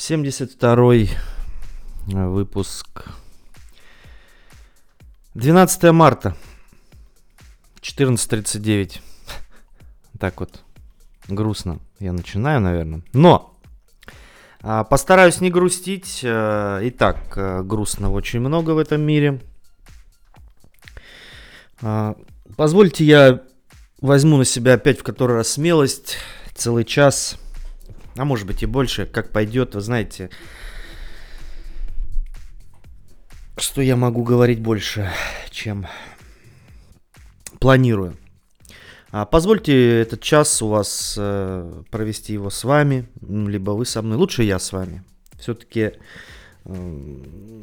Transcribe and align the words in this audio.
72 0.00 1.08
выпуск. 2.06 3.04
12 5.34 5.82
марта. 5.92 6.34
14.39. 7.82 8.98
Так 10.18 10.40
вот, 10.40 10.62
грустно 11.28 11.80
я 11.98 12.14
начинаю, 12.14 12.62
наверное. 12.62 13.02
Но 13.12 13.54
а, 14.62 14.84
постараюсь 14.84 15.42
не 15.42 15.50
грустить. 15.50 16.22
А, 16.24 16.80
и 16.80 16.90
так 16.90 17.18
а, 17.36 17.62
грустно 17.62 18.10
очень 18.10 18.40
много 18.40 18.70
в 18.70 18.78
этом 18.78 19.02
мире. 19.02 19.42
А, 21.82 22.16
позвольте 22.56 23.04
я 23.04 23.42
возьму 24.00 24.38
на 24.38 24.46
себя 24.46 24.74
опять 24.74 24.98
в 24.98 25.02
который 25.02 25.36
раз 25.36 25.50
смелость. 25.50 26.16
Целый 26.54 26.84
час 26.84 27.36
а 28.16 28.24
может 28.24 28.46
быть 28.46 28.62
и 28.62 28.66
больше, 28.66 29.06
как 29.06 29.30
пойдет, 29.30 29.74
вы 29.74 29.80
знаете, 29.80 30.30
что 33.56 33.82
я 33.82 33.96
могу 33.96 34.22
говорить 34.22 34.60
больше, 34.60 35.10
чем 35.50 35.86
планирую. 37.58 38.16
А 39.12 39.26
позвольте 39.26 40.00
этот 40.00 40.22
час 40.22 40.62
у 40.62 40.68
вас 40.68 41.16
э, 41.18 41.82
провести 41.90 42.32
его 42.32 42.48
с 42.48 42.62
вами, 42.62 43.08
либо 43.20 43.72
вы 43.72 43.84
со 43.84 44.02
мной, 44.02 44.16
лучше 44.16 44.44
я 44.44 44.58
с 44.58 44.72
вами. 44.72 45.02
Все-таки 45.36 45.94
э, 46.64 47.62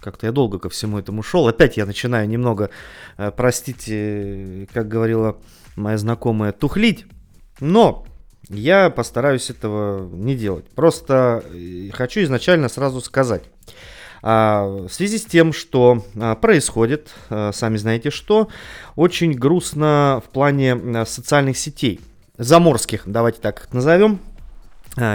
как-то 0.00 0.26
я 0.26 0.32
долго 0.32 0.58
ко 0.58 0.70
всему 0.70 0.98
этому 0.98 1.22
шел. 1.22 1.46
Опять 1.48 1.76
я 1.76 1.84
начинаю 1.84 2.26
немного, 2.28 2.70
э, 3.18 3.30
простите, 3.30 4.66
как 4.72 4.88
говорила 4.88 5.38
моя 5.76 5.98
знакомая, 5.98 6.52
тухлить. 6.52 7.04
Но 7.60 8.06
я 8.48 8.90
постараюсь 8.90 9.50
этого 9.50 10.08
не 10.14 10.34
делать. 10.34 10.68
Просто 10.70 11.44
э, 11.50 11.90
хочу 11.92 12.22
изначально 12.22 12.68
сразу 12.68 13.00
сказать. 13.00 13.42
А, 14.22 14.64
в 14.64 14.88
связи 14.88 15.18
с 15.18 15.24
тем, 15.24 15.52
что 15.52 16.04
а, 16.16 16.36
происходит, 16.36 17.12
а, 17.28 17.50
сами 17.52 17.76
знаете 17.76 18.10
что, 18.10 18.48
очень 18.94 19.32
грустно 19.32 20.22
в 20.24 20.30
плане 20.30 21.04
социальных 21.04 21.56
сетей. 21.58 22.00
Заморских, 22.38 23.02
давайте 23.06 23.40
так 23.40 23.64
их 23.64 23.72
назовем. 23.72 24.20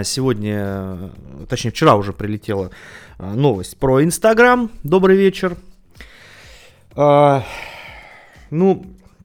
Сегодня, 0.04 1.12
точнее 1.50 1.70
вчера 1.70 1.96
уже 1.96 2.12
прилетела 2.12 2.72
новость 3.20 3.78
про 3.78 4.04
Инстаграм. 4.04 4.72
Добрый 4.84 5.18
вечер. 5.18 5.56
Ну, 6.96 7.46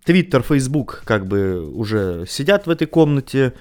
Твиттер, 0.04 0.42
Фейсбук 0.42 1.04
как 1.06 1.26
бы 1.26 1.64
уже 1.64 2.26
сидят 2.28 2.66
в 2.66 2.70
этой 2.70 2.86
комнате 2.86 3.54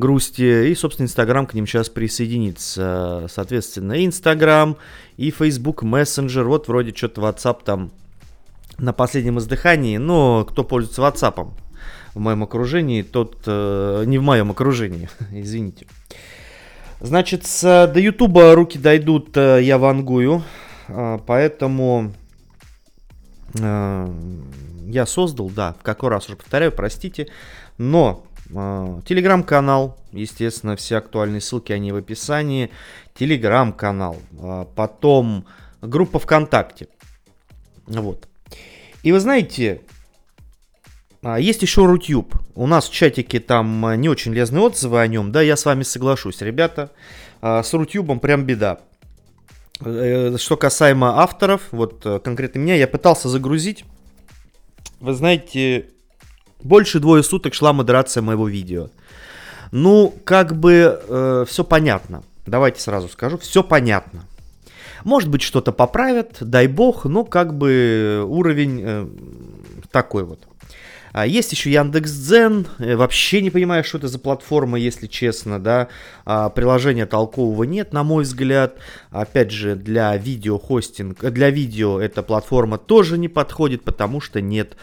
грусти. 0.00 0.68
И, 0.68 0.74
собственно, 0.74 1.06
Инстаграм 1.06 1.46
к 1.46 1.54
ним 1.54 1.66
сейчас 1.66 1.88
присоединится. 1.88 3.26
Соответственно, 3.30 4.04
Инстаграм 4.04 4.76
и 5.16 5.30
Facebook 5.30 5.84
Messenger. 5.84 6.44
Вот 6.44 6.66
вроде 6.66 6.92
что-то 6.94 7.20
WhatsApp 7.20 7.60
там 7.64 7.92
на 8.78 8.92
последнем 8.92 9.38
издыхании. 9.38 9.98
Но 9.98 10.44
кто 10.44 10.64
пользуется 10.64 11.02
WhatsApp 11.02 11.50
в 12.14 12.18
моем 12.18 12.42
окружении, 12.42 13.02
тот... 13.02 13.42
Э, 13.46 14.02
не 14.06 14.18
в 14.18 14.22
моем 14.22 14.50
окружении, 14.50 15.08
извините. 15.30 15.86
Значит, 17.00 17.46
с, 17.46 17.62
до 17.62 18.00
Ютуба 18.00 18.54
руки 18.54 18.78
дойдут, 18.78 19.36
э, 19.36 19.60
я 19.62 19.78
вангую. 19.78 20.42
Э, 20.88 21.18
поэтому 21.26 22.12
э, 23.58 24.08
я 24.86 25.06
создал, 25.06 25.48
да, 25.48 25.74
в 25.78 25.82
какой 25.82 26.10
раз 26.10 26.26
уже 26.26 26.36
повторяю, 26.36 26.72
простите. 26.72 27.28
Но 27.78 28.24
телеграм-канал, 28.50 29.98
естественно, 30.12 30.76
все 30.76 30.96
актуальные 30.96 31.40
ссылки, 31.40 31.72
они 31.72 31.92
в 31.92 31.96
описании. 31.96 32.70
Телеграм-канал, 33.14 34.16
а, 34.40 34.64
потом 34.64 35.46
группа 35.82 36.18
ВКонтакте. 36.18 36.88
Вот. 37.86 38.28
И 39.02 39.12
вы 39.12 39.20
знаете, 39.20 39.82
а, 41.22 41.38
есть 41.38 41.62
еще 41.62 41.86
Рутюб. 41.86 42.34
У 42.54 42.66
нас 42.66 42.88
в 42.88 42.92
чатике 42.92 43.40
там 43.40 44.00
не 44.00 44.08
очень 44.08 44.32
лезные 44.32 44.62
отзывы 44.62 45.00
о 45.00 45.06
нем. 45.06 45.32
Да, 45.32 45.42
я 45.42 45.56
с 45.56 45.64
вами 45.64 45.82
соглашусь, 45.82 46.40
ребята. 46.40 46.90
С 47.42 47.72
Рутюбом 47.72 48.20
прям 48.20 48.44
беда. 48.44 48.80
Э, 49.82 50.36
что 50.36 50.56
касаемо 50.56 51.20
авторов, 51.22 51.68
вот 51.70 52.04
э, 52.04 52.18
конкретно 52.20 52.58
меня, 52.58 52.74
я 52.74 52.86
пытался 52.86 53.28
загрузить. 53.28 53.84
Вы 55.00 55.14
знаете, 55.14 55.90
больше 56.62 57.00
двое 57.00 57.22
суток 57.22 57.54
шла 57.54 57.72
модерация 57.72 58.22
моего 58.22 58.48
видео. 58.48 58.88
Ну, 59.72 60.14
как 60.24 60.56
бы 60.56 61.00
э, 61.06 61.44
все 61.48 61.64
понятно. 61.64 62.22
Давайте 62.46 62.80
сразу 62.80 63.08
скажу, 63.08 63.38
все 63.38 63.62
понятно. 63.62 64.24
Может 65.04 65.30
быть, 65.30 65.42
что-то 65.42 65.72
поправят, 65.72 66.38
дай 66.40 66.66
бог, 66.66 67.04
но 67.04 67.24
как 67.24 67.56
бы 67.56 68.24
уровень 68.26 68.80
э, 68.82 69.08
такой 69.90 70.24
вот. 70.24 70.40
А 71.12 71.26
есть 71.26 71.50
еще 71.50 71.72
Яндекс.Дзен, 71.72 72.66
э, 72.78 72.96
вообще 72.96 73.42
не 73.42 73.50
понимаю, 73.50 73.82
что 73.82 73.98
это 73.98 74.08
за 74.08 74.18
платформа, 74.18 74.78
если 74.78 75.06
честно, 75.06 75.58
да. 75.58 75.88
А, 76.24 76.50
приложения 76.50 77.06
толкового 77.06 77.64
нет, 77.64 77.92
на 77.92 78.04
мой 78.04 78.22
взгляд. 78.22 78.76
Опять 79.10 79.50
же, 79.50 79.74
для 79.74 80.16
видеохостинг, 80.16 81.18
для 81.18 81.50
видео 81.50 82.00
эта 82.00 82.22
платформа 82.22 82.78
тоже 82.78 83.18
не 83.18 83.28
подходит, 83.28 83.82
потому 83.82 84.20
что 84.20 84.40
нет 84.40 84.76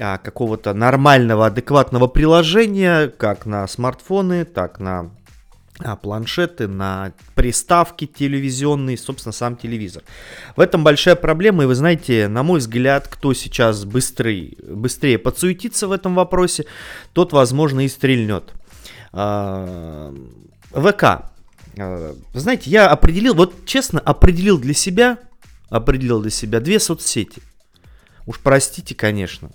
а, 0.00 0.18
какого-то 0.18 0.72
нормального, 0.72 1.46
адекватного 1.46 2.06
приложения, 2.06 3.08
как 3.08 3.44
на 3.46 3.66
смартфоны, 3.68 4.44
так 4.44 4.80
на 4.80 5.10
а, 5.78 5.96
планшеты, 5.96 6.66
на 6.68 7.12
приставки 7.34 8.06
телевизионные, 8.06 8.96
собственно, 8.96 9.32
сам 9.32 9.56
телевизор. 9.56 10.02
В 10.56 10.60
этом 10.60 10.84
большая 10.84 11.16
проблема, 11.16 11.64
и 11.64 11.66
вы 11.66 11.74
знаете, 11.74 12.28
на 12.28 12.42
мой 12.42 12.60
взгляд, 12.60 13.08
кто 13.08 13.34
сейчас 13.34 13.84
быстрее, 13.84 14.56
быстрее 14.62 15.18
подсуетится 15.18 15.86
в 15.86 15.92
этом 15.92 16.14
вопросе, 16.14 16.64
тот, 17.12 17.32
возможно, 17.32 17.80
и 17.84 17.88
стрельнет. 17.88 18.54
А, 19.12 20.14
ВК. 20.70 21.30
А, 21.78 22.14
знаете, 22.32 22.70
я 22.70 22.88
определил, 22.88 23.34
вот 23.34 23.66
честно, 23.66 24.00
определил 24.00 24.58
для 24.58 24.74
себя, 24.74 25.18
определил 25.68 26.22
для 26.22 26.30
себя 26.30 26.60
две 26.60 26.80
соцсети. 26.80 27.42
Уж 28.26 28.38
простите, 28.40 28.94
конечно. 28.94 29.50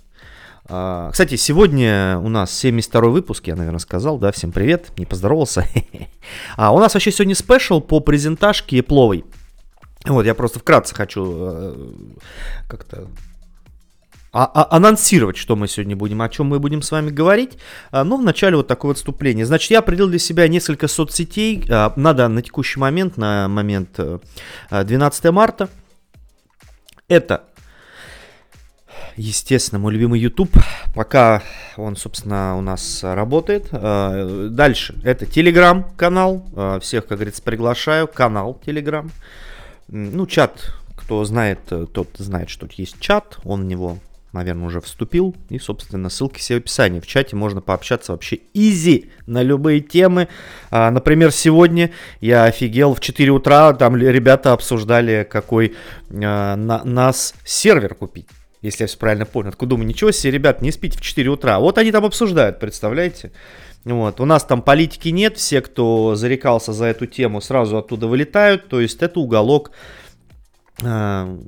А, 0.68 1.10
кстати, 1.12 1.36
сегодня 1.36 2.18
у 2.18 2.28
нас 2.28 2.52
72 2.52 3.00
выпуск, 3.02 3.46
я, 3.46 3.56
наверное, 3.56 3.78
сказал, 3.78 4.18
да, 4.18 4.32
всем 4.32 4.52
привет, 4.52 4.90
не 4.98 5.06
поздоровался. 5.06 5.66
А 6.56 6.74
у 6.74 6.80
нас 6.80 6.94
вообще 6.94 7.12
сегодня 7.12 7.36
спешл 7.36 7.80
по 7.80 8.00
презентажке 8.00 8.82
пловой. 8.82 9.24
Вот, 10.04 10.26
я 10.26 10.34
просто 10.34 10.58
вкратце 10.58 10.94
хочу 10.94 11.24
э, 11.24 11.74
как-то 12.68 13.08
а, 14.32 14.44
а, 14.44 14.76
анонсировать, 14.76 15.36
что 15.36 15.56
мы 15.56 15.66
сегодня 15.66 15.96
будем, 15.96 16.20
о 16.20 16.28
чем 16.28 16.48
мы 16.48 16.58
будем 16.58 16.82
с 16.82 16.90
вами 16.90 17.10
говорить. 17.10 17.58
А, 17.90 18.04
но 18.04 18.16
вначале 18.16 18.56
вот 18.56 18.66
такое 18.66 18.92
отступление. 18.92 19.46
Значит, 19.46 19.70
я 19.70 19.78
определил 19.78 20.08
для 20.08 20.18
себя 20.18 20.46
несколько 20.46 20.88
соцсетей. 20.88 21.64
А, 21.70 21.92
надо 21.96 22.28
на 22.28 22.42
текущий 22.42 22.78
момент, 22.78 23.16
на 23.16 23.48
момент 23.48 23.98
12 24.70 25.24
э, 25.24 25.30
марта. 25.30 25.68
Это 27.08 27.44
естественно, 29.16 29.78
мой 29.78 29.92
любимый 29.92 30.20
YouTube, 30.20 30.56
пока 30.94 31.42
он, 31.76 31.96
собственно, 31.96 32.56
у 32.56 32.60
нас 32.60 33.00
работает. 33.02 33.68
А, 33.72 34.48
дальше, 34.50 34.94
это 35.04 35.24
Telegram 35.24 35.84
канал, 35.96 36.44
а, 36.54 36.80
всех, 36.80 37.06
как 37.06 37.18
говорится, 37.18 37.42
приглашаю, 37.42 38.06
канал 38.06 38.60
Telegram. 38.64 39.08
Ну, 39.88 40.26
чат, 40.26 40.74
кто 40.96 41.24
знает, 41.24 41.60
тот 41.92 42.08
знает, 42.18 42.50
что 42.50 42.68
есть 42.72 42.98
чат, 43.00 43.38
он 43.44 43.62
в 43.62 43.64
него 43.64 43.98
наверное, 44.32 44.66
уже 44.66 44.82
вступил. 44.82 45.34
И, 45.48 45.58
собственно, 45.58 46.10
ссылки 46.10 46.38
все 46.38 46.56
в 46.56 46.58
описании. 46.58 47.00
В 47.00 47.06
чате 47.06 47.36
можно 47.36 47.62
пообщаться 47.62 48.12
вообще 48.12 48.40
изи 48.52 49.10
на 49.26 49.42
любые 49.42 49.80
темы. 49.80 50.28
А, 50.70 50.90
например, 50.90 51.32
сегодня 51.32 51.90
я 52.20 52.44
офигел 52.44 52.94
в 52.94 53.00
4 53.00 53.30
утра, 53.30 53.72
там 53.72 53.96
ребята 53.96 54.52
обсуждали, 54.52 55.26
какой 55.30 55.74
на, 56.10 56.54
нас 56.56 57.32
сервер 57.46 57.94
купить 57.94 58.26
если 58.66 58.84
я 58.84 58.88
все 58.88 58.98
правильно 58.98 59.24
понял. 59.24 59.48
Откуда 59.48 59.70
думаю, 59.70 59.86
ничего 59.86 60.10
себе, 60.10 60.32
ребят, 60.32 60.60
не 60.60 60.72
спите 60.72 60.98
в 60.98 61.00
4 61.00 61.30
утра. 61.30 61.58
Вот 61.58 61.78
они 61.78 61.92
там 61.92 62.04
обсуждают, 62.04 62.58
представляете? 62.58 63.32
Вот. 63.84 64.20
У 64.20 64.24
нас 64.24 64.44
там 64.44 64.62
политики 64.62 65.08
нет, 65.08 65.36
все, 65.36 65.60
кто 65.60 66.16
зарекался 66.16 66.72
за 66.72 66.86
эту 66.86 67.06
тему, 67.06 67.40
сразу 67.40 67.78
оттуда 67.78 68.08
вылетают. 68.08 68.68
То 68.68 68.80
есть 68.80 69.00
это 69.00 69.20
уголок 69.20 69.70
э, 70.82 71.38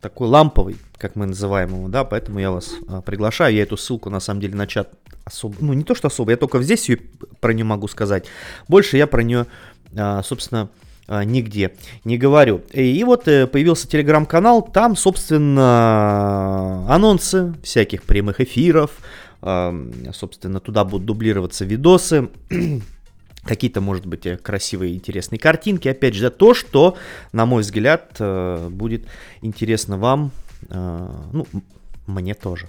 такой 0.00 0.28
ламповый, 0.28 0.76
как 0.96 1.16
мы 1.16 1.26
называем 1.26 1.70
его, 1.70 1.88
да, 1.88 2.04
поэтому 2.04 2.38
я 2.38 2.52
вас 2.52 2.72
э, 2.88 3.02
приглашаю. 3.04 3.54
Я 3.54 3.64
эту 3.64 3.76
ссылку 3.76 4.08
на 4.08 4.20
самом 4.20 4.40
деле 4.40 4.54
на 4.54 4.68
чат 4.68 4.90
особо, 5.24 5.56
ну 5.60 5.72
не 5.72 5.82
то 5.82 5.94
что 5.94 6.06
особо, 6.08 6.30
я 6.30 6.36
только 6.36 6.62
здесь 6.62 6.88
ее 6.88 6.98
про 7.40 7.52
нее 7.52 7.64
могу 7.64 7.88
сказать. 7.88 8.26
Больше 8.68 8.96
я 8.96 9.08
про 9.08 9.22
нее, 9.22 9.46
э, 9.92 10.20
собственно, 10.24 10.62
а, 10.62 10.89
нигде 11.08 11.74
не 12.04 12.18
говорю. 12.18 12.62
И 12.72 13.02
вот 13.04 13.28
э, 13.28 13.46
появился 13.46 13.88
телеграм-канал, 13.88 14.62
там, 14.62 14.96
собственно, 14.96 16.86
анонсы 16.88 17.54
всяких 17.62 18.04
прямых 18.04 18.40
эфиров, 18.40 18.92
собственно, 19.40 20.60
туда 20.60 20.84
будут 20.84 21.06
дублироваться 21.06 21.64
видосы. 21.64 22.28
какие-то, 23.44 23.80
может 23.80 24.04
быть, 24.06 24.26
э, 24.26 24.36
красивые, 24.36 24.94
интересные 24.94 25.38
картинки. 25.38 25.88
Опять 25.88 26.14
же, 26.14 26.30
то, 26.30 26.52
что, 26.54 26.96
на 27.32 27.46
мой 27.46 27.62
взгляд, 27.62 28.16
э, 28.18 28.68
будет 28.70 29.06
интересно 29.40 29.96
вам, 29.96 30.30
ну, 30.68 31.46
мне 32.06 32.34
тоже. 32.34 32.68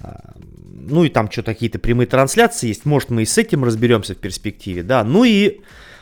А, 0.00 0.34
ну 0.88 1.04
и 1.04 1.08
там 1.08 1.30
что-то 1.30 1.54
какие-то 1.54 1.78
прямые 1.78 2.06
трансляции 2.06 2.68
есть. 2.68 2.84
Может, 2.84 3.10
мы 3.10 3.22
и 3.22 3.26
с 3.26 3.38
этим 3.38 3.64
разберемся 3.64 4.14
в 4.14 4.18
перспективе, 4.18 4.82
да. 4.82 5.04
Ну 5.04 5.24
и, 5.24 5.60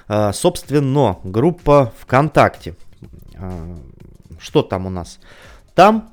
собственно, 0.08 1.18
группа 1.24 1.92
ВКонтакте. 2.00 2.74
Что 4.38 4.62
там 4.62 4.86
у 4.86 4.90
нас? 4.90 5.18
Там 5.74 6.10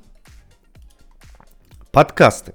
подкасты. 1.92 2.54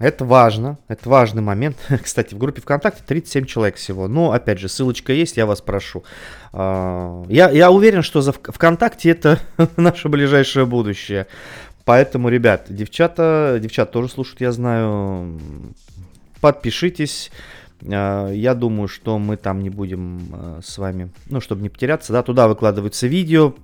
Это 0.00 0.24
важно, 0.24 0.78
это 0.88 1.10
важный 1.10 1.42
момент. 1.42 1.76
Кстати, 2.02 2.34
в 2.34 2.38
группе 2.38 2.62
ВКонтакте 2.62 3.02
37 3.06 3.44
человек 3.44 3.76
всего. 3.76 4.08
Но, 4.08 4.32
опять 4.32 4.58
же, 4.58 4.70
ссылочка 4.70 5.12
есть, 5.12 5.36
я 5.36 5.44
вас 5.44 5.60
прошу. 5.60 6.04
А, 6.54 7.22
я, 7.28 7.50
я 7.50 7.70
уверен, 7.70 8.02
что 8.02 8.22
за 8.22 8.32
ВКонтакте 8.32 9.10
это 9.10 9.38
наше 9.76 10.08
ближайшее 10.08 10.64
будущее. 10.64 11.26
Поэтому, 11.84 12.30
ребят, 12.30 12.64
девчата, 12.70 13.58
девчат 13.60 13.92
тоже 13.92 14.08
слушают, 14.08 14.40
я 14.40 14.52
знаю. 14.52 15.38
Подпишитесь. 16.40 17.30
А, 17.86 18.30
я 18.30 18.54
думаю, 18.54 18.88
что 18.88 19.18
мы 19.18 19.36
там 19.36 19.62
не 19.62 19.70
будем 19.70 20.28
а, 20.32 20.60
с 20.62 20.78
вами, 20.78 21.10
ну, 21.28 21.40
чтобы 21.40 21.62
не 21.62 21.68
потеряться, 21.68 22.12
да, 22.12 22.22
туда 22.22 22.48
выкладываются 22.48 23.06
видео, 23.06 23.54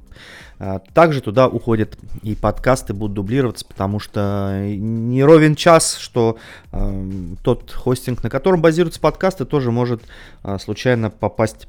а, 0.58 0.78
также 0.78 1.20
туда 1.20 1.48
уходят 1.48 1.98
и 2.22 2.34
подкасты 2.34 2.94
будут 2.94 3.14
дублироваться, 3.14 3.64
потому 3.66 3.98
что 3.98 4.64
не 4.64 5.22
ровен 5.22 5.54
час, 5.54 5.96
что 5.96 6.38
э, 6.72 7.10
тот 7.42 7.70
хостинг, 7.72 8.22
на 8.22 8.30
котором 8.30 8.62
базируются 8.62 9.00
подкасты, 9.00 9.44
тоже 9.44 9.70
может 9.70 10.02
э, 10.44 10.56
случайно 10.58 11.10
попасть 11.10 11.68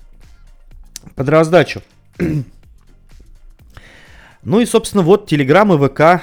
под 1.15 1.29
раздачу. 1.29 1.81
Ну 4.43 4.61
и, 4.61 4.65
собственно, 4.65 5.03
вот 5.03 5.27
Телеграм 5.27 5.73
и 5.73 5.89
ВК. 5.89 6.21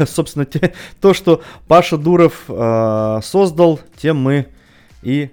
собственно, 0.08 0.44
те, 0.44 0.72
то, 1.00 1.14
что 1.14 1.42
Паша 1.68 1.96
Дуров 1.96 2.46
э, 2.48 3.20
создал, 3.22 3.78
тем 3.96 4.16
мы 4.16 4.48
и 5.02 5.30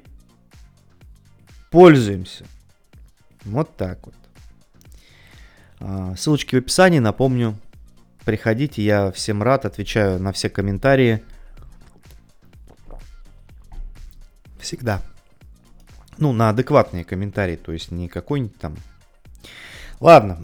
пользуемся. 1.69 2.45
Вот 3.45 3.75
так 3.75 4.05
вот. 4.05 4.15
А, 5.79 6.15
ссылочки 6.15 6.55
в 6.55 6.59
описании, 6.59 6.99
напомню. 6.99 7.57
Приходите, 8.25 8.83
я 8.83 9.11
всем 9.11 9.41
рад, 9.41 9.65
отвечаю 9.65 10.19
на 10.19 10.31
все 10.31 10.49
комментарии. 10.49 11.23
Всегда. 14.59 15.01
Ну, 16.17 16.33
на 16.33 16.49
адекватные 16.49 17.05
комментарии, 17.05 17.55
то 17.55 17.71
есть 17.71 17.91
не 17.91 18.09
какой-нибудь 18.09 18.57
там... 18.57 18.75
Ладно. 19.99 20.43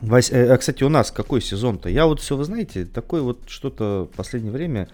Вась... 0.00 0.30
Э, 0.30 0.52
а, 0.52 0.58
кстати, 0.58 0.84
у 0.84 0.88
нас 0.88 1.10
какой 1.10 1.40
сезон-то? 1.40 1.88
Я 1.88 2.06
вот 2.06 2.20
все, 2.20 2.36
вы 2.36 2.44
знаете, 2.44 2.84
такой 2.84 3.22
вот 3.22 3.48
что-то 3.48 4.08
в 4.12 4.16
последнее 4.16 4.52
время 4.52 4.88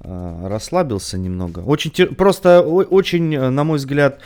расслабился 0.00 1.18
немного. 1.18 1.60
Очень 1.60 1.90
просто 2.14 2.60
очень, 2.62 3.38
на 3.38 3.64
мой 3.64 3.78
взгляд, 3.78 4.20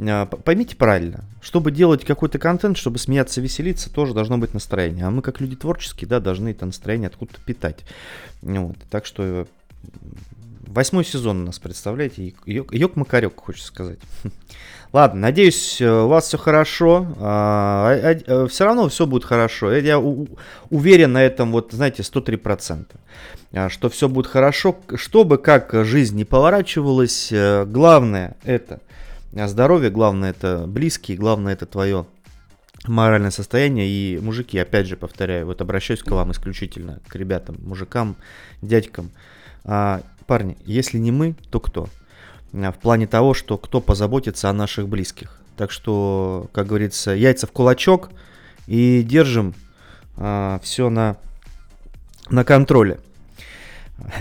а, 0.00 0.26
поймите 0.26 0.76
правильно, 0.76 1.24
чтобы 1.42 1.70
делать 1.70 2.04
какой-то 2.04 2.38
контент, 2.38 2.76
чтобы 2.76 2.98
смеяться, 2.98 3.40
веселиться, 3.40 3.92
тоже 3.92 4.14
должно 4.14 4.38
быть 4.38 4.54
настроение. 4.54 5.06
А 5.06 5.10
мы, 5.10 5.22
как 5.22 5.40
люди 5.40 5.56
творческие, 5.56 6.08
да, 6.08 6.20
должны 6.20 6.50
это 6.50 6.64
настроение 6.64 7.08
откуда-то 7.08 7.40
питать. 7.44 7.84
Вот. 8.42 8.76
Так 8.90 9.04
что 9.04 9.46
восьмой 10.70 11.04
сезон 11.04 11.42
у 11.42 11.46
нас, 11.46 11.58
представляете, 11.58 12.34
ёк-макарёк, 12.46 13.34
хочется 13.36 13.68
сказать. 13.68 13.98
Ладно, 14.92 15.20
надеюсь, 15.20 15.80
э, 15.80 15.88
у 15.88 16.08
вас 16.08 16.26
все 16.26 16.38
хорошо. 16.38 17.06
А, 17.18 17.92
а, 18.02 18.18
а, 18.26 18.46
все 18.48 18.64
равно 18.64 18.88
все 18.88 19.06
будет 19.06 19.24
хорошо. 19.24 19.72
Я 19.72 19.98
уверен 19.98 21.12
на 21.12 21.22
этом, 21.22 21.52
вот, 21.52 21.72
знаете, 21.72 22.02
103%. 22.02 22.86
Что 23.68 23.88
все 23.88 24.08
будет 24.08 24.26
хорошо. 24.26 24.76
Чтобы 24.96 25.38
как 25.38 25.72
жизнь 25.84 26.16
не 26.16 26.24
поворачивалась, 26.24 27.30
э, 27.30 27.64
главное 27.66 28.36
это– 28.44 28.80
здоровье, 29.32 29.90
главное 29.90 30.30
это 30.30 30.64
близкие, 30.66 31.16
главное 31.16 31.52
это 31.52 31.66
твое 31.66 32.06
моральное 32.86 33.30
состояние. 33.30 33.86
И 33.86 34.18
мужики, 34.18 34.58
опять 34.58 34.86
же 34.86 34.96
повторяю, 34.96 35.46
вот 35.46 35.60
обращаюсь 35.60 36.02
к 36.02 36.10
вам 36.10 36.32
исключительно, 36.32 37.00
к 37.06 37.14
ребятам, 37.14 37.56
мужикам, 37.60 38.16
дядькам. 38.62 39.10
Парни, 40.30 40.56
если 40.64 40.96
не 40.96 41.10
мы, 41.10 41.34
то 41.50 41.58
кто? 41.58 41.88
А, 42.52 42.70
в 42.70 42.78
плане 42.78 43.08
того, 43.08 43.34
что 43.34 43.58
кто 43.58 43.80
позаботится 43.80 44.48
о 44.48 44.52
наших 44.52 44.86
близких. 44.86 45.36
Так 45.56 45.72
что, 45.72 46.48
как 46.52 46.68
говорится, 46.68 47.10
яйца 47.10 47.48
в 47.48 47.50
кулачок 47.50 48.10
и 48.68 49.02
держим 49.02 49.54
а, 50.16 50.60
все 50.62 50.88
на, 50.88 51.16
на 52.28 52.44
контроле. 52.44 53.00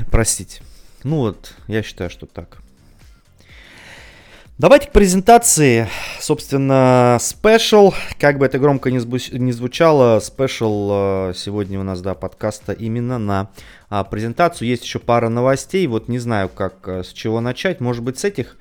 Простите. 0.10 0.64
Ну 1.04 1.18
вот, 1.18 1.54
я 1.68 1.84
считаю, 1.84 2.10
что 2.10 2.26
так. 2.26 2.58
Давайте 4.60 4.90
к 4.90 4.92
презентации, 4.92 5.88
собственно, 6.20 7.16
special. 7.22 7.94
Как 8.20 8.38
бы 8.38 8.46
это 8.46 8.60
громко 8.60 8.92
не, 8.92 8.98
зву- 8.98 9.38
не 9.38 9.54
звучало, 9.54 10.20
special 10.20 10.90
э, 10.92 11.34
сегодня 11.34 11.80
у 11.80 11.84
нас, 11.84 12.02
да, 12.02 12.14
подкаста 12.14 12.74
именно 12.74 13.18
на 13.18 13.52
а, 13.90 14.04
презентацию. 14.04 14.68
Есть 14.68 14.84
еще 14.84 15.00
пара 15.00 15.30
новостей, 15.30 15.88
вот 15.88 16.10
не 16.10 16.20
знаю, 16.20 16.50
как, 16.50 16.74
э, 16.90 17.04
с 17.06 17.14
чего 17.14 17.40
начать. 17.40 17.80
Может 17.80 18.04
быть, 18.04 18.20
с 18.20 18.26
этих 18.26 18.58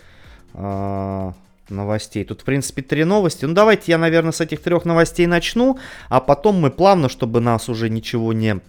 а, 0.55 1.33
новостей. 1.69 2.25
Тут, 2.25 2.43
в 2.43 2.45
принципе, 2.45 2.83
три 2.83 3.03
новости. 3.03 3.45
Ну, 3.45 3.53
давайте 3.53 3.91
я, 3.91 3.99
наверное, 3.99 4.31
с 4.31 4.41
этих 4.41 4.63
трех 4.63 4.85
новостей 4.85 5.27
начну, 5.27 5.81
а 6.11 6.21
потом 6.21 6.61
мы 6.61 6.71
плавно, 6.71 7.09
чтобы 7.09 7.41
нас 7.41 7.69
уже 7.69 7.91
ничего 7.91 8.33
не 8.33 8.61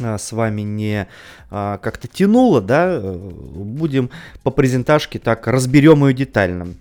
с 0.00 0.32
вами 0.32 0.62
не 0.62 1.08
а, 1.50 1.78
как-то 1.78 2.08
тянуло, 2.08 2.60
да, 2.60 3.00
будем 3.00 4.10
по 4.42 4.50
презентажке 4.50 5.18
так 5.18 5.46
разберем 5.46 6.06
ее 6.06 6.14
детально, 6.14 6.74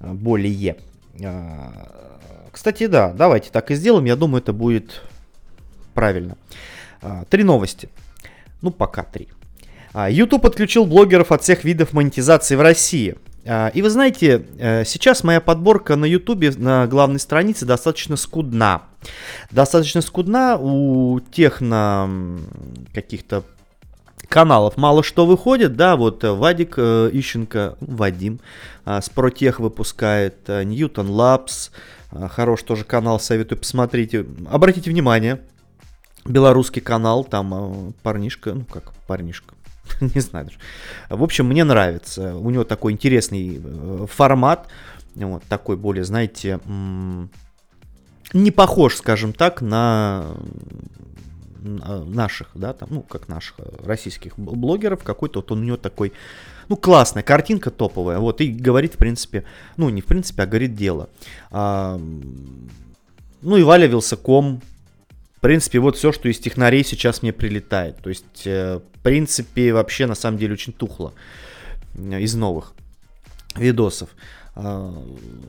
а, 0.00 0.12
более. 0.12 0.76
А, 1.22 2.48
кстати, 2.52 2.86
да, 2.86 3.12
давайте 3.12 3.50
так 3.50 3.70
и 3.70 3.74
сделаем, 3.74 4.04
я 4.04 4.16
думаю, 4.16 4.42
это 4.42 4.52
будет 4.52 5.02
правильно. 5.92 6.36
А, 7.02 7.24
три 7.28 7.44
новости, 7.44 7.88
ну 8.62 8.70
пока 8.70 9.02
три. 9.02 9.28
А, 9.92 10.10
YouTube 10.10 10.46
отключил 10.46 10.86
блогеров 10.86 11.32
от 11.32 11.42
всех 11.42 11.64
видов 11.64 11.92
монетизации 11.92 12.56
в 12.56 12.60
России. 12.60 13.16
А, 13.46 13.68
и 13.68 13.82
вы 13.82 13.90
знаете, 13.90 14.46
э, 14.58 14.84
сейчас 14.84 15.24
моя 15.24 15.40
подборка 15.40 15.96
на 15.96 16.04
YouTube 16.04 16.56
на 16.56 16.86
главной 16.86 17.20
странице 17.20 17.66
достаточно 17.66 18.16
скудна. 18.16 18.82
Достаточно 19.50 20.00
скудна 20.00 20.56
у 20.56 21.20
тех 21.20 21.60
на 21.60 22.08
каких-то 22.94 23.44
каналов. 24.28 24.76
Мало 24.76 25.02
что 25.02 25.26
выходит, 25.26 25.76
да, 25.76 25.96
вот 25.96 26.24
э, 26.24 26.32
Вадик 26.32 26.74
э, 26.76 27.10
Ищенко, 27.12 27.76
Вадим, 27.80 28.40
э, 28.86 29.00
с 29.00 29.08
Протех 29.08 29.60
выпускает, 29.60 30.36
э, 30.48 30.64
Ньютон 30.64 31.10
Лапс, 31.10 31.70
э, 32.12 32.28
хорош 32.28 32.62
тоже 32.62 32.84
канал, 32.84 33.20
советую, 33.20 33.58
посмотрите, 33.58 34.26
обратите 34.50 34.90
внимание, 34.90 35.40
белорусский 36.24 36.80
канал, 36.82 37.24
там 37.24 37.54
э, 37.54 37.92
парнишка, 38.02 38.54
ну 38.54 38.64
как 38.64 38.92
парнишка, 39.06 39.54
не 40.00 40.20
знаю 40.20 40.46
даже. 40.46 40.58
В 41.08 41.22
общем, 41.22 41.46
мне 41.46 41.64
нравится. 41.64 42.36
У 42.36 42.50
него 42.50 42.64
такой 42.64 42.92
интересный 42.92 43.60
э, 43.62 44.06
формат. 44.10 44.68
Вот 45.14 45.44
такой 45.44 45.76
более, 45.76 46.04
знаете, 46.04 46.58
не 48.32 48.50
похож, 48.50 48.96
скажем 48.96 49.32
так, 49.32 49.62
на 49.62 50.26
наших, 51.64 52.48
да, 52.54 52.72
там, 52.72 52.88
ну, 52.90 53.02
как 53.02 53.28
наших 53.28 53.54
э, 53.58 53.64
российских 53.84 54.38
блогеров, 54.38 55.02
какой-то 55.02 55.40
вот 55.40 55.50
он 55.50 55.60
у 55.60 55.64
него 55.64 55.76
такой, 55.76 56.12
ну, 56.68 56.76
классная 56.76 57.22
картинка 57.22 57.70
топовая, 57.70 58.18
вот, 58.18 58.40
и 58.40 58.52
говорит, 58.52 58.94
в 58.94 58.98
принципе, 58.98 59.44
ну, 59.76 59.88
не 59.88 60.02
в 60.02 60.06
принципе, 60.06 60.42
а 60.42 60.46
говорит 60.46 60.74
дело. 60.74 61.08
А, 61.50 61.98
ну, 63.40 63.56
и 63.56 63.62
Валя 63.62 63.86
Вилсаком, 63.86 64.60
принципе, 65.44 65.78
вот 65.78 65.98
все, 65.98 66.10
что 66.10 66.26
из 66.30 66.38
технарей 66.38 66.82
сейчас 66.82 67.20
мне 67.20 67.30
прилетает. 67.30 67.98
То 67.98 68.08
есть, 68.08 68.46
э, 68.46 68.80
в 68.94 68.98
принципе, 69.00 69.74
вообще 69.74 70.06
на 70.06 70.14
самом 70.14 70.38
деле 70.38 70.54
очень 70.54 70.72
тухло 70.72 71.12
э, 71.96 72.18
из 72.22 72.34
новых 72.34 72.72
видосов. 73.54 74.08
А, 74.54 74.90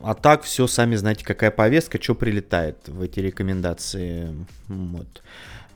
а 0.03 0.13
так 0.13 0.43
все, 0.43 0.67
сами 0.67 0.97
знаете, 0.97 1.23
какая 1.23 1.49
повестка, 1.49 1.97
что 2.01 2.13
прилетает 2.13 2.75
в 2.87 3.01
эти 3.01 3.21
рекомендации. 3.21 4.35
Вот. 4.67 5.23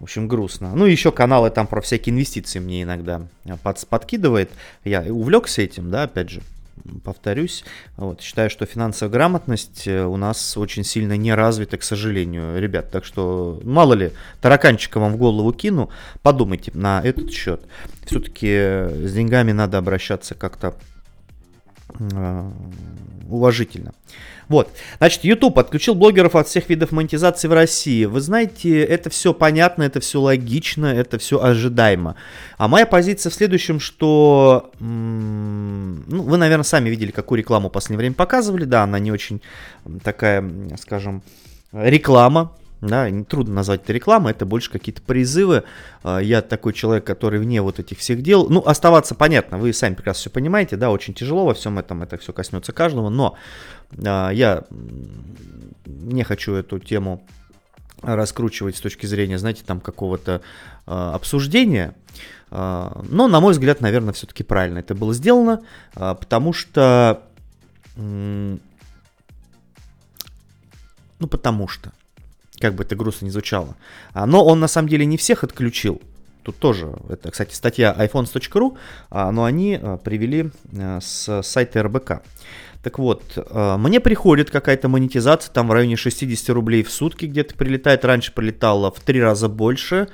В 0.02 0.04
общем, 0.04 0.28
грустно. 0.28 0.76
Ну, 0.76 0.84
еще 0.84 1.14
каналы 1.14 1.50
там 1.50 1.66
про 1.66 1.80
всякие 1.80 2.14
инвестиции 2.14 2.60
мне 2.60 2.84
иногда 2.84 3.22
под, 3.64 3.88
подкидывает. 3.88 4.52
Я 4.84 5.02
увлекся 5.02 5.62
этим, 5.62 5.92
да, 5.92 6.04
опять 6.04 6.30
же 6.30 6.42
повторюсь. 7.04 7.64
Вот, 7.98 8.22
считаю, 8.22 8.50
что 8.50 8.66
финансовая 8.66 9.12
грамотность 9.12 9.88
э, 9.88 10.06
у 10.06 10.18
нас 10.18 10.58
очень 10.58 10.84
сильно 10.84 11.18
не 11.18 11.34
развита, 11.34 11.78
к 11.78 11.84
сожалению, 11.84 12.60
ребят. 12.60 12.92
Так 12.92 13.06
что, 13.06 13.60
мало 13.64 13.94
ли, 13.94 14.12
тараканчика 14.42 15.00
вам 15.00 15.14
в 15.14 15.18
голову 15.18 15.52
кину, 15.54 15.90
подумайте 16.22 16.72
на 16.74 17.02
этот 17.02 17.32
счет. 17.32 17.62
Все-таки 18.06 18.48
с 18.48 19.14
деньгами 19.14 19.52
надо 19.52 19.78
обращаться 19.78 20.36
как-то 20.36 20.68
э, 20.70 20.89
уважительно. 23.30 23.94
Вот. 24.48 24.72
Значит, 24.98 25.24
YouTube 25.24 25.60
отключил 25.60 25.94
блогеров 25.94 26.36
от 26.36 26.48
всех 26.48 26.70
видов 26.70 26.92
монетизации 26.92 27.48
в 27.48 27.54
России. 27.54 28.06
Вы 28.06 28.20
знаете, 28.20 28.84
это 28.84 29.12
все 29.12 29.34
понятно, 29.34 29.84
это 29.84 30.00
все 30.00 30.20
логично, 30.20 30.88
это 30.88 31.20
все 31.20 31.40
ожидаемо. 31.40 32.16
А 32.58 32.68
моя 32.68 32.88
позиция 32.88 33.30
в 33.30 33.36
следующем, 33.36 33.80
что... 33.80 34.72
Ну, 34.80 36.24
вы, 36.24 36.38
наверное, 36.38 36.64
сами 36.64 36.90
видели, 36.90 37.12
какую 37.12 37.38
рекламу 37.38 37.70
в 37.70 37.72
последнее 37.72 38.00
время 38.00 38.16
показывали. 38.16 38.66
Да, 38.66 38.84
она 38.84 38.98
не 38.98 39.12
очень 39.12 39.42
такая, 40.04 40.44
скажем, 40.80 41.22
реклама, 41.72 42.52
да, 42.82 43.10
трудно 43.28 43.56
назвать 43.56 43.84
это 43.84 43.94
рекламой, 43.94 44.32
это 44.32 44.46
больше 44.46 44.72
какие-то 44.72 45.02
призывы. 45.02 45.64
А, 46.04 46.20
я 46.20 46.42
такой 46.42 46.74
человек, 46.74 47.06
который 47.06 47.40
вне 47.40 47.62
вот 47.62 47.80
этих 47.80 48.00
всех 48.00 48.22
дел. 48.22 48.48
Ну, 48.50 48.62
оставаться 48.66 49.16
понятно, 49.16 49.58
вы 49.58 49.74
сами 49.74 49.96
прекрасно 49.96 50.22
все 50.22 50.30
понимаете, 50.30 50.78
да, 50.78 50.90
очень 50.90 51.14
тяжело 51.14 51.46
во 51.46 51.54
всем 51.54 51.78
этом, 51.78 52.04
это 52.04 52.18
все 52.18 52.32
коснется 52.32 52.72
каждого, 52.72 53.10
но 53.10 53.36
а, 54.06 54.30
я 54.30 54.64
не 55.86 56.24
хочу 56.24 56.54
эту 56.54 56.80
тему 56.80 57.26
раскручивать 58.02 58.78
с 58.78 58.82
точки 58.82 59.06
зрения, 59.06 59.38
знаете, 59.38 59.64
там 59.66 59.82
какого-то 59.82 60.42
а, 60.86 61.14
обсуждения. 61.14 61.96
но, 62.50 63.28
на 63.28 63.42
мой 63.42 63.52
взгляд, 63.52 63.82
наверное, 63.82 64.14
все-таки 64.14 64.44
правильно 64.44 64.80
это 64.80 64.96
было 64.96 65.14
сделано, 65.14 65.62
потому 65.94 66.54
что... 66.54 67.24
Ну, 67.96 68.60
потому 71.28 71.68
что 71.68 71.92
как 72.60 72.76
бы 72.76 72.84
это 72.84 72.96
грустно 72.96 73.26
не 73.26 73.32
звучало. 73.32 73.76
А, 74.14 74.26
но 74.26 74.46
он 74.46 74.60
на 74.60 74.68
самом 74.68 74.90
деле 74.90 75.06
не 75.06 75.18
всех 75.18 75.44
отключил. 75.44 76.02
Тут 76.44 76.58
тоже, 76.58 76.94
это, 77.10 77.32
кстати, 77.32 77.54
статья 77.54 77.96
iPhones.ru, 77.98 78.78
а, 79.10 79.32
но 79.32 79.44
они 79.44 79.80
а, 79.82 79.98
привели 79.98 80.52
с 80.72 81.42
сайта 81.44 81.84
РБК. 81.84 82.22
Так 82.82 82.98
вот, 82.98 83.22
мне 83.54 84.00
приходит 84.00 84.52
какая-то 84.52 84.88
монетизация, 84.88 85.52
там 85.52 85.68
в 85.68 85.74
районе 85.74 85.98
60 85.98 86.50
рублей 86.52 86.82
в 86.84 86.90
сутки 86.90 87.26
где-то 87.26 87.56
прилетает. 87.56 88.06
Раньше 88.06 88.34
прилетало 88.34 88.90
в 88.90 89.02
три 89.02 89.22
раза 89.22 89.50
больше. 89.50 90.08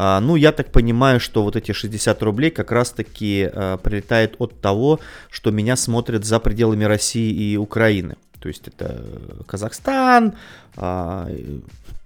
Ну, 0.00 0.36
я 0.36 0.52
так 0.52 0.70
понимаю, 0.70 1.18
что 1.18 1.42
вот 1.42 1.56
эти 1.56 1.72
60 1.72 2.22
рублей 2.22 2.50
как 2.50 2.70
раз-таки 2.70 3.50
прилетает 3.82 4.36
от 4.38 4.60
того, 4.60 5.00
что 5.28 5.50
меня 5.50 5.74
смотрят 5.74 6.24
за 6.24 6.38
пределами 6.38 6.84
России 6.84 7.32
и 7.32 7.56
Украины. 7.56 8.16
То 8.40 8.48
есть 8.48 8.68
это 8.68 9.04
Казахстан, 9.46 10.34
а, 10.76 11.28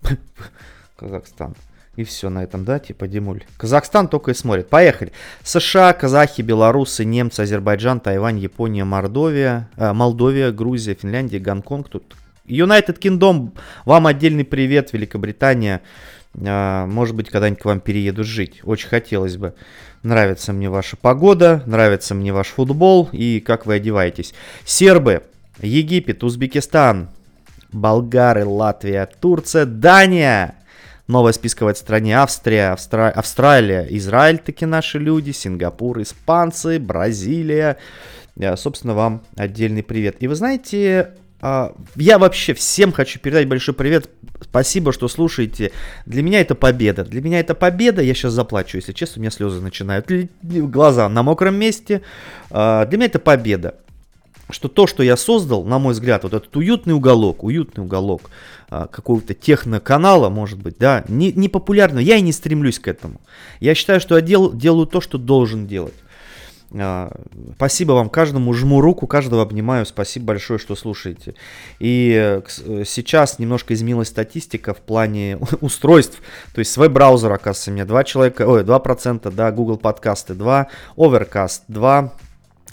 Казахстан. 0.96 1.54
И 1.96 2.04
все 2.04 2.30
на 2.30 2.42
этом, 2.42 2.64
да, 2.64 2.78
типа 2.78 3.06
Димуль. 3.06 3.42
Казахстан 3.58 4.08
только 4.08 4.30
и 4.30 4.34
смотрит. 4.34 4.68
Поехали. 4.70 5.12
США, 5.42 5.92
казахи, 5.92 6.40
белорусы, 6.40 7.04
немцы, 7.04 7.40
Азербайджан, 7.40 8.00
Тайвань, 8.00 8.38
Япония, 8.38 8.84
Мордовия, 8.84 9.68
э, 9.76 9.92
Молдовия, 9.92 10.52
Грузия, 10.52 10.94
Финляндия, 10.94 11.38
Гонконг. 11.38 11.90
Тут 11.90 12.16
United 12.46 12.98
Kingdom, 12.98 13.52
вам 13.84 14.06
отдельный 14.06 14.44
привет, 14.44 14.94
Великобритания. 14.94 15.82
Э, 16.34 16.86
может 16.86 17.14
быть, 17.14 17.30
когда-нибудь 17.30 17.62
к 17.62 17.64
вам 17.64 17.80
перееду 17.80 18.24
жить. 18.24 18.60
Очень 18.64 18.88
хотелось 18.88 19.36
бы. 19.36 19.54
Нравится 20.02 20.52
мне 20.52 20.68
ваша 20.68 20.96
погода, 20.96 21.62
нравится 21.66 22.14
мне 22.14 22.32
ваш 22.32 22.48
футбол 22.48 23.08
и 23.12 23.40
как 23.40 23.66
вы 23.66 23.74
одеваетесь. 23.74 24.34
Сербы, 24.64 25.22
Египет, 25.60 26.24
Узбекистан, 26.24 27.08
Болгары, 27.70 28.44
Латвия, 28.44 29.08
Турция, 29.20 29.64
Дания. 29.64 30.56
Новая 31.06 31.32
списковая 31.32 31.74
стране 31.74 32.16
Австрия, 32.16 32.72
Австра... 32.72 33.10
Австралия, 33.10 33.86
Израиль 33.90 34.38
таки 34.38 34.66
наши 34.66 34.98
люди, 34.98 35.30
Сингапур, 35.30 36.00
испанцы, 36.00 36.78
Бразилия. 36.78 37.76
Я, 38.36 38.56
собственно, 38.56 38.94
вам 38.94 39.22
отдельный 39.36 39.82
привет. 39.82 40.16
И 40.20 40.26
вы 40.26 40.34
знаете, 40.34 41.10
а, 41.10 41.21
я 41.42 42.18
вообще 42.18 42.54
всем 42.54 42.92
хочу 42.92 43.18
передать 43.18 43.48
большой 43.48 43.74
привет. 43.74 44.08
Спасибо, 44.40 44.92
что 44.92 45.08
слушаете. 45.08 45.72
Для 46.06 46.22
меня 46.22 46.40
это 46.40 46.54
победа. 46.54 47.04
Для 47.04 47.20
меня 47.20 47.40
это 47.40 47.54
победа. 47.54 48.00
Я 48.00 48.14
сейчас 48.14 48.32
заплачу, 48.32 48.78
если 48.78 48.92
честно, 48.92 49.18
у 49.18 49.20
меня 49.22 49.30
слезы 49.30 49.60
начинают. 49.60 50.08
Глаза 50.42 51.08
на 51.08 51.22
мокром 51.22 51.56
месте. 51.56 52.02
А, 52.50 52.86
для 52.86 52.96
меня 52.96 53.06
это 53.06 53.18
победа 53.18 53.74
что 54.50 54.68
то, 54.68 54.86
что 54.86 55.02
я 55.02 55.16
создал, 55.16 55.64
на 55.64 55.78
мой 55.78 55.94
взгляд, 55.94 56.24
вот 56.24 56.34
этот 56.34 56.54
уютный 56.56 56.94
уголок, 56.94 57.42
уютный 57.42 57.84
уголок 57.84 58.30
а, 58.68 58.86
какого-то 58.86 59.34
техноканала, 59.34 60.28
может 60.28 60.58
быть, 60.58 60.76
да, 60.78 61.04
не, 61.08 61.32
не 61.32 61.48
популярно, 61.48 61.98
я 61.98 62.16
и 62.16 62.20
не 62.20 62.32
стремлюсь 62.32 62.78
к 62.78 62.88
этому. 62.88 63.20
Я 63.60 63.74
считаю, 63.74 64.00
что 64.00 64.16
я 64.16 64.20
дел, 64.20 64.52
делаю 64.52 64.86
то, 64.86 65.00
что 65.00 65.18
должен 65.18 65.66
делать. 65.66 65.94
А, 66.78 67.10
спасибо 67.56 67.92
вам 67.92 68.08
каждому, 68.08 68.52
жму 68.54 68.80
руку, 68.80 69.06
каждого 69.06 69.42
обнимаю, 69.42 69.84
спасибо 69.86 70.26
большое, 70.26 70.58
что 70.58 70.74
слушаете. 70.74 71.34
И 71.78 72.14
э, 72.14 72.84
сейчас 72.86 73.38
немножко 73.38 73.74
изменилась 73.74 74.08
статистика 74.08 74.72
в 74.72 74.78
плане 74.78 75.38
устройств, 75.60 76.20
то 76.54 76.60
есть 76.60 76.70
свой 76.70 76.88
браузер, 76.88 77.32
оказывается, 77.32 77.70
меня 77.70 77.84
2 77.84 78.04
человека, 78.04 78.46
ой, 78.46 78.62
2%, 78.62 79.30
да, 79.32 79.52
Google 79.52 79.76
подкасты 79.76 80.34
2, 80.34 80.68
Overcast 80.96 81.62
2, 81.68 82.12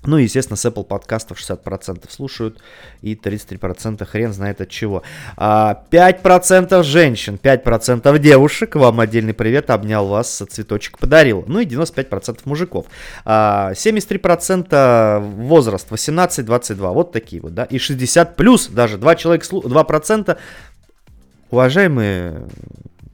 ну 0.05 0.17
и, 0.17 0.23
естественно, 0.23 0.55
с 0.55 0.65
Apple 0.65 0.85
подкастов 0.85 1.39
60% 1.39 2.05
слушают 2.09 2.61
и 3.01 3.15
33% 3.15 4.05
хрен 4.05 4.33
знает 4.33 4.61
от 4.61 4.69
чего. 4.69 5.03
5% 5.37 6.67
а, 6.71 6.83
женщин, 6.83 7.37
5% 7.41 8.19
девушек, 8.19 8.75
вам 8.75 8.99
отдельный 9.01 9.33
привет, 9.33 9.69
обнял 9.69 10.07
вас, 10.07 10.41
цветочек 10.49 10.99
подарил. 10.99 11.43
Ну 11.47 11.59
и 11.59 11.65
95% 11.65 12.39
мужиков. 12.45 12.85
73% 13.25 14.67
а, 14.71 15.19
возраст 15.19 15.89
18-22, 15.91 16.93
вот 16.93 17.11
такие 17.11 17.41
вот, 17.41 17.53
да. 17.53 17.65
И 17.65 17.77
60 17.77 18.35
плюс, 18.35 18.67
даже 18.67 18.97
2 18.97 19.15
человека, 19.15 19.45
2%. 19.45 20.37
Уважаемые, 21.51 22.47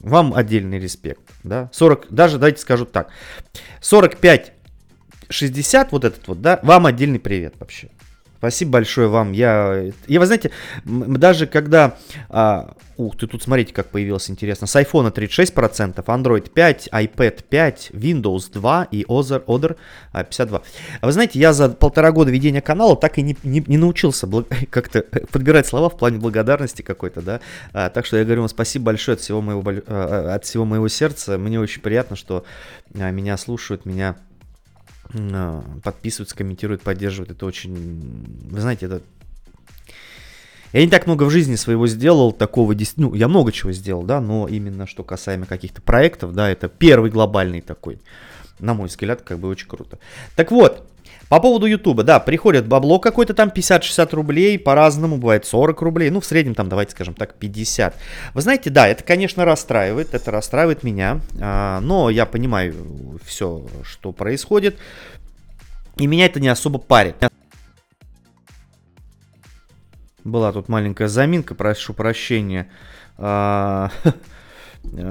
вам 0.01 0.33
отдельный 0.35 0.79
респект, 0.79 1.23
да. 1.43 1.69
40, 1.73 2.07
даже 2.11 2.37
давайте 2.37 2.61
скажу 2.61 2.85
так. 2.85 3.09
45 3.81 4.54
60 5.29 5.91
вот 5.91 6.05
этот 6.05 6.27
вот, 6.27 6.41
да, 6.41 6.59
вам 6.63 6.85
отдельный 6.85 7.19
привет 7.19 7.55
вообще. 7.59 7.89
Спасибо 8.37 8.73
большое 8.73 9.07
вам. 9.07 9.31
Я, 9.31 9.85
и 10.05 10.17
вы 10.19 10.25
знаете, 10.25 10.51
даже 10.83 11.47
когда... 11.47 11.97
А, 12.29 12.75
ух 12.95 13.17
ты, 13.17 13.25
тут 13.25 13.41
смотрите, 13.41 13.73
как 13.73 13.87
появилось 13.87 14.29
интересно. 14.29 14.67
С 14.67 14.75
iPhone 14.75 15.11
36%, 15.11 15.95
Android 15.95 16.51
5, 16.51 16.89
iPad 16.91 17.43
5, 17.49 17.91
Windows 17.93 18.51
2 18.53 18.87
и 18.91 19.03
Other, 19.05 19.43
Other 19.45 19.77
52. 20.13 20.61
А 21.01 21.05
вы 21.05 21.11
знаете, 21.11 21.39
я 21.39 21.53
за 21.53 21.69
полтора 21.69 22.11
года 22.11 22.29
ведения 22.29 22.61
канала 22.61 22.95
так 22.95 23.17
и 23.17 23.21
не, 23.21 23.35
не, 23.43 23.63
не 23.65 23.77
научился 23.77 24.27
благ... 24.27 24.45
как-то 24.69 25.01
подбирать 25.01 25.65
слова 25.65 25.89
в 25.89 25.97
плане 25.97 26.19
благодарности 26.19 26.83
какой-то, 26.83 27.21
да. 27.21 27.39
А, 27.73 27.89
так 27.89 28.05
что 28.05 28.17
я 28.17 28.25
говорю 28.25 28.41
вам 28.41 28.49
спасибо 28.49 28.85
большое 28.85 29.15
от 29.15 29.21
всего 29.21 29.41
моего, 29.41 29.63
а, 29.87 30.35
от 30.35 30.45
всего 30.45 30.65
моего 30.65 30.87
сердца. 30.87 31.39
Мне 31.39 31.59
очень 31.59 31.81
приятно, 31.81 32.15
что 32.15 32.45
а, 32.93 33.09
меня 33.09 33.37
слушают, 33.37 33.85
меня 33.85 34.17
а, 34.17 34.34
подписываются, 35.83 36.35
комментируют, 36.35 36.81
поддерживают. 36.81 37.31
Это 37.31 37.45
очень... 37.45 38.25
Вы 38.49 38.61
знаете, 38.61 38.87
это... 38.87 39.01
Я 40.73 40.83
не 40.83 40.89
так 40.89 41.05
много 41.05 41.23
в 41.23 41.29
жизни 41.29 41.55
своего 41.55 41.87
сделал, 41.87 42.31
такого... 42.31 42.75
Ну, 42.97 43.13
я 43.13 43.27
много 43.27 43.51
чего 43.51 43.71
сделал, 43.71 44.03
да, 44.03 44.19
но 44.19 44.47
именно 44.47 44.87
что 44.87 45.03
касаемо 45.03 45.45
каких-то 45.45 45.81
проектов, 45.81 46.33
да, 46.33 46.49
это 46.49 46.67
первый 46.67 47.11
глобальный 47.11 47.61
такой. 47.61 47.99
На 48.59 48.73
мой 48.73 48.87
взгляд, 48.87 49.21
как 49.21 49.39
бы 49.39 49.47
очень 49.47 49.67
круто. 49.67 49.99
Так 50.35 50.51
вот, 50.51 50.87
по 51.29 51.39
поводу 51.39 51.65
Ютуба, 51.65 52.03
да, 52.03 52.19
приходит 52.19 52.67
бабло 52.67 52.99
какой-то 52.99 53.33
там 53.33 53.49
50-60 53.49 54.15
рублей, 54.15 54.59
по-разному, 54.59 55.17
бывает 55.17 55.45
40 55.45 55.81
рублей, 55.81 56.09
ну, 56.09 56.19
в 56.19 56.25
среднем 56.25 56.53
там, 56.53 56.69
давайте 56.69 56.91
скажем 56.91 57.13
так, 57.13 57.33
50. 57.35 57.95
Вы 58.33 58.41
знаете, 58.41 58.69
да, 58.69 58.87
это, 58.87 59.03
конечно, 59.03 59.43
расстраивает, 59.43 60.13
это 60.13 60.31
расстраивает 60.31 60.83
меня, 60.83 61.19
а, 61.41 61.79
но 61.81 62.09
я 62.09 62.25
понимаю 62.25 63.19
все, 63.25 63.65
что 63.83 64.11
происходит, 64.11 64.77
и 65.97 66.07
меня 66.07 66.25
это 66.25 66.39
не 66.39 66.47
особо 66.47 66.77
парит. 66.77 67.15
Была 70.23 70.51
тут 70.51 70.69
маленькая 70.69 71.07
заминка, 71.07 71.55
прошу 71.55 71.93
прощения. 71.93 72.69
А, 73.17 73.91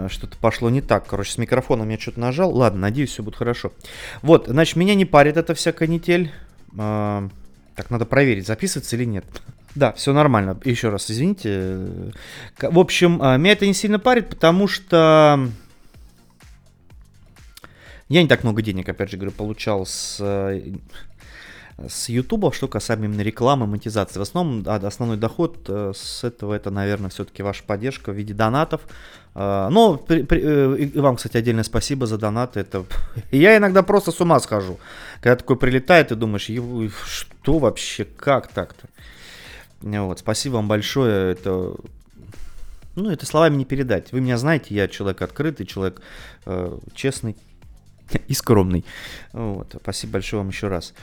что-то 0.08 0.36
пошло 0.38 0.70
не 0.70 0.80
так. 0.80 1.06
Короче, 1.06 1.32
с 1.32 1.38
микрофоном 1.38 1.88
я 1.88 1.98
что-то 1.98 2.20
нажал. 2.20 2.50
Ладно, 2.54 2.80
надеюсь, 2.80 3.10
все 3.10 3.22
будет 3.22 3.36
хорошо. 3.36 3.72
Вот, 4.22 4.46
значит, 4.46 4.76
меня 4.76 4.94
не 4.94 5.04
парит 5.04 5.36
эта 5.36 5.54
вся 5.54 5.72
канитель. 5.72 6.32
А, 6.76 7.28
так, 7.74 7.90
надо 7.90 8.06
проверить, 8.06 8.46
записывается 8.46 8.96
или 8.96 9.04
нет. 9.04 9.24
Да, 9.74 9.92
все 9.94 10.12
нормально. 10.12 10.56
Еще 10.64 10.88
раз, 10.88 11.10
извините. 11.10 11.88
В 12.62 12.78
общем, 12.78 13.18
а, 13.20 13.36
меня 13.36 13.54
это 13.54 13.66
не 13.66 13.74
сильно 13.74 13.98
парит, 13.98 14.28
потому 14.28 14.68
что 14.68 15.48
я 18.08 18.22
не 18.22 18.28
так 18.28 18.44
много 18.44 18.62
денег, 18.62 18.88
опять 18.88 19.10
же 19.10 19.16
говорю, 19.16 19.32
получал 19.32 19.84
с... 19.84 20.20
С 21.76 22.08
YouTube, 22.08 22.54
что 22.54 22.68
касаемо 22.68 23.06
именно 23.06 23.22
рекламы, 23.22 23.66
монетизации. 23.66 24.18
В 24.18 24.22
основном 24.22 24.64
основной 24.84 25.16
доход 25.16 25.58
э, 25.68 25.92
с 25.94 26.22
этого 26.22 26.54
это, 26.54 26.70
наверное, 26.70 27.10
все-таки 27.10 27.42
ваша 27.42 27.64
поддержка 27.64 28.12
в 28.12 28.14
виде 28.14 28.32
донатов. 28.32 28.82
Э, 29.34 29.68
но 29.70 29.96
при, 29.96 30.22
при, 30.22 30.40
э, 30.40 30.76
и 30.78 30.98
вам, 31.00 31.16
кстати, 31.16 31.36
отдельное 31.36 31.64
спасибо 31.64 32.06
за 32.06 32.16
донаты. 32.16 32.60
Это... 32.60 32.84
Я 33.32 33.56
иногда 33.56 33.82
просто 33.82 34.12
с 34.12 34.20
ума 34.20 34.38
схожу. 34.38 34.78
Когда 35.20 35.36
такой 35.36 35.56
прилетает, 35.56 36.08
ты 36.08 36.14
думаешь, 36.14 36.48
что 37.06 37.58
вообще, 37.58 38.04
как 38.04 38.48
так-то? 38.48 38.88
Вот, 39.80 40.20
спасибо 40.20 40.54
вам 40.54 40.68
большое. 40.68 41.32
Это 41.32 41.74
ну, 42.96 43.10
это 43.10 43.26
словами 43.26 43.56
не 43.56 43.64
передать. 43.64 44.12
Вы 44.12 44.20
меня 44.20 44.38
знаете, 44.38 44.74
я 44.74 44.86
человек 44.88 45.22
открытый, 45.22 45.66
человек 45.66 46.00
э, 46.46 46.78
честный 46.94 47.36
и 48.28 48.34
скромный. 48.34 48.84
Вот, 49.32 49.74
спасибо 49.82 50.14
большое 50.14 50.42
вам 50.42 50.50
еще 50.50 50.68
раз. 50.68 50.94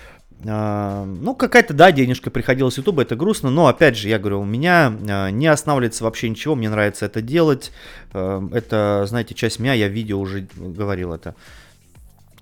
А, 0.48 1.06
ну, 1.06 1.36
какая-то, 1.36 1.74
да, 1.74 1.92
денежка 1.92 2.32
приходила 2.32 2.70
с 2.70 2.78
Ютуба, 2.78 3.04
это 3.04 3.16
грустно, 3.16 3.50
но, 3.52 3.68
опять 3.68 3.96
же, 3.96 4.10
я 4.10 4.18
говорю, 4.18 4.42
у 4.42 4.46
меня 4.46 4.92
а, 5.08 5.30
не 5.30 5.48
останавливается 5.48 6.04
вообще 6.04 6.30
ничего, 6.30 6.56
мне 6.56 6.70
нравится 6.70 7.06
это 7.06 7.22
делать. 7.22 7.72
А, 8.14 8.44
это, 8.52 9.06
знаете, 9.08 9.36
часть 9.36 9.60
меня, 9.60 9.74
я 9.74 9.88
в 9.88 9.92
видео 9.92 10.20
уже 10.20 10.48
говорил 10.56 11.14
это. 11.14 11.36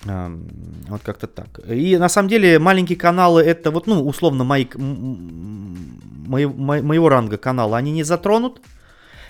Вот 0.05 1.01
как-то 1.03 1.27
так. 1.27 1.59
И 1.67 1.97
на 1.97 2.07
самом 2.07 2.29
деле 2.29 2.57
маленькие 2.57 2.97
каналы, 2.97 3.41
это 3.41 3.69
вот, 3.69 3.85
ну, 3.85 4.01
условно, 4.07 4.45
мои, 4.45 4.65
мои, 4.75 6.45
моего 6.45 7.09
ранга 7.09 7.35
канала, 7.37 7.75
они 7.75 7.91
не 7.91 8.03
затронут. 8.03 8.61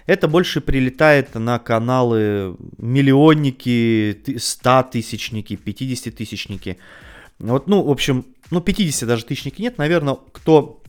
Это 0.06 0.28
больше 0.28 0.62
прилетает 0.62 1.34
на 1.34 1.58
каналы 1.58 2.56
миллионники, 2.78 4.22
100 4.38 4.90
тысячники, 4.92 5.56
50 5.56 6.14
тысячники. 6.16 6.78
Вот, 7.40 7.68
ну, 7.68 7.82
в 7.82 7.90
общем, 7.90 8.26
ну, 8.52 8.62
50 8.62 9.08
даже 9.08 9.26
тысячники 9.26 9.62
нет, 9.62 9.78
наверное, 9.78 10.18
кто 10.32 10.82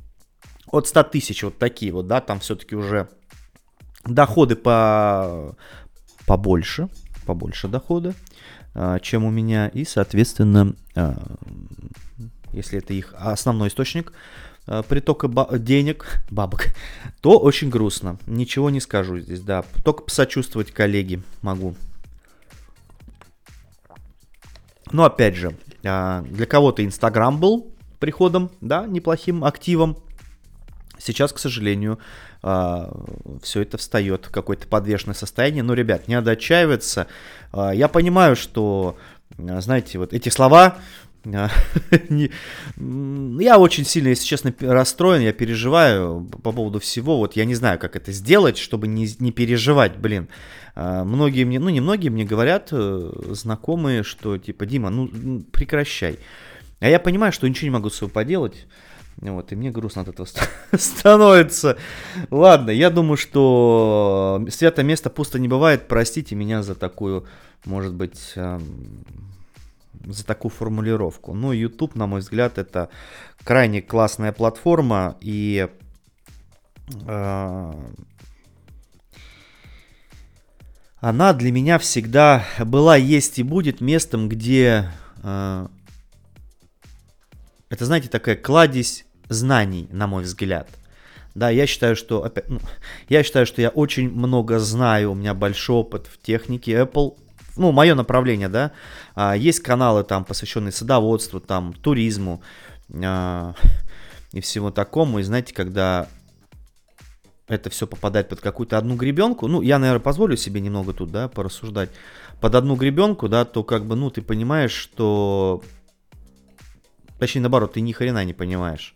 от 0.66 0.86
100 0.86 1.02
тысяч 1.04 1.42
вот 1.42 1.58
такие 1.58 1.92
вот, 1.92 2.06
да, 2.06 2.20
там 2.20 2.40
все-таки 2.40 2.76
уже 2.76 3.08
доходы 4.04 4.56
по 4.56 5.56
побольше, 6.26 6.88
побольше 7.26 7.68
дохода, 7.68 8.14
чем 9.02 9.24
у 9.24 9.30
меня, 9.30 9.68
и, 9.68 9.84
соответственно, 9.84 10.74
а, 10.94 11.16
если 12.52 12.78
это 12.78 12.94
их 12.94 13.14
основной 13.16 13.68
источник 13.68 14.12
а, 14.66 14.82
притока 14.82 15.28
денег, 15.58 16.22
бабок, 16.30 16.66
то 17.20 17.38
очень 17.38 17.70
грустно. 17.70 18.18
Ничего 18.26 18.70
не 18.70 18.80
скажу 18.80 19.18
здесь, 19.18 19.40
да. 19.40 19.64
Только 19.84 20.04
посочувствовать 20.04 20.70
коллеги 20.70 21.22
могу. 21.42 21.74
Но 24.92 25.04
опять 25.04 25.36
же, 25.36 25.56
для 25.82 26.46
кого-то 26.46 26.84
Инстаграм 26.84 27.38
был 27.38 27.72
приходом, 27.98 28.50
да, 28.60 28.86
неплохим 28.86 29.44
активом. 29.44 29.96
Сейчас, 30.98 31.32
к 31.32 31.38
сожалению, 31.38 31.98
а, 32.42 32.92
все 33.42 33.62
это 33.62 33.78
встает 33.78 34.26
в 34.26 34.30
какое-то 34.30 34.66
подвешенное 34.66 35.14
состояние. 35.14 35.62
Но, 35.62 35.74
ребят, 35.74 36.08
не 36.08 36.14
надо 36.14 36.32
отчаиваться. 36.32 37.06
А, 37.52 37.70
я 37.72 37.88
понимаю, 37.88 38.36
что, 38.36 38.96
знаете, 39.38 39.98
вот 39.98 40.12
эти 40.12 40.28
слова 40.28 40.78
я 41.24 41.50
очень 43.58 43.84
сильно, 43.84 44.08
если 44.08 44.24
честно, 44.24 44.54
расстроен, 44.60 45.20
я 45.20 45.32
переживаю 45.32 46.28
по 46.42 46.52
поводу 46.52 46.80
всего. 46.80 47.18
Вот 47.18 47.36
я 47.36 47.44
не 47.44 47.54
знаю, 47.54 47.78
как 47.78 47.96
это 47.96 48.12
сделать, 48.12 48.56
чтобы 48.56 48.88
не, 48.88 49.08
не 49.18 49.32
переживать, 49.32 49.98
блин. 49.98 50.28
А, 50.74 51.04
многие 51.04 51.44
мне, 51.44 51.58
ну 51.58 51.68
не 51.68 51.80
многие 51.80 52.08
мне 52.08 52.24
говорят, 52.24 52.68
э, 52.72 53.12
знакомые, 53.30 54.02
что 54.02 54.38
типа, 54.38 54.66
Дима, 54.66 54.90
ну 54.90 55.42
прекращай. 55.52 56.18
А 56.80 56.88
я 56.88 56.98
понимаю, 56.98 57.32
что 57.32 57.48
ничего 57.48 57.66
не 57.66 57.74
могу 57.74 57.90
с 57.90 57.96
собой 57.96 58.12
поделать. 58.12 58.66
Вот, 59.18 59.52
и 59.52 59.56
мне 59.56 59.70
грустно 59.70 60.02
от 60.02 60.08
этого 60.08 60.26
становится. 60.72 61.76
Ладно, 62.30 62.70
я 62.70 62.88
думаю, 62.88 63.18
что 63.18 64.42
святое 64.48 64.86
место 64.86 65.10
пусто 65.10 65.38
не 65.38 65.48
бывает. 65.48 65.88
Простите 65.88 66.34
меня 66.34 66.62
за 66.62 66.74
такую, 66.74 67.26
может 67.66 67.92
быть, 67.92 68.32
за 70.04 70.24
такую 70.24 70.50
формулировку. 70.50 71.34
Но 71.34 71.52
YouTube, 71.52 71.94
на 71.94 72.06
мой 72.06 72.20
взгляд, 72.20 72.58
это 72.58 72.88
крайне 73.44 73.82
классная 73.82 74.32
платформа, 74.32 75.16
и 75.20 75.68
э, 77.06 77.72
она 81.00 81.32
для 81.32 81.52
меня 81.52 81.78
всегда 81.78 82.44
была, 82.58 82.96
есть 82.96 83.38
и 83.38 83.42
будет 83.42 83.80
местом, 83.80 84.28
где 84.28 84.90
э, 85.22 85.66
это, 87.70 87.84
знаете, 87.84 88.08
такая 88.08 88.36
кладезь 88.36 89.06
знаний, 89.28 89.88
на 89.92 90.06
мой 90.06 90.24
взгляд. 90.24 90.68
Да, 91.34 91.48
я 91.48 91.66
считаю, 91.66 91.94
что 91.94 92.24
опять, 92.24 92.48
ну, 92.48 92.58
я 93.08 93.22
считаю, 93.22 93.46
что 93.46 93.62
я 93.62 93.68
очень 93.68 94.10
много 94.10 94.58
знаю, 94.58 95.12
у 95.12 95.14
меня 95.14 95.32
большой 95.32 95.76
опыт 95.76 96.08
в 96.08 96.20
технике 96.20 96.72
Apple, 96.72 97.16
ну, 97.60 97.72
мое 97.72 97.94
направление, 97.94 98.48
да, 98.48 98.72
а, 99.14 99.36
есть 99.36 99.60
каналы 99.60 100.02
там, 100.02 100.24
посвященные 100.24 100.72
садоводству, 100.72 101.40
там, 101.40 101.74
туризму 101.74 102.42
а, 102.90 103.54
и 104.32 104.40
всему 104.40 104.70
такому, 104.70 105.18
и 105.18 105.22
знаете, 105.22 105.52
когда 105.52 106.08
это 107.48 107.68
все 107.68 107.86
попадает 107.86 108.30
под 108.30 108.40
какую-то 108.40 108.78
одну 108.78 108.96
гребенку, 108.96 109.46
ну, 109.46 109.60
я, 109.60 109.78
наверное, 109.78 110.00
позволю 110.00 110.38
себе 110.38 110.62
немного 110.62 110.94
тут, 110.94 111.10
да, 111.10 111.28
порассуждать, 111.28 111.90
под 112.40 112.54
одну 112.54 112.76
гребенку, 112.76 113.28
да, 113.28 113.44
то 113.44 113.62
как 113.62 113.84
бы, 113.84 113.94
ну, 113.94 114.10
ты 114.10 114.22
понимаешь, 114.22 114.72
что, 114.72 115.62
точнее, 117.18 117.42
наоборот, 117.42 117.74
ты 117.74 117.82
ни 117.82 117.92
хрена 117.92 118.24
не 118.24 118.32
понимаешь, 118.32 118.94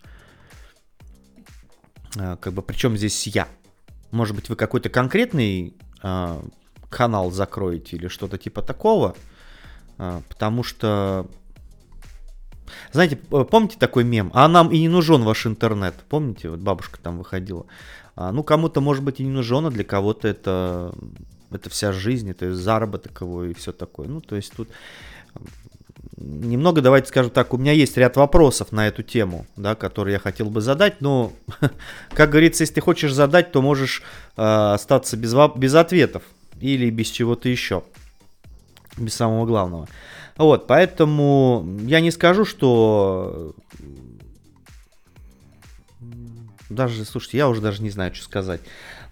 а, 2.16 2.36
как 2.36 2.54
бы, 2.54 2.62
причем 2.62 2.96
здесь 2.96 3.26
я, 3.26 3.46
может 4.10 4.34
быть, 4.34 4.48
вы 4.48 4.56
какой-то 4.56 4.88
конкретный 4.88 5.76
канал 6.94 7.32
закроете 7.32 7.96
или 7.96 8.06
что-то 8.08 8.38
типа 8.38 8.62
такого, 8.62 9.16
а, 9.98 10.22
потому 10.28 10.62
что 10.62 11.26
знаете, 12.92 13.16
помните 13.16 13.76
такой 13.78 14.04
мем? 14.04 14.30
А 14.32 14.48
нам 14.48 14.70
и 14.70 14.78
не 14.78 14.88
нужен 14.88 15.22
ваш 15.22 15.46
интернет. 15.46 15.94
Помните, 16.08 16.48
вот 16.48 16.60
бабушка 16.60 16.98
там 17.00 17.18
выходила. 17.18 17.66
А, 18.16 18.32
ну, 18.32 18.42
кому-то, 18.42 18.80
может 18.80 19.02
быть, 19.04 19.20
и 19.20 19.24
не 19.24 19.30
нужен, 19.30 19.66
а 19.66 19.70
для 19.70 19.84
кого-то 19.84 20.28
это, 20.28 20.94
это 21.50 21.68
вся 21.68 21.92
жизнь, 21.92 22.30
это 22.30 22.54
заработок 22.54 23.20
его 23.20 23.44
и 23.44 23.54
все 23.54 23.72
такое. 23.72 24.08
Ну, 24.08 24.20
то 24.20 24.36
есть 24.36 24.52
тут 24.56 24.68
немного, 26.16 26.80
давайте 26.80 27.08
скажем 27.08 27.30
так, 27.30 27.52
у 27.52 27.58
меня 27.58 27.72
есть 27.72 27.96
ряд 27.96 28.16
вопросов 28.16 28.72
на 28.72 28.86
эту 28.86 29.02
тему, 29.02 29.46
да, 29.56 29.74
которые 29.74 30.14
я 30.14 30.18
хотел 30.18 30.48
бы 30.48 30.60
задать, 30.60 31.00
но, 31.00 31.32
как 32.10 32.30
говорится, 32.30 32.62
если 32.62 32.74
ты 32.74 32.80
хочешь 32.80 33.12
задать, 33.12 33.52
то 33.52 33.60
можешь 33.60 34.02
э, 34.36 34.42
остаться 34.42 35.16
без, 35.16 35.34
без 35.56 35.74
ответов 35.74 36.22
или 36.60 36.90
без 36.90 37.08
чего-то 37.08 37.48
еще, 37.48 37.82
без 38.96 39.14
самого 39.14 39.46
главного. 39.46 39.88
Вот, 40.36 40.66
поэтому 40.66 41.66
я 41.82 42.00
не 42.00 42.10
скажу, 42.10 42.44
что... 42.44 43.54
Даже, 46.70 47.04
слушайте, 47.04 47.38
я 47.38 47.48
уже 47.48 47.60
даже 47.60 47.82
не 47.82 47.90
знаю, 47.90 48.14
что 48.14 48.24
сказать. 48.24 48.60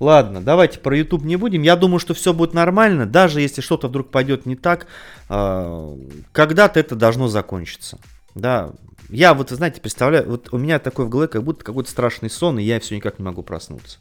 Ладно, 0.01 0.41
давайте 0.41 0.81
про 0.81 0.97
YouTube 0.97 1.23
не 1.23 1.37
будем. 1.37 1.63
Я 1.63 1.77
думаю, 1.77 2.01
что 2.01 2.13
все 2.13 2.33
будет 2.33 2.55
нормально. 2.55 3.07
Даже 3.07 3.41
если 3.41 3.61
что-то 3.61 3.87
вдруг 3.87 4.11
пойдет 4.11 4.47
не 4.47 4.57
так, 4.57 4.89
а, 5.29 5.97
когда-то 6.33 6.81
это 6.81 6.97
должно 6.97 7.29
закончиться. 7.29 7.99
Да, 8.35 8.73
я 9.11 9.35
вот, 9.35 9.51
знаете, 9.51 9.81
представляю, 9.81 10.29
вот 10.29 10.49
у 10.53 10.59
меня 10.59 10.79
такой 10.79 11.05
в 11.05 11.09
голове, 11.09 11.29
как 11.29 11.45
будто 11.45 11.65
какой-то 11.65 11.91
страшный 11.91 12.31
сон, 12.31 12.59
и 12.59 12.65
я 12.65 12.81
все 12.81 12.97
никак 12.97 13.19
не 13.19 13.25
могу 13.25 13.43
проснуться. 13.43 13.99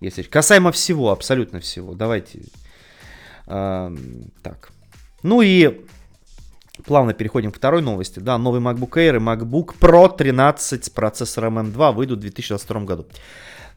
Если 0.00 0.22
касаемо 0.22 0.72
всего, 0.72 1.10
абсолютно 1.10 1.60
всего. 1.60 1.94
Давайте. 1.94 2.40
Так. 4.42 4.70
Ну 5.22 5.42
и 5.42 5.84
Плавно 6.84 7.12
переходим 7.12 7.52
к 7.52 7.56
второй 7.56 7.82
новости. 7.82 8.20
Да, 8.20 8.38
новый 8.38 8.60
MacBook 8.60 8.90
Air 8.92 9.16
и 9.16 9.18
MacBook 9.18 9.74
Pro 9.78 10.14
13 10.14 10.84
с 10.84 10.90
процессором 10.90 11.58
M2 11.58 11.92
выйдут 11.92 12.18
в 12.18 12.22
2022 12.22 12.80
году. 12.82 13.06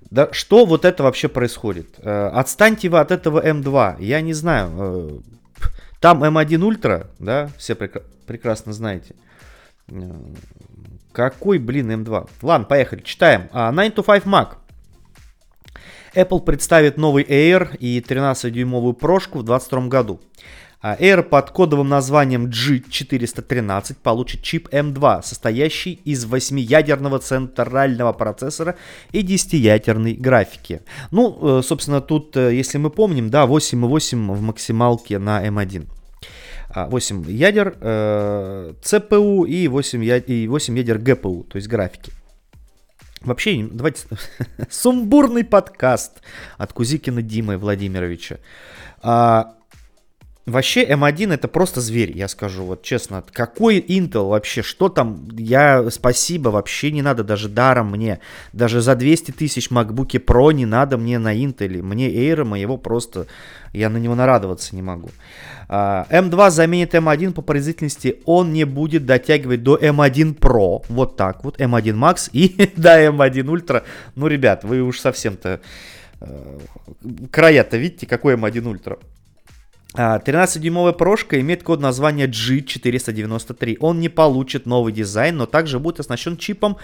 Да, 0.09 0.29
что 0.31 0.65
вот 0.65 0.85
это 0.85 1.03
вообще 1.03 1.27
происходит? 1.27 1.87
Э, 1.99 2.27
отстаньте 2.33 2.89
вы 2.89 2.99
от 2.99 3.11
этого 3.11 3.45
M2. 3.45 4.01
Я 4.01 4.21
не 4.21 4.33
знаю. 4.33 4.71
Э, 4.77 5.19
там 5.99 6.23
M1 6.23 6.59
Ultra, 6.59 7.07
да, 7.19 7.49
все 7.57 7.73
прек- 7.73 8.03
прекрасно 8.27 8.73
знаете. 8.73 9.15
Какой, 11.11 11.59
блин, 11.59 11.91
M2? 11.91 12.29
Ладно, 12.41 12.65
поехали, 12.65 13.01
читаем. 13.01 13.49
9 13.53 13.95
to 13.95 14.03
5 14.03 14.23
Mac. 14.25 14.55
Apple 16.15 16.41
представит 16.41 16.97
новый 16.97 17.23
Air 17.23 17.75
и 17.77 17.99
13-дюймовую 17.99 18.93
прошку 18.93 19.39
в 19.39 19.43
2022 19.43 19.87
году. 19.87 20.19
А 20.81 20.97
Air 20.97 21.23
под 21.23 21.49
кодовым 21.51 21.87
названием 21.87 22.47
G413 22.47 23.95
получит 24.03 24.41
чип 24.41 24.67
M2, 24.67 25.23
состоящий 25.23 25.93
из 26.03 26.25
8-ядерного 26.25 27.19
центрального 27.19 28.11
процессора 28.11 28.75
и 29.13 29.23
10-ядерной 29.23 30.13
графики. 30.15 30.81
Ну, 31.11 31.59
э, 31.59 31.61
собственно, 31.63 32.01
тут, 32.01 32.35
э, 32.35 32.53
если 32.53 32.79
мы 32.79 32.89
помним, 32.89 33.29
да, 33.29 33.45
8.8 33.45 34.33
в 34.33 34.41
максималке 34.41 35.19
на 35.19 35.47
M1. 35.47 35.87
8 36.75 37.31
ядер 37.31 37.77
э, 37.79 38.73
CPU 38.81 39.47
и 39.47 39.67
8, 39.67 40.03
я, 40.03 40.17
и 40.17 40.47
8 40.47 40.77
ядер 40.77 40.97
GPU, 40.97 41.43
то 41.47 41.55
есть 41.57 41.67
графики. 41.67 42.11
Вообще, 43.23 43.67
давайте... 43.71 44.01
Сумбурный 44.69 45.43
подкаст 45.43 46.21
от 46.57 46.73
Кузикина 46.73 47.21
Димы 47.21 47.57
Владимировича. 47.57 48.39
А, 49.01 49.55
Вообще 50.45 50.85
M1 50.85 51.33
это 51.33 51.47
просто 51.47 51.79
зверь, 51.79 52.17
я 52.17 52.27
скажу, 52.27 52.65
вот 52.65 52.83
честно. 52.83 53.23
Какой 53.31 53.79
Intel 53.79 54.27
вообще, 54.27 54.61
что 54.61 54.89
там, 54.89 55.25
я, 55.37 55.89
спасибо, 55.89 56.49
вообще 56.49 56.91
не 56.91 57.01
надо, 57.01 57.23
даже 57.23 57.47
даром 57.47 57.91
мне. 57.91 58.19
Даже 58.51 58.81
за 58.81 58.95
200 58.95 59.31
тысяч 59.31 59.69
MacBook 59.71 60.09
Pro 60.25 60.51
не 60.51 60.65
надо 60.65 60.97
мне 60.97 61.17
на 61.17 61.33
Intel. 61.33 61.81
Мне 61.81 62.11
Air 62.13 62.43
моего 62.43 62.75
просто, 62.75 63.27
я 63.71 63.89
на 63.89 63.95
него 63.95 64.15
нарадоваться 64.15 64.75
не 64.75 64.81
могу. 64.81 65.11
M2 65.73 66.51
заменит 66.51 66.93
M1 66.93 67.33
по 67.33 67.41
производительности, 67.41 68.21
он 68.25 68.53
не 68.53 68.63
будет 68.63 69.05
дотягивать 69.05 69.63
до 69.63 69.75
M1 69.75 70.37
Pro, 70.37 70.85
вот 70.87 71.15
так 71.15 71.43
вот, 71.43 71.59
M1 71.59 71.95
Max 71.95 72.29
и 72.31 72.71
до 72.75 73.03
M1 73.07 73.45
Ultra. 73.45 73.83
Ну, 74.15 74.27
ребят, 74.27 74.63
вы 74.63 74.81
уж 74.81 74.99
совсем-то... 74.99 75.61
Uh, 76.19 76.61
края-то 77.31 77.77
видите, 77.77 78.05
какой 78.05 78.35
M1 78.35 78.63
Ultra. 78.63 78.99
13-дюймовая 79.95 80.93
прошка 80.93 81.39
имеет 81.39 81.63
код 81.63 81.79
названия 81.79 82.27
G493. 82.27 83.77
Он 83.79 83.99
не 83.99 84.09
получит 84.09 84.65
новый 84.65 84.91
дизайн, 84.91 85.37
но 85.37 85.45
также 85.45 85.79
будет 85.79 85.99
оснащен 85.99 86.37
чипом 86.37 86.77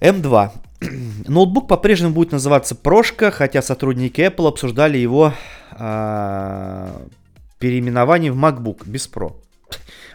M2. 0.00 0.50
Ноутбук 1.28 1.68
по-прежнему 1.68 2.14
будет 2.14 2.32
называться 2.32 2.74
прошка, 2.74 3.30
хотя 3.30 3.62
сотрудники 3.62 4.20
Apple 4.20 4.48
обсуждали 4.48 4.98
его 4.98 5.32
а, 5.72 7.06
переименование 7.66 8.30
в 8.30 8.36
MacBook 8.36 8.82
без 8.86 9.10
Pro. 9.12 9.32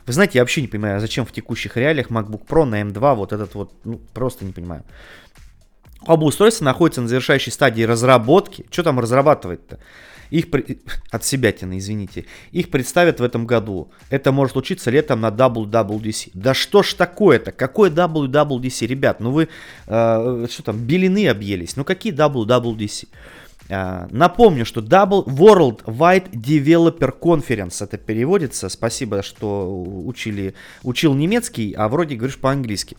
Вы 0.07 0.13
знаете, 0.13 0.37
я 0.37 0.41
вообще 0.41 0.61
не 0.61 0.69
понимаю, 0.69 1.01
зачем 1.01 1.25
в 1.25 1.33
текущих 1.33 1.75
реалиях 1.75 2.07
MacBook 2.09 2.47
Pro 2.47 2.63
на 2.63 2.81
M2 2.81 3.15
вот 3.15 3.33
этот 3.33 3.55
вот, 3.55 3.73
ну, 3.83 3.99
просто 4.13 4.45
не 4.45 4.53
понимаю. 4.53 4.83
Оба 6.07 6.23
устройства 6.23 6.63
находятся 6.63 7.01
на 7.01 7.09
завершающей 7.09 7.51
стадии 7.51 7.83
разработки. 7.83 8.65
Что 8.71 8.83
там 8.83 9.01
разрабатывать-то? 9.01 9.79
Их 10.29 10.45
от 11.11 11.25
себя 11.25 11.51
тяны, 11.51 11.79
извините. 11.79 12.23
Их 12.53 12.71
представят 12.71 13.19
в 13.19 13.23
этом 13.23 13.45
году. 13.45 13.91
Это 14.09 14.31
может 14.31 14.53
случиться 14.53 14.89
летом 14.89 15.19
на 15.19 15.27
WWDC. 15.27 16.31
Да 16.33 16.53
что 16.53 16.83
ж 16.83 16.93
такое-то? 16.93 17.51
Какой 17.51 17.89
WWDC? 17.89 18.87
Ребят, 18.87 19.19
ну 19.19 19.31
вы 19.31 19.49
э, 19.87 20.47
что 20.49 20.63
там, 20.63 20.77
белины 20.77 21.27
объелись? 21.27 21.75
Ну 21.75 21.83
какие 21.83 22.13
WWDC? 22.13 23.09
Uh, 23.71 24.05
напомню, 24.11 24.65
что 24.65 24.81
Double 24.81 25.23
World 25.25 25.85
Wide 25.85 26.31
Developer 26.31 27.17
Conference 27.17 27.81
это 27.81 27.97
переводится. 27.97 28.67
Спасибо, 28.67 29.23
что 29.23 29.81
учили, 30.05 30.55
учил 30.83 31.13
немецкий, 31.13 31.73
а 31.77 31.87
вроде 31.87 32.15
говоришь 32.15 32.37
по-английски. 32.37 32.97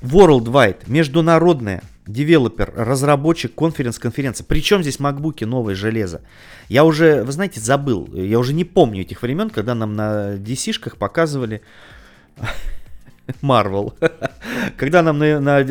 Worldwide, 0.00 0.84
международная 0.86 1.82
девелопер, 2.06 2.72
разработчик, 2.74 3.54
конференц-конференция. 3.54 4.46
Причем 4.46 4.80
здесь 4.80 4.98
макбуки, 4.98 5.44
новое 5.44 5.74
железо. 5.74 6.22
Я 6.70 6.84
уже, 6.84 7.22
вы 7.22 7.32
знаете, 7.32 7.60
забыл. 7.60 8.08
Я 8.14 8.38
уже 8.38 8.54
не 8.54 8.64
помню 8.64 9.02
этих 9.02 9.20
времен, 9.20 9.50
когда 9.50 9.74
нам 9.74 9.92
на 9.92 10.36
DC-шках 10.36 10.96
показывали 10.96 11.60
Marvel. 13.42 13.92
Когда 14.76 15.02
нам 15.02 15.18
на, 15.18 15.40
на 15.40 15.62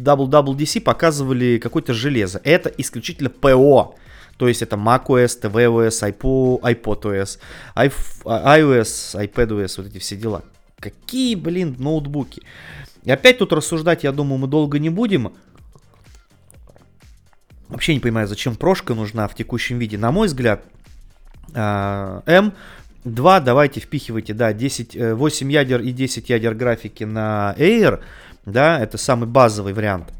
WWDC 0.00 0.80
показывали 0.80 1.58
какое-то 1.58 1.94
железо. 1.94 2.40
Это 2.44 2.68
исключительно 2.68 3.30
ПО. 3.30 3.94
То 4.36 4.48
есть 4.48 4.62
это 4.62 4.76
macOS, 4.76 5.40
tvOS, 5.42 6.02
iPod, 6.02 6.60
iPodOS, 6.62 7.38
а, 7.74 7.86
iOS, 7.86 9.14
iPadOS, 9.14 9.74
вот 9.76 9.86
эти 9.86 9.98
все 9.98 10.16
дела. 10.16 10.42
Какие, 10.78 11.34
блин, 11.34 11.76
ноутбуки. 11.78 12.42
И 13.02 13.10
опять 13.10 13.38
тут 13.38 13.52
рассуждать, 13.52 14.04
я 14.04 14.12
думаю, 14.12 14.38
мы 14.38 14.46
долго 14.46 14.78
не 14.78 14.88
будем. 14.88 15.34
Вообще 17.68 17.92
не 17.92 18.00
понимаю, 18.00 18.26
зачем 18.26 18.56
прошка 18.56 18.94
нужна 18.94 19.28
в 19.28 19.34
текущем 19.34 19.78
виде. 19.78 19.98
На 19.98 20.10
мой 20.10 20.26
взгляд, 20.26 20.64
а, 21.54 22.22
M. 22.24 22.54
2 23.04 23.40
давайте 23.40 23.80
впихивайте, 23.80 24.34
да, 24.34 24.52
10, 24.52 25.14
8 25.14 25.48
э, 25.48 25.52
ядер 25.52 25.80
и 25.80 25.92
10 25.92 26.28
ядер 26.28 26.54
графики 26.54 27.04
на 27.04 27.54
Air, 27.58 28.00
да, 28.44 28.78
это 28.78 28.98
самый 28.98 29.26
базовый 29.26 29.72
вариант. 29.72 30.12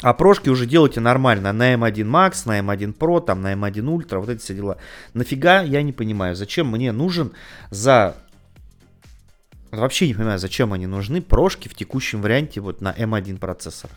А 0.00 0.14
прошки 0.14 0.48
уже 0.48 0.66
делайте 0.66 1.00
нормально, 1.00 1.52
на 1.52 1.74
эм 1.74 1.82
M1 1.82 2.04
Max, 2.04 2.42
на 2.46 2.60
эм 2.60 2.70
M1 2.70 2.96
Pro, 2.96 3.20
там, 3.20 3.42
на 3.42 3.52
эм 3.52 3.64
M1 3.64 3.84
Ultra, 3.84 4.18
вот 4.20 4.28
эти 4.28 4.40
все 4.40 4.54
дела. 4.54 4.78
Нафига, 5.12 5.62
я 5.62 5.82
не 5.82 5.92
понимаю, 5.92 6.36
зачем 6.36 6.68
мне 6.68 6.92
нужен 6.92 7.32
за... 7.70 8.14
Вообще 9.72 10.06
не 10.06 10.14
понимаю, 10.14 10.38
зачем 10.38 10.72
они 10.72 10.86
нужны 10.86 11.20
прошки 11.20 11.68
в 11.68 11.74
текущем 11.74 12.22
варианте 12.22 12.60
вот 12.60 12.80
на 12.80 12.92
M1 12.92 13.38
процессорах. 13.38 13.96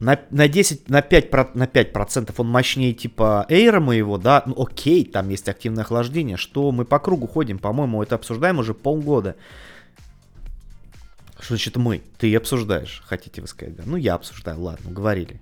На, 0.00 0.18
на 0.30 0.48
10, 0.48 0.88
на 0.88 1.02
5, 1.02 1.54
на 1.54 1.66
5 1.66 1.92
процентов 1.92 2.40
он 2.40 2.48
мощнее 2.48 2.92
типа 2.92 3.46
Air 3.48 3.78
моего, 3.78 4.18
да, 4.18 4.42
ну 4.44 4.60
окей, 4.60 5.04
там 5.04 5.28
есть 5.28 5.48
активное 5.48 5.84
охлаждение, 5.84 6.36
что 6.36 6.72
мы 6.72 6.84
по 6.84 6.98
кругу 6.98 7.26
ходим, 7.26 7.58
по-моему, 7.58 8.02
это 8.02 8.16
обсуждаем 8.16 8.58
уже 8.58 8.74
полгода. 8.74 9.36
Что 11.38 11.54
значит 11.54 11.76
мы? 11.76 12.02
Ты 12.18 12.34
обсуждаешь, 12.34 13.02
хотите 13.06 13.40
вы 13.40 13.46
сказать, 13.46 13.76
да? 13.76 13.82
Ну 13.86 13.96
я 13.96 14.14
обсуждаю, 14.14 14.60
ладно, 14.60 14.90
говорили. 14.90 15.40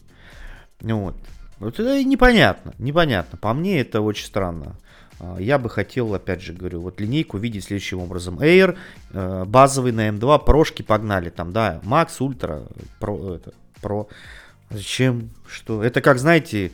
Вот. 0.81 1.17
Вот 1.59 1.79
это 1.79 2.03
непонятно, 2.03 2.75
непонятно. 2.79 3.39
По 3.39 3.55
мне 3.55 3.81
это 3.81 4.01
очень 4.01 4.27
странно. 4.27 4.77
А, 5.21 5.39
я 5.39 5.59
бы 5.59 5.71
хотел, 5.71 6.13
опять 6.13 6.43
же 6.43 6.53
говорю, 6.53 6.81
вот 6.81 7.01
линейку 7.01 7.39
видеть 7.39 7.65
следующим 7.65 8.01
образом. 8.01 8.41
Air, 8.41 8.77
э, 9.13 9.45
базовый 9.47 9.93
на 9.93 10.09
M2, 10.09 10.45
прошки 10.45 10.83
погнали 10.83 11.31
там, 11.31 11.53
да, 11.53 11.81
Max, 11.85 12.19
Ultra, 12.19 12.69
Pro, 13.01 13.37
это, 13.37 13.53
Pro. 13.81 14.09
Зачем? 14.73 15.31
Что? 15.47 15.83
Это 15.83 16.01
как, 16.01 16.19
знаете, 16.19 16.73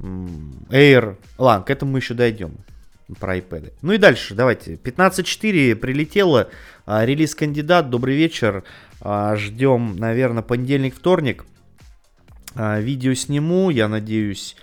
Air, 0.00 1.16
ладно, 1.38 1.64
к 1.64 1.70
этому 1.70 1.92
мы 1.92 1.98
еще 1.98 2.14
дойдем 2.14 2.56
про 3.18 3.38
iPad. 3.38 3.72
Ну 3.82 3.92
и 3.92 3.98
дальше, 3.98 4.34
давайте. 4.34 4.74
15.4 4.74 5.74
прилетело, 5.74 6.48
а, 6.86 7.04
релиз 7.04 7.34
кандидат, 7.34 7.90
добрый 7.90 8.16
вечер. 8.16 8.64
А, 9.00 9.36
ждем, 9.36 9.96
наверное, 9.96 10.42
понедельник, 10.42 10.94
вторник. 10.94 11.44
Видео 12.56 13.14
сниму, 13.14 13.70
я 13.70 13.86
надеюсь, 13.86 14.56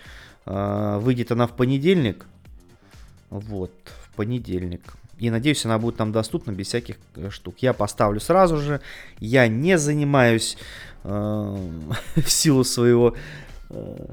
выйдет 0.46 1.32
она 1.32 1.48
в 1.48 1.56
понедельник. 1.56 2.26
Вот, 3.30 3.72
в 4.04 4.16
понедельник. 4.18 4.82
И 5.20 5.30
надеюсь, 5.30 5.66
она 5.66 5.80
будет 5.80 5.98
там 5.98 6.12
доступна 6.12 6.52
без 6.52 6.68
всяких 6.68 6.98
э, 7.16 7.30
штук. 7.30 7.56
Я 7.60 7.74
поставлю 7.74 8.20
сразу 8.20 8.58
же. 8.58 8.82
Я 9.20 9.48
не 9.48 9.78
занимаюсь 9.78 10.58
э, 11.04 11.08
в 12.16 12.30
силу 12.30 12.64
своего, 12.64 13.16
э, 13.70 14.06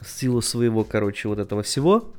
в 0.00 0.08
силу 0.08 0.40
своего, 0.40 0.84
короче, 0.84 1.28
вот 1.28 1.38
этого 1.38 1.62
всего. 1.62 2.10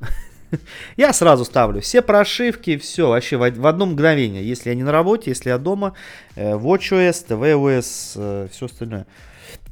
я 0.96 1.12
сразу 1.12 1.44
ставлю 1.44 1.80
все 1.80 2.02
прошивки, 2.02 2.76
все, 2.78 3.08
вообще 3.08 3.36
в, 3.36 3.50
в 3.50 3.66
одно 3.66 3.86
мгновение. 3.86 4.46
Если 4.46 4.70
я 4.70 4.74
не 4.74 4.82
на 4.82 4.92
работе, 4.92 5.30
если 5.30 5.50
я 5.50 5.58
дома, 5.58 5.94
э, 6.36 6.52
WatchOS, 6.52 7.26
tvOS, 7.28 8.12
э, 8.16 8.48
все 8.52 8.66
остальное. 8.66 9.06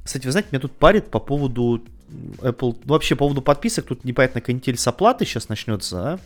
Кстати, 0.04 0.26
вы 0.26 0.32
знаете, 0.32 0.48
меня 0.52 0.60
тут 0.60 0.72
парит 0.72 1.10
по 1.10 1.18
поводу 1.18 1.82
Apple, 2.38 2.76
ну, 2.84 2.92
вообще 2.92 3.14
по 3.14 3.20
поводу 3.20 3.42
подписок, 3.42 3.86
тут 3.86 4.04
непонятно 4.04 4.40
канитель 4.40 4.76
с 4.76 4.86
оплаты 4.86 5.24
сейчас 5.24 5.48
начнется, 5.48 6.12
а? 6.12 6.18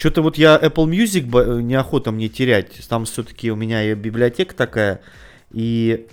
Что-то 0.00 0.22
вот 0.22 0.38
я 0.38 0.56
Apple 0.56 0.86
Music 0.86 1.28
э, 1.30 1.60
неохота 1.60 2.10
мне 2.10 2.30
терять. 2.30 2.88
Там 2.88 3.04
все-таки 3.04 3.50
у 3.50 3.54
меня 3.54 3.84
и 3.84 3.94
библиотека 3.94 4.54
такая, 4.54 5.02
и 5.50 6.06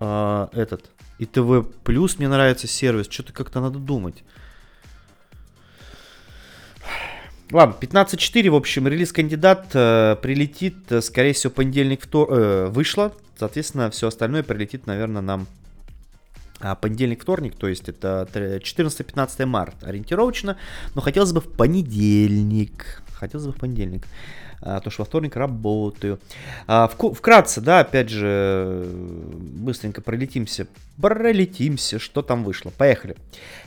э, 0.00 0.48
этот, 0.52 0.90
и 1.20 1.24
ТВ 1.24 1.64
Плюс 1.84 2.18
мне 2.18 2.26
нравится 2.26 2.66
сервис. 2.66 3.06
Что-то 3.08 3.32
как-то 3.32 3.60
надо 3.60 3.78
думать. 3.78 4.24
Ладно, 7.52 7.76
15.4, 7.80 8.50
в 8.50 8.56
общем, 8.56 8.88
релиз 8.88 9.12
кандидат 9.12 9.68
э, 9.74 10.16
прилетит, 10.20 10.90
э, 10.90 11.00
скорее 11.00 11.34
всего, 11.34 11.52
понедельник 11.52 12.02
втор... 12.02 12.32
э, 12.32 12.66
вышло. 12.66 13.14
Соответственно, 13.38 13.92
все 13.92 14.08
остальное 14.08 14.42
прилетит, 14.42 14.88
наверное, 14.88 15.22
нам 15.22 15.46
а 16.60 16.74
понедельник, 16.74 17.22
вторник, 17.22 17.54
то 17.56 17.68
есть 17.68 17.88
это 17.88 18.28
14-15 18.32 19.46
марта 19.46 19.86
ориентировочно, 19.86 20.56
но 20.94 21.00
хотелось 21.00 21.32
бы 21.32 21.40
в 21.40 21.50
понедельник, 21.50 23.02
хотелось 23.12 23.46
бы 23.46 23.52
в 23.52 23.56
понедельник, 23.56 24.04
а, 24.60 24.80
то 24.80 24.90
что 24.90 25.02
во 25.02 25.06
вторник 25.06 25.36
работаю. 25.36 26.18
А, 26.66 26.88
вкратце, 26.88 27.60
да, 27.60 27.80
опять 27.80 28.08
же, 28.08 28.86
быстренько 28.86 30.00
пролетимся, 30.00 30.66
пролетимся, 31.00 31.98
что 31.98 32.22
там 32.22 32.44
вышло, 32.44 32.70
поехали. 32.70 33.16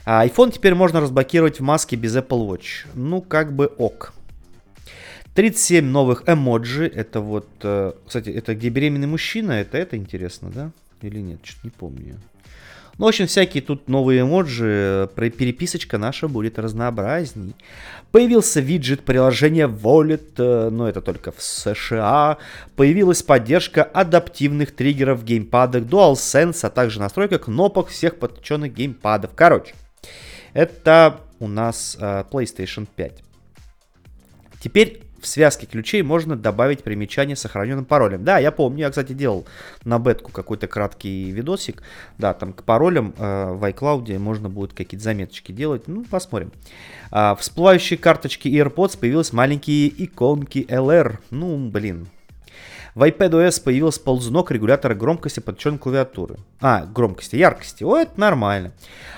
А, 0.06 0.26
iPhone 0.26 0.52
теперь 0.52 0.76
можно 0.76 1.00
разблокировать 1.00 1.60
в 1.60 1.64
маске 1.64 1.96
без 1.96 2.16
Apple 2.16 2.48
Watch, 2.48 2.88
ну 2.94 3.22
как 3.22 3.54
бы 3.54 3.68
ок. 3.68 4.14
37 5.34 5.86
новых 5.86 6.24
эмоджи, 6.28 6.88
это 6.88 7.22
вот, 7.22 7.48
э, 7.64 7.94
кстати, 8.06 8.30
это 8.30 8.54
где 8.54 8.68
беременный 8.68 9.08
мужчина, 9.08 9.54
это 9.54 9.78
это 9.78 9.96
интересно, 9.96 10.52
да? 10.54 10.72
Или 11.02 11.22
нет, 11.22 11.40
что-то 11.44 11.68
не 11.68 11.70
помню. 11.70 12.20
Ну, 12.98 13.06
в 13.06 13.10
общем, 13.10 13.28
всякие 13.28 13.64
тут 13.64 13.88
новые 13.88 14.22
эмоджи, 14.22 15.10
переписочка 15.16 15.98
наша 15.98 16.28
будет 16.28 16.60
разнообразней. 16.60 17.56
Появился 18.12 18.60
виджет 18.60 19.04
приложения 19.04 19.68
Wallet, 19.68 20.34
э, 20.38 20.70
но 20.70 20.90
это 20.90 21.02
только 21.02 21.32
в 21.32 21.42
США. 21.42 22.38
Появилась 22.76 23.24
поддержка 23.24 23.84
адаптивных 23.84 24.76
триггеров 24.76 25.22
в 25.22 25.24
геймпадах 25.24 25.84
DualSense, 25.84 26.60
а 26.64 26.70
также 26.70 27.00
настройка 27.00 27.40
кнопок 27.40 27.88
всех 27.88 28.20
подключенных 28.20 28.74
геймпадов. 28.74 29.32
Короче, 29.34 29.74
это 30.54 31.22
у 31.40 31.48
нас 31.48 31.98
uh, 32.00 32.30
PlayStation 32.30 32.88
5. 32.96 33.24
Теперь 34.62 35.02
в 35.22 35.28
связке 35.28 35.68
ключей 35.68 36.02
можно 36.02 36.36
добавить 36.36 36.84
примечание 36.84 37.36
с 37.36 37.42
сохраненным 37.42 37.86
паролем. 37.86 38.24
Да, 38.24 38.40
я 38.40 38.52
помню, 38.52 38.80
я, 38.80 38.90
кстати, 38.90 39.14
делал 39.14 39.46
на 39.84 40.00
бетку 40.00 40.32
какой-то 40.32 40.68
краткий 40.68 41.32
видосик. 41.32 41.84
Да, 42.18 42.34
там 42.34 42.54
к 42.54 42.64
паролям 42.64 43.14
э, 43.18 43.54
в 43.54 43.64
iCloud 43.64 44.18
можно 44.20 44.50
будет 44.50 44.74
какие-то 44.74 45.04
заметочки 45.04 45.52
делать. 45.52 45.88
Ну, 45.88 46.04
посмотрим. 46.10 46.52
А, 47.12 47.36
в 47.36 47.40
всплывающей 47.40 47.98
карточке 47.98 48.50
AirPods 48.50 48.98
появились 48.98 49.34
маленькие 49.34 49.88
иконки 50.04 50.66
LR. 50.70 51.18
Ну, 51.30 51.70
блин, 51.70 52.08
в 52.96 53.04
iPadOS 53.04 53.64
появился 53.64 54.02
ползунок 54.02 54.52
регулятора 54.52 54.96
громкости 54.96 55.40
подключен 55.40 55.78
клавиатуры. 55.78 56.38
А, 56.60 56.86
громкости, 56.86 57.38
яркости. 57.38 57.84
О, 57.84 57.98
это 57.98 58.20
нормально. 58.20 58.74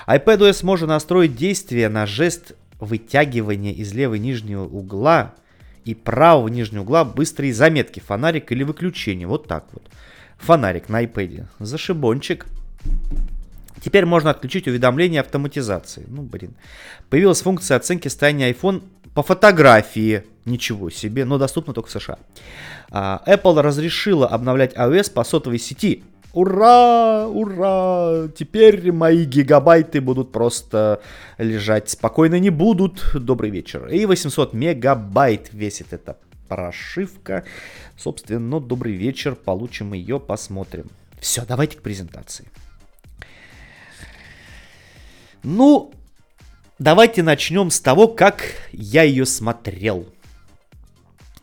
iPadOS 0.06 0.64
можно 0.64 0.86
настроить 0.86 1.36
действие 1.36 1.88
на 1.88 2.06
жест 2.06 2.52
вытягивания 2.78 3.72
из 3.72 3.92
левого 3.92 4.16
нижнего 4.16 4.64
угла 4.64 5.34
и 5.84 5.94
правого 5.94 6.48
нижнего 6.48 6.82
угла 6.82 7.04
быстрые 7.04 7.52
заметки, 7.52 8.00
фонарик 8.00 8.50
или 8.52 8.62
выключение. 8.62 9.26
Вот 9.26 9.46
так 9.46 9.66
вот. 9.72 9.82
Фонарик 10.38 10.88
на 10.88 11.04
iPad. 11.04 11.46
Зашибончик. 11.58 12.46
Теперь 13.82 14.06
можно 14.06 14.30
отключить 14.30 14.66
уведомления 14.66 15.20
автоматизации. 15.20 16.04
Ну, 16.08 16.22
блин. 16.22 16.54
Появилась 17.10 17.42
функция 17.42 17.76
оценки 17.76 18.08
состояния 18.08 18.50
iPhone 18.50 18.82
по 19.14 19.22
фотографии. 19.22 20.24
Ничего 20.44 20.90
себе, 20.90 21.24
но 21.24 21.38
доступно 21.38 21.72
только 21.72 21.88
в 21.88 21.92
США. 21.92 22.18
А, 22.90 23.22
Apple 23.26 23.60
разрешила 23.60 24.26
обновлять 24.26 24.74
iOS 24.74 25.12
по 25.12 25.24
сотовой 25.24 25.58
сети. 25.58 26.04
Ура! 26.34 27.28
Ура! 27.28 28.28
Теперь 28.36 28.90
мои 28.90 29.24
гигабайты 29.24 30.00
будут 30.00 30.32
просто 30.32 31.00
лежать 31.38 31.88
спокойно, 31.88 32.40
не 32.40 32.50
будут. 32.50 33.04
Добрый 33.14 33.50
вечер. 33.50 33.86
И 33.86 34.04
800 34.04 34.52
мегабайт 34.52 35.52
весит 35.52 35.92
эта 35.92 36.16
прошивка. 36.48 37.44
Собственно, 37.96 38.58
добрый 38.58 38.94
вечер. 38.94 39.36
Получим 39.36 39.92
ее, 39.92 40.18
посмотрим. 40.18 40.90
Все, 41.20 41.44
давайте 41.46 41.78
к 41.78 41.82
презентации. 41.82 42.48
Ну, 45.44 45.92
давайте 46.80 47.22
начнем 47.22 47.70
с 47.70 47.78
того, 47.78 48.08
как 48.08 48.42
я 48.72 49.04
ее 49.04 49.24
смотрел. 49.24 50.08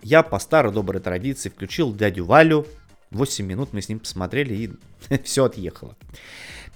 Я 0.04 0.22
по 0.24 0.40
старой 0.40 0.74
доброй 0.74 1.02
традиции 1.02 1.48
включил 1.48 1.94
дядю 1.94 2.26
Валю, 2.26 2.66
8 3.12 3.46
минут 3.46 3.74
мы 3.74 3.82
с 3.82 3.90
ним 3.90 4.00
посмотрели 4.00 4.54
и 4.54 5.18
все 5.24 5.46
отъехало. 5.46 5.96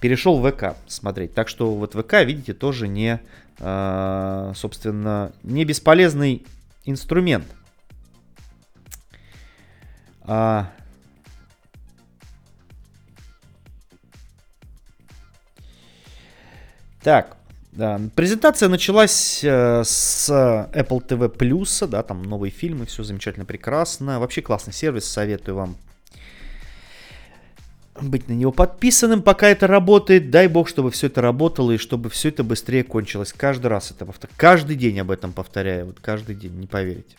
Перешел 0.00 0.38
в 0.38 0.50
ВК 0.50 0.76
смотреть. 0.86 1.34
Так 1.34 1.48
что 1.48 1.74
вот 1.74 1.94
ВК, 1.94 2.24
видите, 2.24 2.52
тоже 2.52 2.86
не, 2.86 3.20
э, 3.58 4.52
собственно, 4.54 5.32
не 5.42 5.64
бесполезный 5.64 6.46
инструмент. 6.84 7.46
А... 10.22 10.70
Так, 17.02 17.36
да, 17.70 18.00
презентация 18.16 18.68
началась 18.68 19.44
э, 19.44 19.82
с 19.84 20.28
Apple 20.28 21.06
TV 21.06 21.34
Plus, 21.34 21.86
да, 21.86 22.02
там 22.02 22.22
новые 22.22 22.50
фильмы, 22.50 22.86
все 22.86 23.04
замечательно, 23.04 23.44
прекрасно. 23.44 24.18
Вообще 24.18 24.42
классный 24.42 24.72
сервис, 24.72 25.04
советую 25.04 25.54
вам 25.54 25.76
быть 28.02 28.28
на 28.28 28.32
него 28.32 28.52
подписанным, 28.52 29.22
пока 29.22 29.48
это 29.48 29.66
работает. 29.66 30.30
Дай 30.30 30.48
бог, 30.48 30.68
чтобы 30.68 30.90
все 30.90 31.06
это 31.06 31.20
работало 31.20 31.72
и 31.72 31.78
чтобы 31.78 32.10
все 32.10 32.28
это 32.28 32.44
быстрее 32.44 32.84
кончилось. 32.84 33.32
Каждый 33.32 33.66
раз 33.66 33.90
это 33.90 34.04
повторяю. 34.06 34.34
Каждый 34.36 34.76
день 34.76 35.00
об 35.00 35.10
этом 35.10 35.32
повторяю. 35.32 35.86
Вот 35.86 36.00
каждый 36.00 36.34
день, 36.34 36.52
не 36.52 36.66
поверите. 36.66 37.16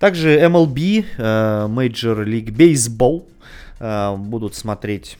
Также 0.00 0.40
MLB, 0.40 1.04
э, 1.18 1.66
Major 1.68 2.24
League 2.24 2.50
Baseball, 2.50 3.26
э, 3.80 4.16
будут 4.16 4.54
смотреть, 4.54 5.18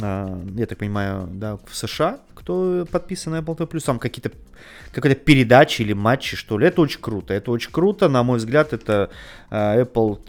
э, 0.00 0.42
я 0.56 0.66
так 0.66 0.78
понимаю, 0.78 1.28
да, 1.30 1.58
в 1.66 1.76
США, 1.76 2.20
кто 2.34 2.86
подписан 2.90 3.34
на 3.34 3.40
Apple 3.40 3.58
TV+, 3.58 3.80
там 3.84 3.98
какие-то 3.98 4.32
какая-то 4.92 5.20
передачи 5.20 5.82
или 5.82 5.92
матчи, 5.92 6.36
что 6.36 6.58
ли. 6.58 6.66
Это 6.66 6.80
очень 6.80 7.00
круто. 7.00 7.34
Это 7.34 7.50
очень 7.50 7.70
круто. 7.70 8.08
На 8.08 8.22
мой 8.22 8.38
взгляд, 8.38 8.72
это 8.72 9.10
Apple 9.50 10.20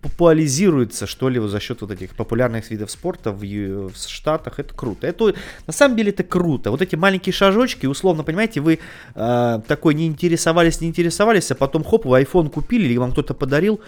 популяризируется, 0.00 1.06
что 1.06 1.28
ли, 1.28 1.40
за 1.40 1.60
счет 1.60 1.80
вот 1.80 1.90
этих 1.90 2.14
популярных 2.14 2.70
видов 2.70 2.90
спорта 2.90 3.32
в, 3.32 3.40
в 3.40 3.96
Штатах. 3.96 4.58
Это 4.58 4.74
круто. 4.74 5.06
Это, 5.06 5.34
на 5.66 5.72
самом 5.72 5.96
деле 5.96 6.10
это 6.10 6.22
круто. 6.22 6.70
Вот 6.70 6.82
эти 6.82 6.96
маленькие 6.96 7.32
шажочки, 7.32 7.86
условно, 7.86 8.22
понимаете, 8.22 8.60
вы 8.60 8.78
э, 9.14 9.60
такой 9.66 9.94
не 9.94 10.06
интересовались, 10.06 10.80
не 10.80 10.88
интересовались, 10.88 11.50
а 11.50 11.54
потом 11.54 11.84
хоп, 11.84 12.04
вы 12.06 12.20
iPhone 12.20 12.50
купили 12.50 12.84
или 12.84 12.98
вам 12.98 13.12
кто-то 13.12 13.34
подарил, 13.34 13.80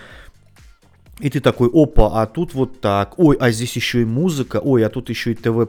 и 1.19 1.31
ты 1.31 1.41
такой, 1.41 1.71
опа, 1.73 2.21
а 2.23 2.27
тут 2.27 2.53
вот 2.53 2.81
так, 2.81 3.19
ой, 3.19 3.39
а 3.41 3.51
здесь 3.51 3.75
еще 3.75 4.03
и 4.03 4.05
музыка, 4.05 4.61
ой, 4.63 4.85
а 4.85 4.91
тут 4.91 5.09
еще 5.09 5.33
и 5.33 5.35
ТВ+, 5.35 5.67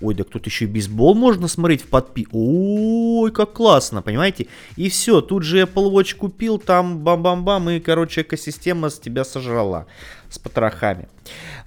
ой, 0.00 0.14
да 0.14 0.24
тут 0.24 0.46
еще 0.46 0.64
и 0.64 0.68
бейсбол 0.68 1.14
можно 1.14 1.46
смотреть 1.46 1.82
в 1.82 1.88
подпи, 1.88 2.26
ой, 2.32 3.30
как 3.32 3.52
классно, 3.52 4.00
понимаете? 4.00 4.46
И 4.76 4.88
все, 4.88 5.20
тут 5.20 5.42
же 5.42 5.60
Apple 5.60 5.92
Watch 5.92 6.16
купил, 6.16 6.58
там 6.58 7.00
бам-бам-бам, 7.00 7.68
и, 7.68 7.80
короче, 7.80 8.22
экосистема 8.22 8.88
с 8.88 8.98
тебя 8.98 9.24
сожрала 9.24 9.86
с 10.30 10.38
потрохами. 10.38 11.06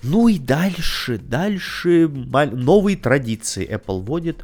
Ну 0.01 0.27
и 0.27 0.39
дальше, 0.39 1.19
дальше 1.19 2.07
новые 2.07 2.97
традиции 2.97 3.69
Apple 3.69 4.01
вводит, 4.01 4.43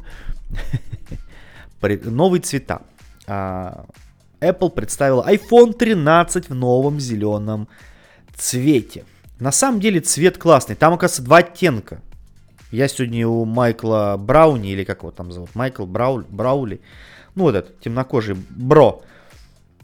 новые 2.04 2.40
цвета. 2.40 2.82
А, 3.26 3.86
Apple 4.40 4.70
представила 4.70 5.28
iPhone 5.28 5.72
13 5.72 6.48
в 6.48 6.54
новом 6.54 7.00
зеленом 7.00 7.66
цвете. 7.66 7.91
На 9.38 9.52
самом 9.52 9.80
деле 9.80 10.00
цвет 10.00 10.38
классный. 10.38 10.76
Там, 10.76 10.94
оказывается, 10.94 11.22
два 11.22 11.38
оттенка. 11.38 12.00
Я 12.70 12.88
сегодня 12.88 13.28
у 13.28 13.44
Майкла 13.44 14.16
Брауни, 14.18 14.72
или 14.72 14.84
как 14.84 15.00
его 15.00 15.10
там 15.10 15.30
зовут, 15.30 15.54
Майкл 15.54 15.84
Брау, 15.84 16.24
Браули, 16.30 16.80
ну 17.34 17.44
вот 17.44 17.54
этот 17.54 17.78
темнокожий 17.80 18.34
бро. 18.34 19.02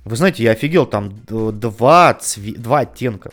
Вы 0.05 0.17
знаете, 0.17 0.43
я 0.43 0.53
офигел, 0.53 0.87
там 0.87 1.13
два, 1.27 2.15
цве... 2.15 2.53
два 2.53 2.81
оттенка. 2.81 3.31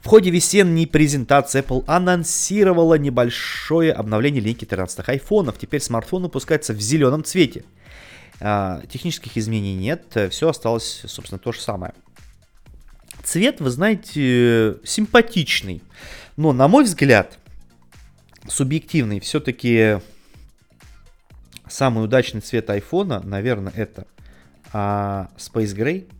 В 0.00 0.06
ходе 0.06 0.30
весенней 0.30 0.86
презентации 0.86 1.60
Apple 1.60 1.82
анонсировала 1.88 2.94
небольшое 2.94 3.92
обновление 3.92 4.40
линейки 4.40 4.64
13 4.64 5.08
айфонов. 5.08 5.58
Теперь 5.58 5.80
смартфон 5.80 6.22
выпускается 6.22 6.72
в 6.72 6.80
зеленом 6.80 7.24
цвете. 7.24 7.64
А, 8.40 8.80
технических 8.90 9.36
изменений 9.36 9.74
нет, 9.74 10.16
все 10.30 10.48
осталось, 10.48 11.02
собственно, 11.06 11.38
то 11.38 11.52
же 11.52 11.60
самое. 11.60 11.94
Цвет, 13.30 13.60
вы 13.60 13.70
знаете, 13.70 14.78
симпатичный. 14.82 15.84
Но, 16.36 16.52
на 16.52 16.66
мой 16.66 16.82
взгляд, 16.82 17.38
субъективный, 18.48 19.20
все-таки 19.20 20.00
самый 21.68 22.02
удачный 22.02 22.40
цвет 22.40 22.68
айфона, 22.70 23.20
наверное, 23.20 23.72
это 23.76 24.08
а, 24.72 25.30
Space 25.36 25.76
Gray. 25.76 26.10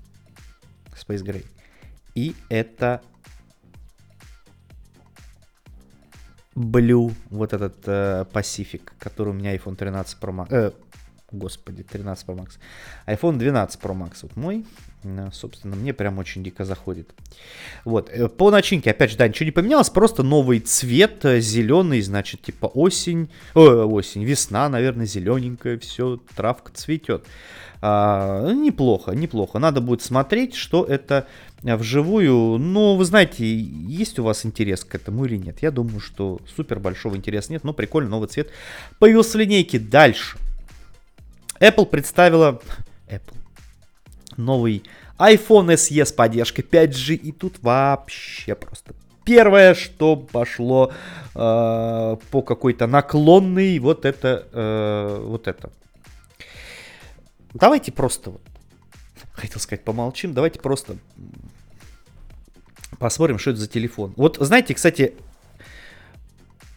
Space 0.92 1.25
Gray. 1.25 1.44
И 2.14 2.37
это 2.49 3.03
Blue, 6.55 7.12
вот 7.31 7.53
этот 7.53 7.77
э, 7.87 8.25
Pacific, 8.33 8.83
который 9.01 9.31
у 9.31 9.33
меня 9.33 9.57
iPhone 9.57 9.75
13 9.75 10.16
Pro 10.20 10.33
Max. 10.33 10.46
Э, 10.51 10.70
господи, 11.32 11.82
13 11.82 12.26
Pro 12.26 12.36
Max. 12.36 12.58
iPhone 13.06 13.38
12 13.38 13.80
Pro 13.80 13.94
Max 13.96 14.18
вот 14.22 14.36
мой. 14.36 14.64
Собственно, 15.32 15.76
мне 15.76 15.94
прям 15.94 16.18
очень 16.18 16.44
дико 16.44 16.64
заходит. 16.64 17.14
Вот, 17.86 18.10
э, 18.10 18.28
по 18.28 18.50
начинке, 18.50 18.90
опять 18.90 19.10
же, 19.10 19.16
да, 19.16 19.26
ничего 19.26 19.46
не 19.46 19.50
поменялось, 19.50 19.88
просто 19.88 20.22
новый 20.22 20.60
цвет, 20.60 21.24
э, 21.24 21.40
зеленый, 21.40 22.02
значит, 22.02 22.42
типа 22.42 22.66
осень, 22.66 23.30
о, 23.54 23.86
осень, 23.86 24.24
весна, 24.24 24.68
наверное, 24.68 25.06
зелененькая, 25.06 25.78
все, 25.78 26.20
травка 26.36 26.72
цветет. 26.72 27.24
А, 27.82 28.52
неплохо, 28.52 29.12
неплохо. 29.12 29.58
Надо 29.58 29.80
будет 29.80 30.02
смотреть, 30.02 30.54
что 30.54 30.84
это 30.84 31.26
вживую. 31.62 32.58
Но 32.58 32.94
вы 32.96 33.04
знаете, 33.06 33.46
есть 33.46 34.18
у 34.18 34.24
вас 34.24 34.44
интерес 34.44 34.84
к 34.84 34.94
этому 34.94 35.24
или 35.24 35.36
нет? 35.36 35.62
Я 35.62 35.70
думаю, 35.70 36.00
что 36.00 36.40
супер 36.54 36.78
большого 36.78 37.16
интереса 37.16 37.52
нет, 37.52 37.64
но 37.64 37.72
прикольно, 37.72 38.10
новый 38.10 38.28
цвет 38.28 38.50
появился 38.98 39.38
в 39.38 39.40
линейке. 39.40 39.78
Дальше. 39.78 40.36
Apple 41.61 41.87
представила... 41.87 42.61
Apple 43.09 43.37
новый 44.37 44.83
iPhone 45.18 45.75
SE 45.75 46.05
с 46.05 46.12
поддержкой 46.12 46.62
5G, 46.62 47.14
и 47.14 47.33
тут 47.33 47.62
вообще 47.62 48.55
просто 48.55 48.94
первое, 49.25 49.75
что 49.75 50.16
пошло 50.16 50.92
э, 51.35 52.16
по 52.31 52.42
какой-то 52.42 52.87
наклонной, 52.87 53.79
вот 53.79 54.05
это, 54.05 54.49
э, 54.53 55.23
вот 55.23 55.46
это. 55.46 55.70
Давайте 57.53 57.92
просто, 57.92 58.33
хотел 59.33 59.61
сказать, 59.61 59.85
помолчим, 59.85 60.33
давайте 60.33 60.59
просто 60.59 60.96
посмотрим, 62.99 63.38
что 63.38 63.51
это 63.51 63.61
за 63.61 63.68
телефон. 63.68 64.14
Вот, 64.16 64.38
знаете, 64.40 64.75
кстати, 64.75 65.14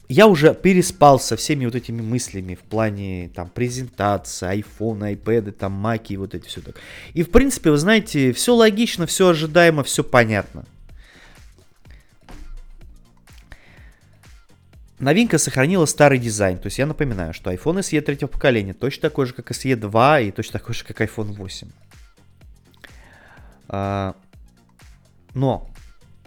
я 0.09 0.27
уже 0.27 0.53
переспал 0.53 1.19
со 1.19 1.35
всеми 1.35 1.65
вот 1.65 1.75
этими 1.75 2.01
мыслями 2.01 2.55
в 2.55 2.59
плане 2.59 3.31
там 3.33 3.49
презентации, 3.49 4.61
iPhone, 4.61 5.15
iPad, 5.15 5.51
там 5.51 5.93
и 5.95 6.17
вот 6.17 6.35
эти 6.35 6.47
все 6.47 6.61
так. 6.61 6.75
И 7.13 7.23
в 7.23 7.31
принципе, 7.31 7.71
вы 7.71 7.77
знаете, 7.77 8.33
все 8.33 8.53
логично, 8.53 9.05
все 9.05 9.29
ожидаемо, 9.29 9.83
все 9.83 10.03
понятно. 10.03 10.65
Новинка 14.99 15.37
сохранила 15.37 15.85
старый 15.85 16.17
дизайн. 16.17 16.57
То 16.57 16.67
есть 16.67 16.79
я 16.79 16.85
напоминаю, 16.85 17.33
что 17.33 17.51
iPhone 17.51 17.79
SE 17.79 17.99
третьего 18.01 18.29
поколения 18.29 18.73
точно 18.73 19.09
такой 19.09 19.25
же, 19.25 19.33
как 19.33 19.51
SE 19.51 19.75
2 19.75 20.19
и 20.21 20.31
точно 20.31 20.59
такой 20.59 20.75
же, 20.75 20.85
как 20.85 21.01
iPhone 21.01 21.33
8. 21.33 21.67
А, 23.67 24.15
но 25.33 25.69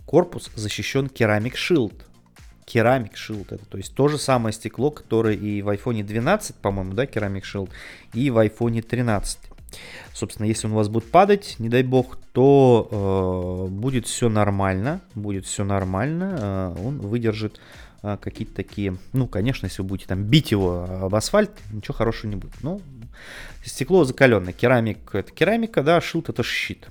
корпус 0.04 0.50
защищен 0.54 1.06
Ceramic 1.06 1.54
Shield. 1.54 2.02
Ceramic 2.66 3.14
Shield 3.14 3.46
это, 3.50 3.64
то 3.64 3.78
есть 3.78 3.94
то 3.94 4.08
же 4.08 4.18
самое 4.18 4.52
стекло, 4.52 4.90
которое 4.90 5.34
и 5.34 5.62
в 5.62 5.68
iPhone 5.68 6.02
12, 6.02 6.56
по-моему, 6.56 6.94
да, 6.94 7.04
Ceramic 7.04 7.42
Shield, 7.42 7.70
и 8.12 8.30
в 8.30 8.38
iPhone 8.38 8.82
13. 8.82 9.38
Собственно, 10.12 10.46
если 10.46 10.66
он 10.66 10.72
у 10.72 10.76
вас 10.76 10.88
будет 10.88 11.10
падать, 11.10 11.56
не 11.58 11.68
дай 11.68 11.82
бог, 11.82 12.18
то 12.32 13.68
э, 13.68 13.70
будет 13.70 14.06
все 14.06 14.28
нормально, 14.28 15.00
будет 15.14 15.46
все 15.46 15.64
нормально, 15.64 16.36
э, 16.38 16.76
он 16.84 16.98
выдержит 16.98 17.60
э, 18.02 18.16
какие-то 18.20 18.54
такие, 18.54 18.96
ну, 19.12 19.26
конечно, 19.28 19.66
если 19.66 19.82
вы 19.82 19.88
будете 19.88 20.08
там 20.08 20.24
бить 20.24 20.50
его 20.50 20.86
об 21.02 21.14
асфальт, 21.14 21.50
ничего 21.70 21.94
хорошего 21.94 22.30
не 22.30 22.36
будет. 22.36 22.54
Ну, 22.62 22.80
стекло 23.64 24.04
закаленное, 24.04 24.52
керамик 24.52 25.14
это 25.14 25.30
керамика, 25.32 25.82
да, 25.82 26.00
шилд 26.00 26.30
это 26.30 26.42
щит. 26.42 26.88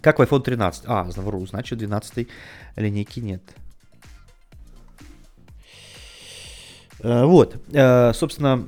Как 0.00 0.18
в 0.18 0.22
iPhone 0.22 0.42
13. 0.42 0.84
А, 0.86 1.10
значит 1.10 1.78
12 1.78 2.28
линейки 2.76 3.18
нет. 3.20 3.42
Вот, 7.06 7.56
э, 7.72 8.12
собственно, 8.14 8.66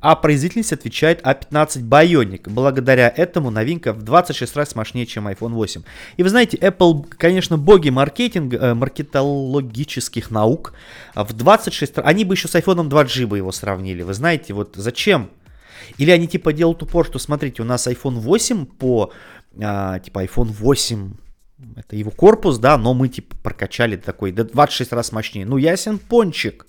а 0.00 0.16
производительность 0.16 0.72
отвечает 0.72 1.22
A15 1.22 1.82
Bionic. 1.88 2.50
Благодаря 2.50 3.12
этому 3.14 3.50
новинка 3.50 3.94
в 3.94 4.02
26 4.02 4.56
раз 4.56 4.74
мощнее, 4.74 5.06
чем 5.06 5.26
iPhone 5.28 5.54
8. 5.54 5.82
И 6.18 6.22
вы 6.22 6.28
знаете, 6.28 6.58
Apple, 6.58 7.06
конечно, 7.08 7.56
боги 7.56 7.88
маркетинга, 7.88 8.56
э, 8.58 8.74
маркетологических 8.74 10.30
наук. 10.30 10.74
В 11.14 11.32
26 11.32 11.98
раз... 11.98 12.06
Они 12.06 12.24
бы 12.24 12.34
еще 12.34 12.48
с 12.48 12.54
iPhone 12.54 12.88
2G 12.88 13.26
бы 13.26 13.38
его 13.38 13.50
сравнили. 13.50 14.02
Вы 14.02 14.12
знаете, 14.12 14.52
вот 14.52 14.74
зачем? 14.76 15.30
Или 15.96 16.10
они 16.10 16.26
типа 16.26 16.52
делают 16.52 16.82
упор, 16.82 17.06
что 17.06 17.18
смотрите, 17.18 17.62
у 17.62 17.64
нас 17.64 17.86
iPhone 17.86 18.18
8 18.20 18.66
по... 18.66 19.10
А, 19.58 19.98
типа 20.00 20.24
iPhone 20.24 20.52
8 20.52 21.14
это 21.76 21.96
его 21.96 22.10
корпус, 22.10 22.58
да, 22.58 22.76
но 22.76 22.94
мы 22.94 23.08
типа 23.08 23.36
прокачали 23.42 23.96
такой, 23.96 24.32
да 24.32 24.44
26 24.44 24.92
раз 24.92 25.12
мощнее. 25.12 25.46
Ну, 25.46 25.56
ясен 25.56 25.98
пончик. 25.98 26.66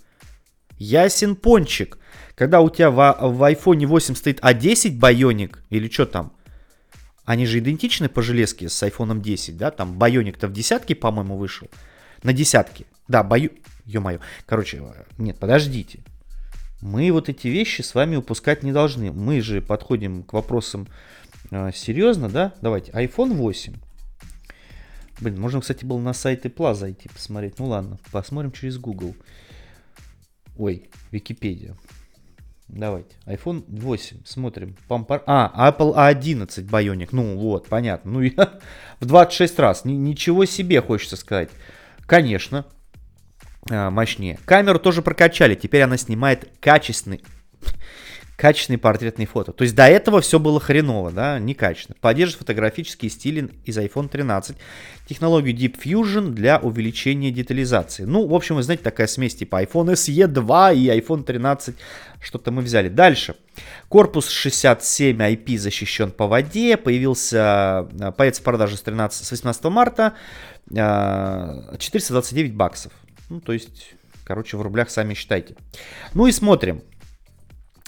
Ясен 0.77 1.35
пончик. 1.35 1.97
Когда 2.35 2.61
у 2.61 2.69
тебя 2.69 2.91
в, 2.91 2.95
в 2.95 3.43
iPhone 3.43 3.85
8 3.85 4.15
стоит 4.15 4.39
A10 4.41 4.99
Bionic, 4.99 5.57
или 5.69 5.89
что 5.89 6.05
там, 6.05 6.33
они 7.23 7.45
же 7.45 7.59
идентичны 7.59 8.09
по 8.09 8.21
железке 8.21 8.69
с 8.69 8.83
iPhone 8.83 9.21
10, 9.21 9.57
да, 9.57 9.71
там 9.71 9.97
Bionic-то 9.97 10.47
в 10.47 10.53
десятке, 10.53 10.95
по-моему, 10.95 11.37
вышел. 11.37 11.67
На 12.23 12.33
десятке. 12.33 12.85
Да, 13.07 13.23
бою... 13.23 13.51
Ё-моё. 13.85 14.19
Короче, 14.45 14.81
нет, 15.17 15.37
подождите. 15.39 15.99
Мы 16.81 17.11
вот 17.11 17.29
эти 17.29 17.47
вещи 17.47 17.81
с 17.81 17.95
вами 17.95 18.15
упускать 18.15 18.63
не 18.63 18.71
должны. 18.71 19.11
Мы 19.11 19.41
же 19.41 19.61
подходим 19.61 20.23
к 20.23 20.33
вопросам 20.33 20.87
э, 21.51 21.71
серьезно, 21.73 22.29
да? 22.29 22.53
Давайте, 22.61 22.91
iPhone 22.91 23.33
8. 23.33 23.75
Блин, 25.21 25.39
можно, 25.39 25.61
кстати, 25.61 25.85
было 25.85 25.99
на 25.99 26.13
сайт 26.13 26.45
Apple 26.45 26.73
зайти 26.73 27.09
посмотреть. 27.09 27.59
Ну 27.59 27.67
ладно, 27.67 27.99
посмотрим 28.11 28.51
через 28.51 28.77
Google. 28.77 29.15
Ой, 30.57 30.89
Википедия. 31.11 31.75
Давайте. 32.67 33.15
iPhone 33.25 33.63
8. 33.67 34.25
Смотрим. 34.25 34.75
Пампар... 34.87 35.23
А, 35.27 35.71
Apple 35.71 35.95
A11 35.95 36.67
Bionic. 36.67 37.09
Ну 37.11 37.37
вот, 37.37 37.67
понятно. 37.67 38.11
Ну 38.11 38.21
я 38.21 38.59
в 38.99 39.05
26 39.05 39.59
раз. 39.59 39.85
Ни, 39.85 39.93
ничего 39.93 40.45
себе, 40.45 40.81
хочется 40.81 41.15
сказать. 41.15 41.49
Конечно, 42.05 42.65
а, 43.69 43.91
мощнее. 43.91 44.39
Камеру 44.45 44.79
тоже 44.79 45.01
прокачали. 45.01 45.55
Теперь 45.55 45.83
она 45.83 45.97
снимает 45.97 46.49
качественный 46.59 47.21
качественные 48.35 48.79
портретные 48.79 49.27
фото. 49.27 49.51
То 49.53 49.63
есть 49.63 49.75
до 49.75 49.87
этого 49.87 50.21
все 50.21 50.39
было 50.39 50.59
хреново, 50.59 51.11
да, 51.11 51.39
некачественно. 51.39 51.95
Поддерживает 52.01 52.39
фотографический 52.39 53.09
стиль 53.09 53.51
из 53.63 53.77
iPhone 53.77 54.09
13, 54.09 54.57
технологию 55.07 55.55
Deep 55.55 55.81
Fusion 55.81 56.29
для 56.29 56.59
увеличения 56.59 57.31
детализации. 57.31 58.03
Ну, 58.03 58.27
в 58.27 58.33
общем, 58.33 58.55
вы 58.55 58.63
знаете, 58.63 58.83
такая 58.83 59.07
смесь 59.07 59.35
типа 59.35 59.63
iPhone 59.63 59.93
SE 59.93 60.27
2 60.27 60.71
и 60.73 60.87
iPhone 60.99 61.23
13, 61.23 61.75
что-то 62.19 62.51
мы 62.51 62.61
взяли. 62.61 62.89
Дальше. 62.89 63.35
Корпус 63.87 64.29
67 64.29 65.17
IP 65.17 65.57
защищен 65.57 66.11
по 66.11 66.27
воде, 66.27 66.75
появился, 66.75 67.87
э, 67.99 68.11
появится 68.11 68.41
в 68.41 68.45
продаже 68.45 68.75
с, 68.75 68.81
13, 68.81 69.25
с 69.25 69.31
18 69.31 69.63
марта, 69.65 70.13
429 70.69 72.51
э, 72.51 72.53
баксов. 72.53 72.91
Ну, 73.29 73.39
то 73.39 73.53
есть, 73.53 73.93
короче, 74.25 74.57
в 74.57 74.61
рублях 74.61 74.89
сами 74.89 75.13
считайте. 75.13 75.55
Ну 76.13 76.27
и 76.27 76.31
смотрим. 76.31 76.81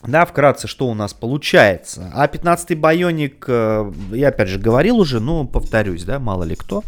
Да, 0.03 0.25
вкратце, 0.25 0.67
что 0.67 0.87
у 0.87 0.93
нас 0.93 1.13
получается. 1.13 2.11
А15 2.15 2.75
Байоник, 2.75 3.45
э, 3.47 3.91
я 4.11 4.27
опять 4.27 4.47
же 4.47 4.59
говорил 4.59 4.99
уже, 4.99 5.19
но 5.19 5.45
повторюсь, 5.45 6.03
да, 6.03 6.19
мало 6.19 6.43
ли 6.43 6.55
кто. 6.55 6.83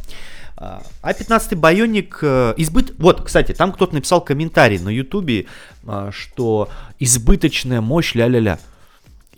А15 0.57 1.55
Байоник 1.55 2.19
э, 2.21 2.53
избыт... 2.57 2.93
Вот, 2.97 3.23
кстати, 3.23 3.53
там 3.53 3.71
кто-то 3.71 3.95
написал 3.95 4.21
комментарий 4.21 4.77
на 4.77 4.89
Ютубе, 4.89 5.47
э, 5.83 6.09
что 6.11 6.69
избыточная 6.99 7.79
мощь 7.79 8.13
ля-ля-ля. 8.13 8.59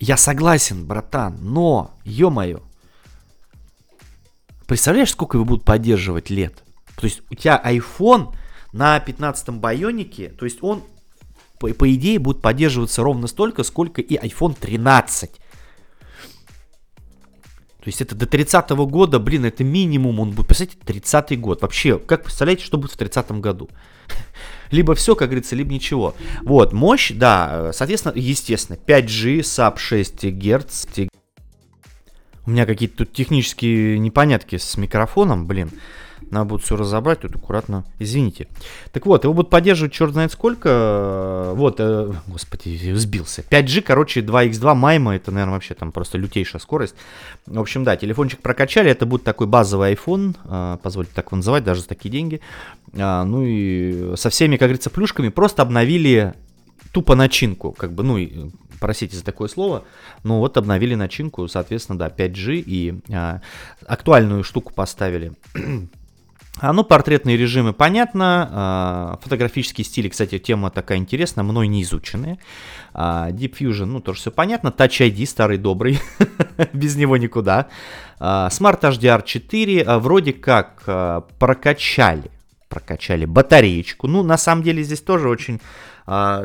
Я 0.00 0.16
согласен, 0.16 0.84
братан, 0.84 1.38
но, 1.40 1.92
ё-моё, 2.04 2.60
представляешь, 4.66 5.10
сколько 5.10 5.36
его 5.36 5.44
будут 5.44 5.64
поддерживать 5.64 6.28
лет? 6.28 6.64
То 6.96 7.06
есть 7.06 7.22
у 7.30 7.36
тебя 7.36 7.60
iPhone 7.64 8.34
на 8.72 8.98
15 8.98 9.50
Байонике, 9.50 10.28
то 10.28 10.44
есть 10.44 10.58
он 10.60 10.82
по, 11.62 11.72
по 11.72 11.94
идее, 11.94 12.18
будет 12.18 12.42
поддерживаться 12.42 13.04
ровно 13.04 13.28
столько, 13.28 13.62
сколько 13.62 14.00
и 14.00 14.16
iPhone 14.16 14.56
13. 14.58 15.30
То 15.30 15.38
есть 17.86 18.00
это 18.00 18.16
до 18.16 18.26
30 18.26 18.70
-го 18.72 18.86
года, 18.88 19.20
блин, 19.20 19.44
это 19.44 19.62
минимум 19.62 20.18
он 20.18 20.32
будет. 20.32 20.48
Представляете, 20.48 20.84
30 20.84 21.40
год. 21.40 21.62
Вообще, 21.62 22.00
как 22.00 22.24
представляете, 22.24 22.64
что 22.64 22.78
будет 22.78 22.90
в 22.90 22.96
30 22.96 23.30
году? 23.40 23.70
Либо 24.72 24.96
все, 24.96 25.14
как 25.14 25.28
говорится, 25.28 25.54
либо 25.54 25.72
ничего. 25.72 26.16
Вот, 26.42 26.72
мощь, 26.72 27.12
да, 27.12 27.72
соответственно, 27.72 28.14
естественно, 28.16 28.76
5G, 28.76 29.40
SAP 29.40 29.78
6 29.78 30.24
Гц. 30.24 30.86
У 32.44 32.50
меня 32.50 32.66
какие-то 32.66 33.04
тут 33.04 33.12
технические 33.12 34.00
непонятки 34.00 34.56
с 34.58 34.76
микрофоном, 34.76 35.46
блин. 35.46 35.70
Надо 36.32 36.46
будет 36.46 36.62
все 36.62 36.76
разобрать, 36.76 37.20
тут 37.20 37.36
аккуратно, 37.36 37.84
извините. 37.98 38.48
Так 38.90 39.04
вот, 39.04 39.24
его 39.24 39.34
будут 39.34 39.50
поддерживать 39.50 39.92
черт 39.92 40.14
знает 40.14 40.32
сколько. 40.32 41.52
Вот, 41.54 41.76
э, 41.78 42.10
господи, 42.26 42.94
сбился. 42.94 43.42
5G, 43.42 43.82
короче, 43.82 44.22
2x2 44.22 44.74
майма, 44.74 45.14
это, 45.14 45.30
наверное, 45.30 45.52
вообще 45.52 45.74
там 45.74 45.92
просто 45.92 46.16
лютейшая 46.16 46.58
скорость. 46.58 46.94
В 47.44 47.60
общем, 47.60 47.84
да, 47.84 47.96
телефончик 47.96 48.40
прокачали, 48.40 48.90
это 48.90 49.04
будет 49.04 49.24
такой 49.24 49.46
базовый 49.46 49.92
iPhone, 49.92 50.34
э, 50.46 50.78
позвольте 50.82 51.12
так 51.14 51.26
его 51.26 51.36
называть, 51.36 51.64
даже 51.64 51.82
за 51.82 51.88
такие 51.88 52.08
деньги. 52.08 52.40
А, 52.94 53.24
ну 53.24 53.42
и 53.44 54.16
со 54.16 54.30
всеми, 54.30 54.56
как 54.56 54.68
говорится, 54.68 54.88
плюшками 54.88 55.28
просто 55.28 55.60
обновили 55.60 56.32
тупо 56.92 57.14
начинку, 57.14 57.72
как 57.72 57.92
бы, 57.92 58.04
ну, 58.04 58.50
простите 58.80 59.18
за 59.18 59.22
такое 59.22 59.48
слово, 59.48 59.84
но 60.24 60.38
вот 60.38 60.56
обновили 60.56 60.94
начинку, 60.94 61.46
соответственно, 61.46 61.98
да, 61.98 62.08
5G 62.08 62.64
и 62.66 63.00
а, 63.12 63.42
актуальную 63.86 64.44
штуку 64.44 64.72
поставили. 64.72 65.32
А, 66.58 66.72
ну, 66.72 66.84
портретные 66.84 67.36
режимы, 67.36 67.72
понятно. 67.72 68.48
А, 68.52 69.18
фотографический 69.22 69.84
стиль, 69.84 70.10
кстати, 70.10 70.38
тема 70.38 70.70
такая 70.70 70.98
интересная, 70.98 71.44
мной 71.44 71.66
не 71.66 71.82
изученная. 71.82 72.38
А, 72.92 73.30
Deep 73.30 73.56
Fusion, 73.58 73.86
ну, 73.86 74.00
тоже 74.00 74.20
все 74.20 74.30
понятно. 74.30 74.68
Touch 74.68 75.00
ID, 75.00 75.26
старый 75.26 75.58
добрый, 75.58 75.98
без 76.72 76.96
него 76.96 77.16
никуда. 77.16 77.68
Smart 78.20 78.80
HDR 78.80 79.24
4 79.24 79.98
вроде 79.98 80.32
как 80.32 80.84
прокачали, 81.38 82.30
прокачали 82.68 83.24
батареечку. 83.24 84.06
Ну, 84.06 84.22
на 84.22 84.36
самом 84.36 84.62
деле, 84.62 84.82
здесь 84.84 85.00
тоже 85.00 85.28
очень 85.28 85.60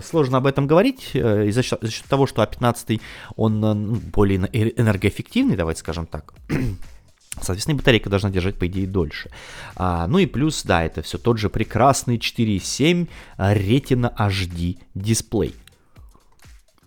сложно 0.04 0.38
об 0.38 0.46
этом 0.46 0.68
говорить 0.68 1.12
э, 1.16 1.48
из-за 1.48 1.64
счет, 1.64 1.84
из 1.84 1.92
счет 1.92 2.06
того, 2.06 2.28
что 2.28 2.44
А15 2.44 3.02
он 3.36 3.66
э, 3.66 3.74
ну, 3.74 3.96
более 3.96 4.38
энергоэффективный, 4.38 5.56
давайте 5.56 5.80
скажем 5.80 6.06
так. 6.06 6.36
Соответственно, 7.42 7.78
батарейка 7.78 8.10
должна 8.10 8.30
держать, 8.30 8.58
по 8.58 8.68
идее, 8.68 8.88
дольше. 8.88 9.30
А, 9.76 10.08
ну 10.08 10.18
и 10.18 10.26
плюс, 10.26 10.64
да, 10.64 10.84
это 10.84 11.02
все 11.02 11.18
тот 11.18 11.38
же 11.38 11.50
прекрасный 11.50 12.18
4.7 12.18 13.08
Retina 13.38 14.16
HD 14.18 14.80
дисплей. 14.96 15.56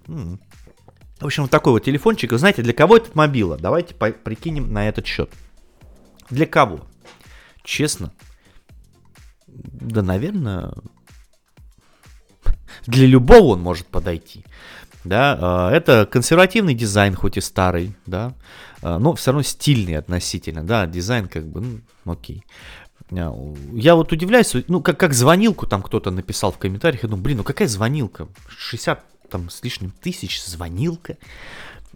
В 0.07 1.27
общем, 1.27 1.43
вот 1.43 1.51
такой 1.51 1.73
вот 1.75 1.85
телефончик. 1.85 2.33
Вы 2.33 2.39
знаете, 2.39 2.63
для 2.63 2.73
кого 2.73 2.97
этот 2.97 3.15
мобила? 3.15 3.59
Давайте 3.59 3.95
по- 3.95 4.11
прикинем 4.13 4.73
на 4.73 4.89
этот 4.89 5.07
счет. 5.07 5.31
Для 6.31 6.47
кого? 6.47 6.81
Честно? 7.63 8.13
Да, 9.47 10.03
наверное, 10.03 10.73
для 12.87 13.07
любого 13.07 13.53
он 13.55 13.61
может 13.61 13.87
подойти. 13.87 14.45
Да, 15.05 15.39
а, 15.41 15.71
это 15.71 16.07
консервативный 16.07 16.75
дизайн, 16.75 17.15
хоть 17.15 17.37
и 17.37 17.41
старый, 17.41 17.97
да, 18.07 18.35
а, 18.83 18.99
но 18.99 19.15
все 19.15 19.31
равно 19.31 19.43
стильный 19.43 19.97
относительно, 19.97 20.63
да, 20.63 20.87
дизайн 20.87 21.29
как 21.29 21.47
бы, 21.47 21.61
ну, 21.61 22.13
окей. 22.13 22.45
А, 23.11 23.35
я 23.73 23.95
вот 23.95 24.13
удивляюсь, 24.13 24.55
ну, 24.69 24.83
как, 24.83 24.99
как 24.99 25.15
звонилку 25.15 25.67
там 25.67 25.83
кто-то 25.83 26.11
написал 26.11 26.53
в 26.53 26.59
комментариях, 26.59 27.03
я 27.03 27.09
думаю, 27.09 27.25
блин, 27.25 27.39
ну 27.39 27.45
какая 27.45 27.69
звонилка? 27.69 28.29
60 28.49 29.03
там 29.31 29.49
с 29.49 29.63
лишним 29.63 29.93
тысяч 30.03 30.43
звонилка. 30.43 31.17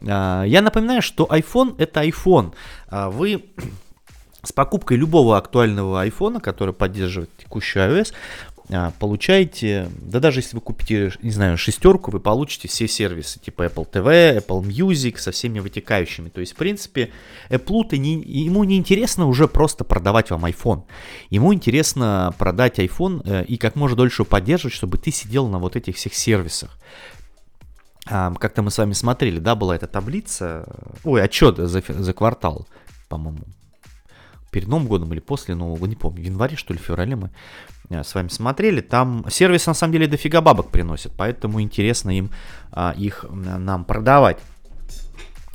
Я 0.01 0.61
напоминаю, 0.63 1.03
что 1.03 1.25
iPhone 1.25 1.75
это 1.79 2.05
iPhone. 2.05 2.55
Вы 2.91 3.47
с 4.43 4.53
покупкой 4.53 4.99
любого 4.99 5.37
актуального 5.37 6.07
iPhone, 6.07 6.41
который 6.41 6.75
поддерживает 6.75 7.31
текущую 7.37 7.91
iOS, 7.91 8.13
получаете, 8.99 9.89
да 10.01 10.21
даже 10.21 10.41
если 10.41 10.57
вы 10.57 10.63
купите, 10.63 11.13
не 11.23 11.31
знаю, 11.31 11.59
шестерку, 11.59 12.11
вы 12.11 12.21
получите 12.21 12.67
все 12.67 12.89
сервисы 12.89 13.39
типа 13.39 13.67
Apple 13.67 13.91
TV, 13.91 14.39
Apple 14.39 14.63
Music 14.63 15.19
со 15.19 15.33
всеми 15.33 15.59
вытекающими. 15.59 16.31
То 16.31 16.41
есть, 16.41 16.55
в 16.55 16.57
принципе, 16.57 17.11
Apple 17.51 17.97
не, 17.99 18.15
ему 18.23 18.65
не 18.65 18.77
интересно 18.77 19.27
уже 19.27 19.49
просто 19.49 19.85
продавать 19.85 20.31
вам 20.31 20.47
iPhone. 20.47 20.85
Ему 21.31 21.53
интересно 21.53 22.35
продать 22.39 22.79
iPhone 22.79 23.23
э, 23.25 23.45
и 23.45 23.59
как 23.59 23.77
можно 23.77 23.97
дольше 23.97 24.25
поддерживать, 24.25 24.75
чтобы 24.75 24.97
ты 24.97 25.11
сидел 25.11 25.47
на 25.49 25.59
вот 25.59 25.77
этих 25.77 25.97
всех 25.97 26.15
сервисах. 26.15 26.79
А, 28.07 28.33
как-то 28.35 28.63
мы 28.63 28.71
с 28.71 28.79
вами 28.79 28.93
смотрели, 28.93 29.39
да, 29.39 29.55
была 29.55 29.77
эта 29.77 29.87
таблица, 29.87 30.67
ой, 31.05 31.23
отчет 31.23 31.57
за, 31.57 31.83
за 31.87 32.13
квартал, 32.13 32.67
по-моему, 33.09 33.45
перед 34.51 34.69
Новым 34.69 34.87
годом 34.87 35.13
или 35.13 35.21
после 35.21 35.55
Нового 35.55 35.77
года, 35.79 35.91
не 35.91 35.97
помню, 35.97 36.23
в 36.23 36.25
январе, 36.25 36.57
что 36.57 36.73
ли, 36.73 36.79
в 36.79 36.83
феврале 36.83 37.17
мы 37.17 37.29
э, 37.29 37.31
с 37.91 38.15
вами 38.15 38.29
смотрели. 38.29 38.81
Там 38.81 39.27
сервис, 39.31 39.67
на 39.67 39.75
самом 39.75 39.93
деле, 39.93 40.07
дофига 40.07 40.41
бабок 40.41 40.71
приносит, 40.71 41.13
поэтому 41.17 41.61
интересно 41.61 42.17
им 42.17 42.31
а, 42.73 42.95
их 42.97 43.27
нам 43.31 43.85
продавать. 43.85 44.39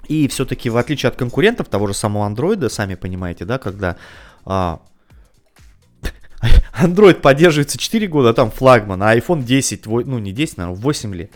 И 0.08 0.28
все-таки, 0.28 0.70
в 0.70 0.78
отличие 0.78 1.10
от 1.10 1.16
конкурентов 1.16 1.70
того 1.70 1.88
же 1.88 1.94
самого 1.94 2.26
андроида, 2.26 2.70
сами 2.70 2.96
понимаете, 2.96 3.46
да, 3.46 3.58
когда 3.58 3.96
а, 4.46 4.80
Android 6.82 7.16
поддерживается 7.16 7.78
4 7.78 8.08
года, 8.08 8.30
а 8.30 8.34
там 8.34 8.52
флагман, 8.52 9.04
а 9.04 9.16
iPhone 9.16 9.44
10, 9.44 9.86
ну 9.86 10.20
не 10.20 10.32
10, 10.32 10.58
наверное, 10.58 10.82
8 10.82 11.16
лет. 11.16 11.32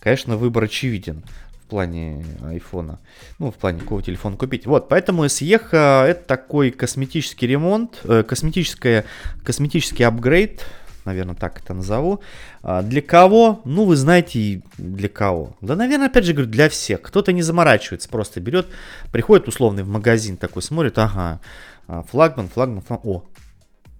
Конечно, 0.00 0.36
выбор 0.36 0.64
очевиден 0.64 1.24
плане 1.72 2.22
айфона. 2.44 2.98
Ну, 3.38 3.50
в 3.50 3.54
плане 3.54 3.80
какого 3.80 4.02
телефона 4.02 4.36
купить. 4.36 4.66
Вот, 4.66 4.90
поэтому 4.90 5.24
SE 5.24 6.06
это 6.06 6.22
такой 6.26 6.70
косметический 6.70 7.48
ремонт, 7.48 8.00
э, 8.04 8.22
косметическое, 8.24 9.06
косметический 9.42 10.04
апгрейд, 10.04 10.66
наверное, 11.06 11.34
так 11.34 11.62
это 11.62 11.72
назову. 11.72 12.20
А 12.62 12.82
для 12.82 13.00
кого? 13.00 13.62
Ну, 13.64 13.86
вы 13.86 13.96
знаете, 13.96 14.60
для 14.76 15.08
кого. 15.08 15.56
Да, 15.62 15.74
наверное, 15.74 16.08
опять 16.08 16.26
же, 16.26 16.34
говорю, 16.34 16.50
для 16.50 16.68
всех. 16.68 17.00
Кто-то 17.00 17.32
не 17.32 17.40
заморачивается, 17.40 18.10
просто 18.10 18.40
берет, 18.40 18.66
приходит 19.10 19.48
условный 19.48 19.82
в 19.82 19.88
магазин 19.88 20.36
такой, 20.36 20.60
смотрит, 20.60 20.98
ага, 20.98 21.40
а, 21.88 22.02
флагман, 22.02 22.50
флагман, 22.50 22.82
флагман, 22.82 23.14
о, 23.14 23.24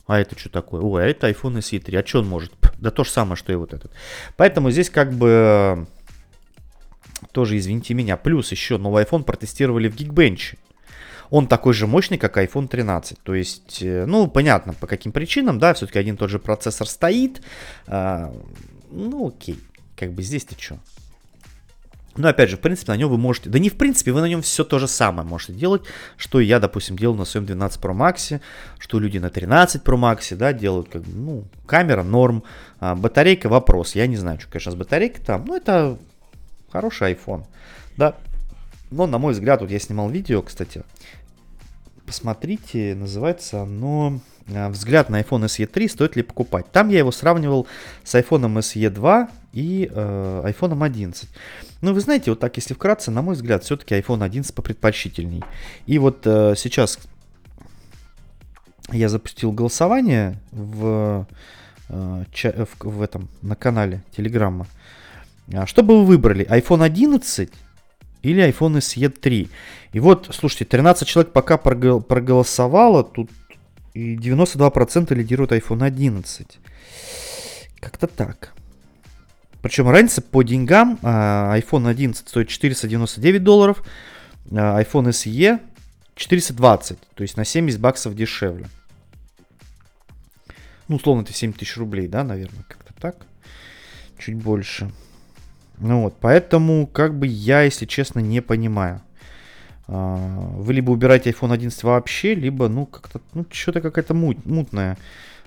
а 0.07 0.21
это 0.21 0.39
что 0.39 0.51
такое? 0.51 0.83
Ой, 0.83 1.05
а 1.05 1.07
это 1.07 1.31
iPhone 1.31 1.57
SE 1.61 1.81
3. 1.81 1.97
А 1.97 2.07
что 2.07 2.19
он 2.19 2.29
может? 2.29 2.53
Да 2.77 2.91
то 2.91 3.03
же 3.03 3.11
самое, 3.11 3.37
что 3.37 3.51
и 3.51 3.57
вот 3.57 3.73
этот. 3.73 3.93
Поэтому 4.37 4.71
здесь 4.71 4.91
как 4.91 5.15
бы 5.15 5.87
тоже, 7.33 7.57
извините 7.59 7.95
меня. 7.95 8.17
Плюс 8.17 8.51
еще 8.51 8.79
новый 8.79 9.05
iPhone 9.05 9.23
протестировали 9.23 9.89
в 9.89 9.97
Geekbench. 9.97 10.57
Он 11.31 11.47
такой 11.47 11.73
же 11.73 11.87
мощный, 11.87 12.19
как 12.19 12.37
iPhone 12.37 12.69
13. 12.69 13.19
То 13.23 13.35
есть, 13.35 13.83
э, 13.83 14.05
ну, 14.05 14.29
понятно, 14.29 14.75
по 14.75 14.87
каким 14.87 15.13
причинам, 15.13 15.59
да, 15.59 15.73
все-таки 15.73 15.99
один 15.99 16.17
тот 16.17 16.29
же 16.29 16.39
процессор 16.39 16.87
стоит. 16.87 17.41
А, 17.87 18.35
ну, 18.91 19.29
окей. 19.29 19.59
Как 19.97 20.13
бы 20.13 20.23
здесь-то 20.23 20.55
что? 20.59 20.79
Но 22.17 22.29
опять 22.29 22.51
же, 22.51 22.57
в 22.57 22.61
принципе, 22.61 22.93
на 22.93 22.97
нем 22.97 23.09
вы 23.09 23.17
можете... 23.17 23.49
Да 23.49 23.59
не 23.59 23.71
в 23.71 23.77
принципе, 23.77 24.13
вы 24.13 24.21
на 24.21 24.29
нем 24.29 24.43
все 24.43 24.65
то 24.65 24.79
же 24.79 24.87
самое 24.87 25.27
можете 25.27 25.55
делать, 25.55 25.83
что 26.19 26.41
я, 26.41 26.61
допустим, 26.61 26.97
делал 26.97 27.15
на 27.15 27.25
своем 27.25 27.47
12 27.47 27.81
Pro 27.81 27.97
Max, 27.97 28.41
что 28.79 28.99
люди 28.99 29.19
на 29.19 29.31
13 29.31 29.83
Pro 29.83 29.97
Max, 29.97 30.37
да, 30.37 30.53
делают, 30.53 30.91
как 30.91 31.03
ну, 31.07 31.45
камера 31.67 32.03
норм, 32.03 32.45
а, 32.81 32.95
батарейка 32.95 33.49
вопрос. 33.49 33.95
Я 33.95 34.07
не 34.07 34.17
знаю, 34.17 34.39
что, 34.39 34.51
конечно, 34.51 34.73
с 34.73 34.75
батарейкой 34.75 35.25
там, 35.25 35.47
но 35.47 35.57
это 35.57 35.99
Хороший 36.73 37.13
iPhone. 37.13 37.45
Да. 37.99 38.17
Но, 38.91 39.07
на 39.07 39.19
мой 39.19 39.35
взгляд, 39.35 39.61
вот 39.61 39.71
я 39.71 39.79
снимал 39.79 40.09
видео, 40.09 40.43
кстати. 40.43 40.83
Посмотрите, 42.07 42.95
называется 42.95 43.63
оно 43.63 44.21
э, 44.47 44.69
«Взгляд 44.69 45.09
на 45.09 45.21
iPhone 45.21 45.45
SE 45.45 45.67
3, 45.67 45.89
стоит 45.89 46.17
ли 46.17 46.23
покупать?». 46.23 46.67
Там 46.73 46.89
я 46.89 46.99
его 46.99 47.13
сравнивал 47.13 47.67
с 48.05 48.15
iPhone 48.15 48.47
SE 48.59 48.91
2 48.91 49.29
и 49.53 49.91
э, 49.91 50.43
iPhone 50.47 50.83
11. 50.83 51.29
Ну, 51.83 51.93
вы 51.93 52.01
знаете, 52.01 52.31
вот 52.31 52.41
так, 52.41 52.57
если 52.57 52.75
вкратце, 52.75 53.11
на 53.11 53.23
мой 53.23 53.35
взгляд, 53.35 53.65
все-таки 53.65 53.95
iPhone 53.95 54.25
11 54.25 54.55
попредпочтительней. 54.55 55.43
И 55.87 55.99
вот 55.99 56.27
э, 56.27 56.55
сейчас 56.57 56.99
я 58.91 59.09
запустил 59.09 59.53
голосование 59.53 60.39
в, 60.51 61.27
э, 61.89 62.25
в, 62.33 62.69
в 62.81 63.03
этом, 63.03 63.29
на 63.43 63.57
канале 63.57 64.03
Телеграма. 64.17 64.67
А 64.67 64.73
что 65.67 65.83
бы 65.83 65.99
вы 65.99 66.05
выбрали, 66.05 66.47
iPhone 66.47 66.85
11 66.85 67.51
или 68.23 68.49
iPhone 68.49 68.79
SE 68.79 69.09
3? 69.09 69.51
И 69.93 70.01
вот, 70.01 70.31
слушайте, 70.33 70.65
13 70.65 71.07
человек 71.07 71.33
пока 71.33 71.59
проголосовало, 71.59 73.05
тут 73.05 73.31
и 73.95 74.17
92% 74.17 75.15
лидирует 75.15 75.53
iPhone 75.53 75.85
11. 75.85 76.59
Как-то 77.81 78.07
так. 78.07 78.55
Причем 79.61 79.89
разница 79.89 80.23
по 80.23 80.43
деньгам. 80.43 80.99
А, 81.03 81.57
iPhone 81.59 81.89
11 81.89 82.29
стоит 82.29 82.49
499 82.49 83.45
долларов, 83.45 83.85
а, 84.51 84.81
iPhone 84.83 85.11
SE 85.11 85.61
420, 86.17 86.99
то 87.15 87.23
есть 87.23 87.37
на 87.37 87.45
70 87.45 87.81
баксов 87.81 88.15
дешевле. 88.15 88.67
Ну, 90.89 90.97
условно, 90.97 91.23
это 91.23 91.33
7 91.33 91.53
тысяч 91.53 91.77
рублей, 91.77 92.09
да, 92.09 92.25
наверное, 92.25 92.65
как-то 92.69 92.93
так. 93.01 93.17
Чуть 94.19 94.37
больше. 94.37 94.91
Ну 95.83 96.03
вот, 96.03 96.17
поэтому, 96.21 96.87
как 96.87 97.19
бы 97.19 97.27
я, 97.27 97.63
если 97.63 97.87
честно, 97.87 98.21
не 98.21 98.41
понимаю. 98.41 99.03
А, 99.89 100.15
вы 100.57 100.75
либо 100.75 100.93
убираете 100.93 101.31
iPhone 101.31 101.53
11 101.53 101.83
вообще, 101.83 102.37
либо, 102.37 102.69
ну, 102.69 102.87
как-то, 102.87 103.21
ну, 103.35 103.45
что-то 103.51 103.81
какая-то 103.81 104.15
мут, 104.15 104.47
мутная 104.47 104.97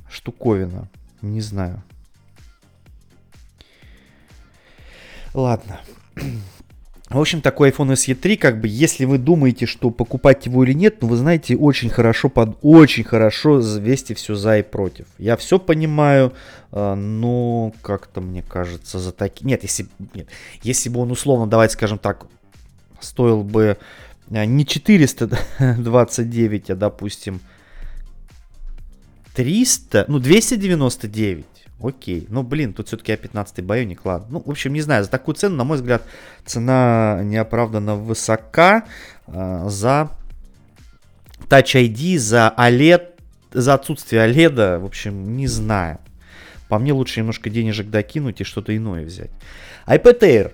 штуковина. 0.09 0.89
Не 1.21 1.39
знаю. 1.39 1.81
Ладно. 5.33 5.79
В 7.09 7.19
общем, 7.19 7.41
такой 7.41 7.69
iPhone 7.69 7.93
SE 7.93 8.15
3, 8.15 8.35
как 8.35 8.59
бы, 8.59 8.67
если 8.67 9.05
вы 9.05 9.19
думаете, 9.19 9.67
что 9.67 9.91
покупать 9.91 10.47
его 10.47 10.63
или 10.63 10.73
нет, 10.73 11.01
ну, 11.01 11.07
вы 11.07 11.17
знаете, 11.17 11.55
очень 11.55 11.89
хорошо, 11.89 12.29
под, 12.29 12.57
очень 12.63 13.03
хорошо 13.03 13.57
взвесьте 13.57 14.15
все 14.15 14.33
за 14.33 14.57
и 14.57 14.63
против. 14.63 15.05
Я 15.19 15.37
все 15.37 15.59
понимаю, 15.59 16.33
э, 16.71 16.95
но 16.95 17.73
как-то 17.83 18.21
мне 18.21 18.41
кажется, 18.41 18.97
за 18.97 19.11
такие... 19.11 19.45
Нет, 19.45 19.61
если, 19.61 19.85
нет, 20.15 20.29
если 20.63 20.89
бы 20.89 20.99
он 20.99 21.11
условно, 21.11 21.45
давайте 21.45 21.75
скажем 21.75 21.99
так, 21.99 22.25
стоил 22.99 23.43
бы 23.43 23.77
э, 24.31 24.45
не 24.45 24.65
429, 24.65 26.69
а, 26.71 26.75
допустим, 26.75 27.39
300, 29.35 30.05
ну, 30.07 30.17
299, 30.17 31.45
Окей. 31.81 32.25
Ну, 32.29 32.43
блин, 32.43 32.73
тут 32.73 32.87
все-таки 32.87 33.11
А15 33.11 33.61
Байоник, 33.61 34.05
ладно. 34.05 34.27
Ну, 34.31 34.43
в 34.45 34.49
общем, 34.49 34.73
не 34.73 34.81
знаю, 34.81 35.03
за 35.03 35.09
такую 35.09 35.35
цену, 35.35 35.55
на 35.55 35.63
мой 35.63 35.77
взгляд, 35.77 36.03
цена 36.45 37.19
неоправданно 37.23 37.95
высока 37.95 38.85
э, 39.27 39.65
за 39.67 40.09
Touch 41.49 41.75
ID, 41.75 42.17
за 42.17 42.53
OLED, 42.57 43.09
за 43.51 43.73
отсутствие 43.73 44.27
OLED, 44.27 44.79
в 44.79 44.85
общем, 44.85 45.35
не 45.35 45.47
знаю. 45.47 45.99
По 46.69 46.79
мне 46.79 46.93
лучше 46.93 47.19
немножко 47.19 47.49
денежек 47.49 47.89
докинуть 47.89 48.41
и 48.41 48.43
что-то 48.43 48.75
иное 48.75 49.05
взять. 49.05 49.31
iPad 49.85 50.19
Air 50.21 50.53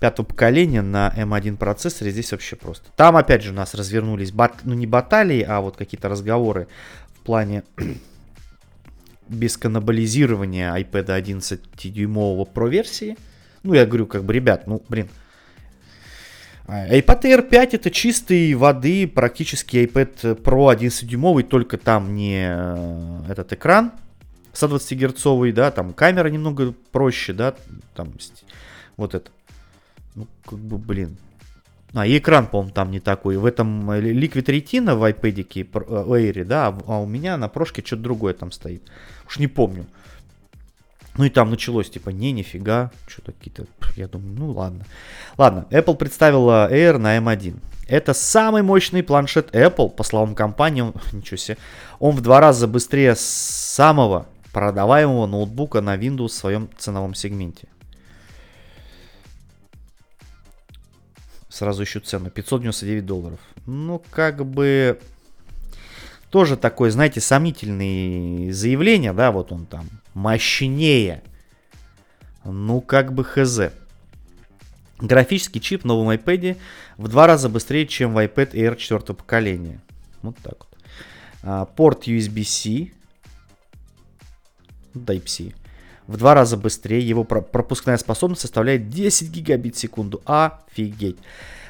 пятого 0.00 0.26
поколения 0.26 0.82
на 0.82 1.12
M1 1.16 1.48
эм 1.48 1.56
процессоре 1.56 2.10
здесь 2.10 2.32
вообще 2.32 2.56
просто. 2.56 2.90
Там 2.96 3.16
опять 3.16 3.42
же 3.42 3.50
у 3.50 3.54
нас 3.54 3.74
развернулись, 3.74 4.32
бат, 4.32 4.54
ну 4.64 4.74
не 4.74 4.86
баталии, 4.86 5.42
а 5.42 5.60
вот 5.60 5.76
какие-то 5.76 6.08
разговоры 6.08 6.68
в 7.14 7.20
плане 7.20 7.64
без 9.28 9.56
каннибализирования 9.56 10.74
iPad 10.74 11.06
11-дюймового 11.06 12.48
Pro 12.52 12.68
версии. 12.68 13.16
Ну, 13.62 13.74
я 13.74 13.86
говорю, 13.86 14.06
как 14.06 14.24
бы, 14.24 14.32
ребят, 14.32 14.66
ну, 14.66 14.82
блин, 14.88 15.08
А, 16.66 16.88
iPad 16.88 17.22
Air 17.22 17.42
5 17.42 17.74
это 17.74 17.90
чистой 17.90 18.54
воды 18.54 19.06
практически 19.06 19.76
iPad 19.76 20.42
Pro 20.42 20.74
11-дюймовый, 20.74 21.42
только 21.42 21.76
там 21.76 22.14
не 22.14 22.46
э, 22.48 23.20
этот 23.28 23.52
экран 23.52 23.92
120 24.54 24.98
герцовый, 24.98 25.52
да, 25.52 25.70
там 25.70 25.92
камера 25.92 26.28
немного 26.28 26.72
проще, 26.90 27.32
да, 27.32 27.54
там 27.94 28.14
вот 28.96 29.14
это. 29.14 29.30
Ну, 30.14 30.26
как 30.44 30.58
бы, 30.58 30.78
блин. 30.78 31.16
А, 31.94 32.06
и 32.06 32.18
экран, 32.18 32.48
по-моему, 32.48 32.72
там 32.72 32.90
не 32.90 32.98
такой. 32.98 33.36
В 33.36 33.46
этом 33.46 33.90
э, 33.90 34.00
Liquid 34.00 34.46
Retina 34.46 34.96
в 34.96 35.04
iPad 35.04 35.46
Air, 35.46 36.44
да, 36.44 36.76
а 36.86 37.00
у 37.00 37.06
меня 37.06 37.36
на 37.36 37.48
прошке 37.48 37.82
что-то 37.84 38.02
другое 38.02 38.34
там 38.34 38.50
стоит. 38.50 38.82
Уж 39.26 39.38
не 39.38 39.46
помню. 39.46 39.86
Ну 41.16 41.24
и 41.24 41.30
там 41.30 41.50
началось, 41.50 41.88
типа, 41.88 42.10
не, 42.10 42.32
нифига, 42.32 42.90
что-то 43.06 43.30
какие-то, 43.32 43.66
я 43.96 44.08
думаю, 44.08 44.34
ну 44.36 44.50
ладно. 44.50 44.84
Ладно, 45.38 45.66
Apple 45.70 45.94
представила 45.94 46.68
Air 46.72 46.98
на 46.98 47.16
M1. 47.18 47.56
Это 47.86 48.14
самый 48.14 48.62
мощный 48.62 49.04
планшет 49.04 49.54
Apple, 49.54 49.90
по 49.90 50.02
словам 50.02 50.34
компании, 50.34 50.80
он, 50.80 50.94
ничего 51.12 51.36
себе, 51.36 51.58
он 52.00 52.16
в 52.16 52.20
два 52.22 52.40
раза 52.40 52.66
быстрее 52.66 53.14
самого 53.16 54.26
продаваемого 54.52 55.26
ноутбука 55.26 55.80
на 55.80 55.96
Windows 55.96 56.28
в 56.28 56.32
своем 56.32 56.68
ценовом 56.76 57.14
сегменте. 57.14 57.68
Сразу 61.54 61.84
ищу 61.84 62.00
цену, 62.00 62.30
599 62.30 63.06
долларов. 63.06 63.38
Ну, 63.64 64.02
как 64.10 64.44
бы, 64.44 64.98
тоже 66.28 66.56
такое, 66.56 66.90
знаете, 66.90 67.20
сомнительное 67.20 68.52
заявление, 68.52 69.12
да, 69.12 69.30
вот 69.30 69.52
он 69.52 69.66
там 69.66 69.88
мощнее. 70.14 71.22
Ну, 72.44 72.80
как 72.80 73.12
бы 73.12 73.22
хз. 73.22 73.70
Графический 74.98 75.60
чип 75.60 75.82
в 75.82 75.84
новом 75.84 76.10
iPad 76.10 76.56
в 76.96 77.06
два 77.06 77.28
раза 77.28 77.48
быстрее, 77.48 77.86
чем 77.86 78.14
в 78.14 78.18
iPad 78.18 78.50
Air 78.50 78.74
4 78.74 79.14
поколения. 79.14 79.80
Вот 80.22 80.36
так 80.38 80.56
вот. 80.58 80.78
А, 81.44 81.66
порт 81.66 82.08
USB-C. 82.08 82.90
Type-C. 84.94 85.54
В 86.06 86.16
два 86.16 86.34
раза 86.34 86.56
быстрее. 86.56 87.00
Его 87.00 87.24
пропускная 87.24 87.96
способность 87.96 88.42
составляет 88.42 88.88
10 88.88 89.30
гигабит 89.30 89.76
в 89.76 89.78
секунду. 89.78 90.20
Офигеть. 90.26 91.18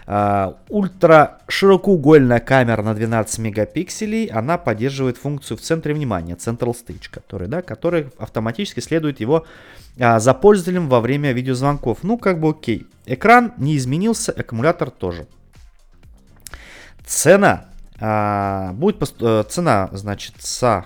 Uh, 0.06 0.56
ультра 0.68 1.38
широкоугольная 1.48 2.38
камера 2.38 2.82
на 2.82 2.92
12 2.92 3.38
мегапикселей, 3.38 4.26
она 4.26 4.58
поддерживает 4.58 5.16
функцию 5.16 5.56
в 5.56 5.62
центре 5.62 5.94
внимания, 5.94 6.34
Central 6.34 6.76
Stage, 6.76 7.08
который, 7.10 7.48
да, 7.48 7.62
который 7.62 8.08
автоматически 8.18 8.80
следует 8.80 9.20
его 9.20 9.46
uh, 9.96 10.20
за 10.20 10.34
пользователем 10.34 10.90
во 10.90 11.00
время 11.00 11.32
видеозвонков. 11.32 12.02
Ну, 12.02 12.18
как 12.18 12.38
бы 12.38 12.50
окей. 12.50 12.86
Экран 13.06 13.54
не 13.56 13.78
изменился, 13.78 14.30
аккумулятор 14.32 14.90
тоже. 14.90 15.26
Цена. 17.06 17.68
Uh, 17.98 18.74
будет 18.74 18.96
uh, 19.00 19.42
цена, 19.48 19.88
значит, 19.92 20.34
со 20.40 20.84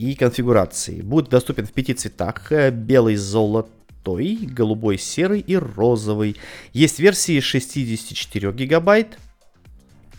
и 0.00 0.14
конфигурации. 0.14 1.02
Будет 1.02 1.28
доступен 1.28 1.66
в 1.66 1.72
пяти 1.72 1.94
цветах. 1.94 2.52
Э, 2.52 2.70
белый, 2.70 3.16
золото 3.16 3.70
золотой, 4.00 4.36
голубой, 4.42 4.98
серый 4.98 5.40
и 5.40 5.56
розовый. 5.56 6.36
Есть 6.72 6.98
версии 7.00 7.40
64 7.40 8.52
гигабайт 8.52 9.18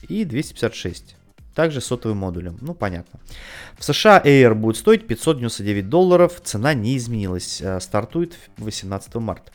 и 0.07 0.25
256. 0.25 1.15
Также 1.55 1.81
сотовым 1.81 2.17
модулем. 2.17 2.57
Ну, 2.61 2.73
понятно. 2.73 3.19
В 3.77 3.83
США 3.83 4.21
Air 4.23 4.53
будет 4.53 4.77
стоить 4.77 5.05
599 5.05 5.89
долларов. 5.89 6.41
Цена 6.43 6.73
не 6.73 6.95
изменилась. 6.97 7.61
Э, 7.61 7.79
стартует 7.79 8.37
18 8.57 9.15
марта. 9.15 9.51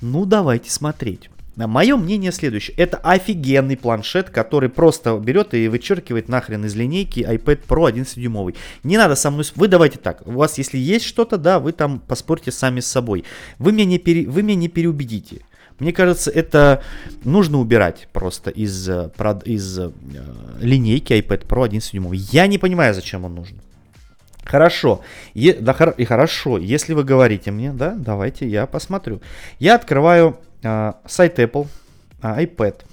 Ну, 0.00 0.24
давайте 0.24 0.70
смотреть. 0.70 1.30
Мое 1.56 1.96
мнение 1.96 2.32
следующее. 2.32 2.76
Это 2.76 2.98
офигенный 2.98 3.78
планшет, 3.78 4.28
который 4.28 4.68
просто 4.68 5.16
берет 5.16 5.54
и 5.54 5.68
вычеркивает 5.68 6.28
нахрен 6.28 6.66
из 6.66 6.74
линейки 6.74 7.20
iPad 7.20 7.60
Pro 7.66 7.90
11-дюймовый. 7.90 8.56
Не 8.82 8.98
надо 8.98 9.14
со 9.14 9.30
мной... 9.30 9.44
Вы 9.54 9.68
давайте 9.68 9.98
так. 9.98 10.26
У 10.26 10.32
вас 10.32 10.58
если 10.58 10.76
есть 10.76 11.06
что-то, 11.06 11.38
да, 11.38 11.58
вы 11.58 11.72
там 11.72 11.98
поспорьте 11.98 12.52
сами 12.52 12.80
с 12.80 12.86
собой. 12.86 13.24
Вы 13.58 13.72
меня 13.72 13.86
не, 13.86 13.98
пере... 13.98 14.28
вы 14.28 14.42
меня 14.42 14.56
не 14.56 14.68
переубедите. 14.68 15.40
Мне 15.78 15.92
кажется, 15.92 16.30
это 16.30 16.82
нужно 17.24 17.58
убирать 17.58 18.08
просто 18.12 18.50
из, 18.50 18.88
э, 18.88 19.10
из 19.44 19.78
э, 19.78 19.90
линейки 20.60 21.14
iPad 21.14 21.46
Pro 21.46 21.66
11-дюймовый. 21.68 22.18
Я 22.32 22.46
не 22.48 22.58
понимаю, 22.58 22.94
зачем 22.94 23.24
он 23.24 23.34
нужен. 23.34 23.60
Хорошо, 24.44 25.00
е, 25.34 25.54
да, 25.54 25.72
и 25.96 26.04
хорошо, 26.04 26.58
если 26.58 26.94
вы 26.94 27.02
говорите 27.02 27.50
мне, 27.50 27.72
да, 27.72 27.94
давайте 27.98 28.46
я 28.46 28.66
посмотрю. 28.66 29.20
Я 29.58 29.74
открываю 29.74 30.38
сайт 30.62 31.38
Apple, 31.38 31.68
а, 32.20 32.42
iPad. 32.42 32.84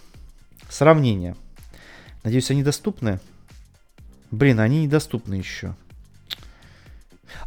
Сравнение. 0.70 1.36
Надеюсь, 2.24 2.52
они 2.52 2.64
доступны? 2.64 3.20
Блин, 4.32 4.60
они 4.60 4.86
недоступны 4.86 5.36
еще. 5.36 5.76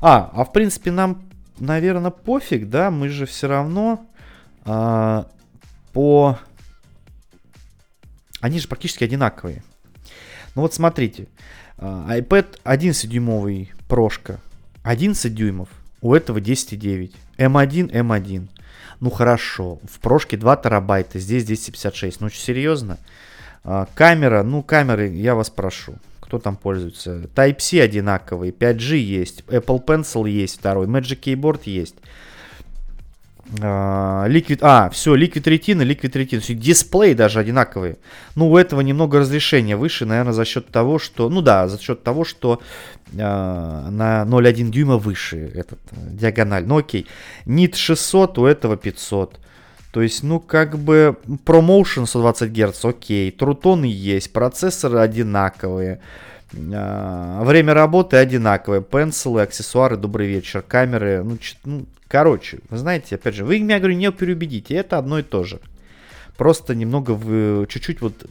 А, 0.00 0.30
а 0.32 0.44
в 0.44 0.52
принципе 0.52 0.90
нам, 0.90 1.22
наверное, 1.58 2.10
пофиг, 2.10 2.68
да? 2.68 2.90
Мы 2.90 3.08
же 3.08 3.26
все 3.26 3.48
равно 3.48 4.06
а, 4.64 5.28
по... 5.92 6.38
Они 8.40 8.60
же 8.60 8.68
практически 8.68 9.04
одинаковые. 9.04 9.62
Ну 10.54 10.62
вот 10.62 10.74
смотрите. 10.74 11.28
А, 11.78 12.06
iPad 12.16 12.60
11-дюймовый 12.64 13.70
прошка. 13.88 14.40
11 14.84 15.34
дюймов. 15.34 15.68
У 16.00 16.14
этого 16.14 16.38
10,9. 16.38 17.12
M1, 17.38 17.90
M1. 17.90 18.48
Ну 19.00 19.10
хорошо, 19.10 19.78
в 19.90 20.00
прошке 20.00 20.36
2 20.36 20.56
терабайта, 20.56 21.18
здесь 21.18 21.44
256. 21.44 22.20
Ну 22.20 22.30
серьезно? 22.30 22.98
А, 23.64 23.86
камера, 23.94 24.42
ну 24.42 24.62
камеры, 24.62 25.08
я 25.08 25.34
вас 25.34 25.50
прошу. 25.50 25.94
Кто 26.20 26.38
там 26.38 26.56
пользуется? 26.56 27.28
Type-C 27.34 27.80
одинаковый, 27.80 28.50
5G 28.50 28.96
есть, 28.96 29.44
Apple 29.46 29.84
Pencil 29.84 30.28
есть 30.28 30.58
второй, 30.58 30.86
Magic 30.86 31.20
Keyboard 31.20 31.62
есть. 31.64 31.94
А, 33.60 34.26
Liquid, 34.28 34.58
а, 34.60 34.90
все, 34.90 35.14
Liquid 35.14 35.44
Retina, 35.44 35.84
Liquid 35.84 36.12
Retina. 36.12 36.54
Дисплей 36.54 37.14
даже 37.14 37.38
одинаковые. 37.38 37.96
Ну, 38.34 38.50
у 38.50 38.56
этого 38.56 38.80
немного 38.80 39.20
разрешения 39.20 39.76
выше, 39.76 40.04
наверное, 40.04 40.32
за 40.32 40.44
счет 40.44 40.66
того, 40.68 40.98
что... 40.98 41.28
Ну 41.28 41.42
да, 41.42 41.68
за 41.68 41.80
счет 41.80 42.02
того, 42.02 42.24
что 42.24 42.60
э, 43.12 43.16
на 43.16 44.24
0,1 44.26 44.70
дюйма 44.70 44.98
выше 44.98 45.50
этот 45.54 45.78
э, 45.92 45.96
диагональ. 46.10 46.64
Ну 46.66 46.78
окей. 46.78 47.06
Nit 47.46 47.76
600, 47.76 48.38
у 48.38 48.46
этого 48.46 48.76
500. 48.76 49.38
То 49.92 50.02
есть, 50.02 50.22
ну, 50.22 50.40
как 50.40 50.76
бы, 50.78 51.16
ProMotion 51.46 52.06
120 52.06 52.50
Гц, 52.50 52.84
окей. 52.84 53.30
Трутоны 53.30 53.86
есть, 53.86 54.32
процессоры 54.32 54.98
одинаковые. 54.98 55.94
Э, 55.94 55.98
время 56.52 57.74
работы 57.74 58.16
одинаковое. 58.16 58.80
Пенсилы, 58.80 59.42
аксессуары, 59.42 59.96
добрый 59.96 60.28
вечер. 60.28 60.62
Камеры, 60.62 61.22
ну, 61.24 61.38
ну 61.64 61.86
Короче, 62.08 62.60
вы 62.70 62.78
знаете, 62.78 63.16
опять 63.16 63.34
же, 63.34 63.44
вы 63.44 63.58
меня, 63.58 63.78
говорю, 63.78 63.96
не 63.96 64.10
переубедите, 64.12 64.74
это 64.74 64.98
одно 64.98 65.18
и 65.18 65.22
то 65.22 65.42
же. 65.42 65.60
Просто 66.36 66.74
немного, 66.74 67.66
чуть-чуть 67.66 68.00
вот 68.00 68.26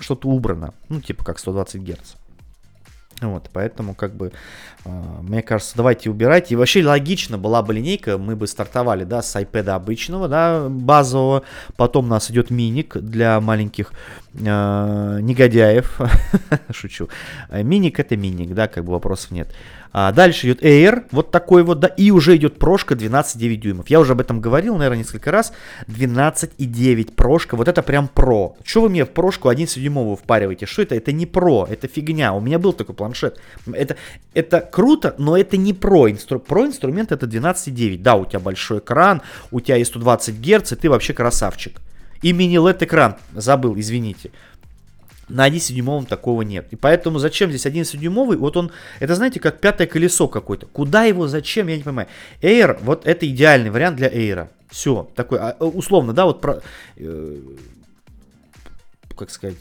что-то 0.00 0.28
убрано, 0.28 0.74
ну, 0.88 1.00
типа 1.00 1.24
как 1.24 1.38
120 1.38 1.82
Гц. 1.82 2.14
Вот, 3.22 3.48
поэтому, 3.50 3.94
как 3.94 4.14
бы, 4.14 4.32
э, 4.84 4.90
мне 5.22 5.42
кажется, 5.42 5.74
давайте 5.74 6.10
убирать. 6.10 6.52
И 6.52 6.56
вообще 6.56 6.84
логично 6.84 7.38
была 7.38 7.62
бы 7.62 7.72
линейка, 7.72 8.18
мы 8.18 8.36
бы 8.36 8.46
стартовали, 8.46 9.04
да, 9.04 9.22
с 9.22 9.34
iPad 9.36 9.70
обычного, 9.70 10.28
да, 10.28 10.68
базового. 10.68 11.42
Потом 11.76 12.06
у 12.06 12.08
нас 12.08 12.30
идет 12.30 12.50
миник 12.50 12.98
для 12.98 13.40
маленьких 13.40 13.92
э, 14.34 15.18
негодяев. 15.22 15.98
Шучу. 16.70 17.08
Миник 17.50 17.98
это 18.00 18.16
миник, 18.16 18.54
да, 18.54 18.68
как 18.68 18.84
бы 18.84 18.92
вопросов 18.92 19.30
нет. 19.30 19.48
А 19.98 20.12
дальше 20.12 20.46
идет 20.46 20.62
Air, 20.62 21.06
вот 21.10 21.30
такой 21.30 21.62
вот, 21.62 21.80
да, 21.80 21.86
и 21.86 22.10
уже 22.10 22.36
идет 22.36 22.58
прошка 22.58 22.94
12,9 22.94 23.56
дюймов. 23.56 23.88
Я 23.88 23.98
уже 23.98 24.12
об 24.12 24.20
этом 24.20 24.42
говорил, 24.42 24.76
наверное, 24.76 24.98
несколько 24.98 25.30
раз. 25.30 25.54
12,9 25.86 27.14
прошка, 27.14 27.56
вот 27.56 27.66
это 27.66 27.82
прям 27.82 28.06
про. 28.08 28.54
Что 28.62 28.82
вы 28.82 28.90
мне 28.90 29.06
в 29.06 29.08
прошку 29.08 29.50
11-дюймовую 29.50 30.16
впариваете? 30.16 30.66
Что 30.66 30.82
это? 30.82 30.94
Это 30.96 31.12
не 31.12 31.24
про, 31.24 31.66
это 31.70 31.88
фигня. 31.88 32.34
У 32.34 32.40
меня 32.40 32.58
был 32.58 32.74
такой 32.74 32.94
планшет. 32.94 33.40
Это, 33.72 33.96
это 34.34 34.60
круто, 34.60 35.14
но 35.16 35.34
это 35.34 35.56
не 35.56 35.72
про. 35.72 36.10
Инстру... 36.10 36.40
Про 36.40 36.66
инструмент 36.66 37.10
это 37.10 37.24
12,9. 37.24 37.96
Да, 38.02 38.16
у 38.16 38.26
тебя 38.26 38.40
большой 38.40 38.80
экран, 38.80 39.22
у 39.50 39.60
тебя 39.60 39.76
есть 39.76 39.92
120 39.92 40.38
Гц, 40.38 40.72
и 40.72 40.76
ты 40.76 40.90
вообще 40.90 41.14
красавчик. 41.14 41.80
И 42.20 42.34
мини-LED 42.34 42.84
экран, 42.84 43.16
забыл, 43.34 43.78
извините. 43.78 44.30
На 45.28 45.48
11-дюймовом 45.48 46.06
такого 46.06 46.42
нет. 46.42 46.68
И 46.70 46.76
поэтому 46.76 47.18
зачем 47.18 47.50
здесь 47.50 47.66
11-дюймовый? 47.66 48.36
Вот 48.36 48.56
он, 48.56 48.70
это 49.00 49.14
знаете, 49.16 49.40
как 49.40 49.60
пятое 49.60 49.88
колесо 49.88 50.28
какое-то. 50.28 50.66
Куда 50.66 51.04
его, 51.04 51.26
зачем, 51.26 51.66
я 51.66 51.76
не 51.76 51.82
понимаю. 51.82 52.08
Air, 52.42 52.78
вот 52.82 53.06
это 53.06 53.28
идеальный 53.28 53.70
вариант 53.70 53.96
для 53.96 54.08
Air. 54.08 54.48
Все, 54.70 55.10
такой, 55.16 55.38
а, 55.40 55.56
условно, 55.58 56.12
да, 56.12 56.26
вот 56.26 56.40
про, 56.40 56.60
э, 56.96 57.36
как 59.16 59.30
сказать, 59.30 59.56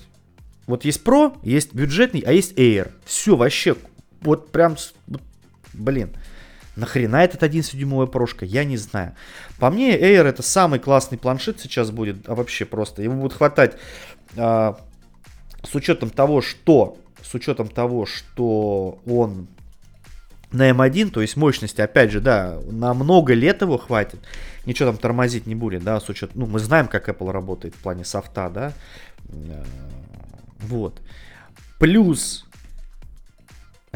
вот 0.68 0.86
есть 0.86 1.03
Pro, 1.03 1.38
есть 1.43 1.74
бюджетный, 1.74 2.22
а 2.22 2.32
есть 2.32 2.53
Air. 2.53 2.91
Все, 3.05 3.36
вообще, 3.36 3.76
вот 4.22 4.51
прям, 4.51 4.78
блин. 5.74 6.11
Нахрена 6.76 7.24
этот 7.24 7.41
11-дюймовая 7.41 8.07
прошка, 8.07 8.45
я 8.45 8.66
не 8.66 8.76
знаю. 8.78 9.16
По 9.59 9.70
мне, 9.70 9.97
Air 9.97 10.26
это 10.26 10.43
самый 10.43 10.80
классный 10.80 11.18
планшет 11.18 11.59
сейчас 11.59 11.89
будет, 11.89 12.28
а 12.28 12.36
вообще 12.36 12.66
просто. 12.66 13.01
Его 13.01 13.16
будет 13.16 13.34
хватать 13.34 13.78
а, 14.36 14.78
с 15.66 15.76
учетом 15.76 16.09
того, 16.09 16.41
что 16.41 16.97
с 17.22 17.34
учетом 17.34 17.68
того, 17.68 18.05
что 18.05 18.99
он 19.05 19.47
на 20.51 20.70
M1, 20.70 21.09
то 21.09 21.22
есть 21.22 21.36
мощности, 21.36 21.82
опять 21.82 22.11
же, 22.11 22.22
да, 22.22 22.59
на 22.70 22.93
много 22.93 23.34
лет 23.34 23.61
его 23.61 23.78
хватит. 23.78 24.20
Ничего 24.66 24.89
там 24.89 24.97
тормозить 24.97 25.47
не 25.47 25.55
будет, 25.55 25.84
да, 25.84 25.99
с 25.99 26.07
учетом, 26.09 26.41
ну, 26.41 26.45
мы 26.45 26.59
знаем, 26.59 26.88
как 26.88 27.09
Apple 27.09 27.32
работает 27.32 27.76
в 27.76 27.80
плане 27.80 28.05
софта, 28.05 28.49
да. 28.49 28.74
Э, 29.30 29.63
вот. 30.59 31.01
Плюс 31.80 32.45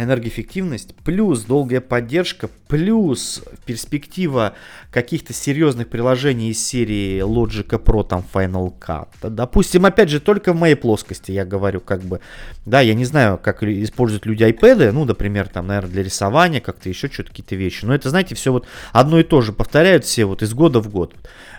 энергоэффективность, 0.04 0.96
плюс 1.04 1.44
долгая 1.44 1.82
поддержка, 1.82 2.50
плюс 2.68 3.44
перспектива 3.66 4.54
каких-то 4.92 5.34
серьезных 5.34 5.90
приложений 5.90 6.52
из 6.52 6.66
серии 6.66 7.22
Logic 7.22 7.68
Pro, 7.68 8.08
там 8.08 8.24
Final 8.34 8.74
Cut. 8.80 9.08
Допустим, 9.22 9.86
опять 9.86 10.10
же, 10.10 10.20
только 10.20 10.54
в 10.54 10.56
моей 10.56 10.76
плоскости 10.76 11.32
я 11.32 11.46
говорю, 11.46 11.82
как 11.82 12.02
бы, 12.02 12.22
да, 12.66 12.82
я 12.82 12.94
не 12.94 13.06
знаю, 13.06 13.40
как 13.42 13.64
используют 13.64 14.26
люди 14.26 14.44
iPad, 14.44 14.92
ну, 14.92 15.06
например, 15.06 15.48
там, 15.48 15.68
наверное, 15.68 15.92
для 15.92 16.04
рисования, 16.04 16.62
как-то 16.62 16.90
еще 16.90 17.10
что-то, 17.10 17.30
какие-то 17.30 17.56
вещи. 17.56 17.86
Но 17.86 17.94
это, 17.94 18.10
знаете, 18.10 18.36
все 18.36 18.52
вот 18.52 18.68
одно 18.94 19.20
и 19.20 19.24
то 19.24 19.42
же 19.42 19.52
повторяют 19.54 20.06
все 20.06 20.26
вот 20.26 20.42
из 20.42 20.54
года 20.54 20.80
в 20.80 20.90
год. 20.90 21.14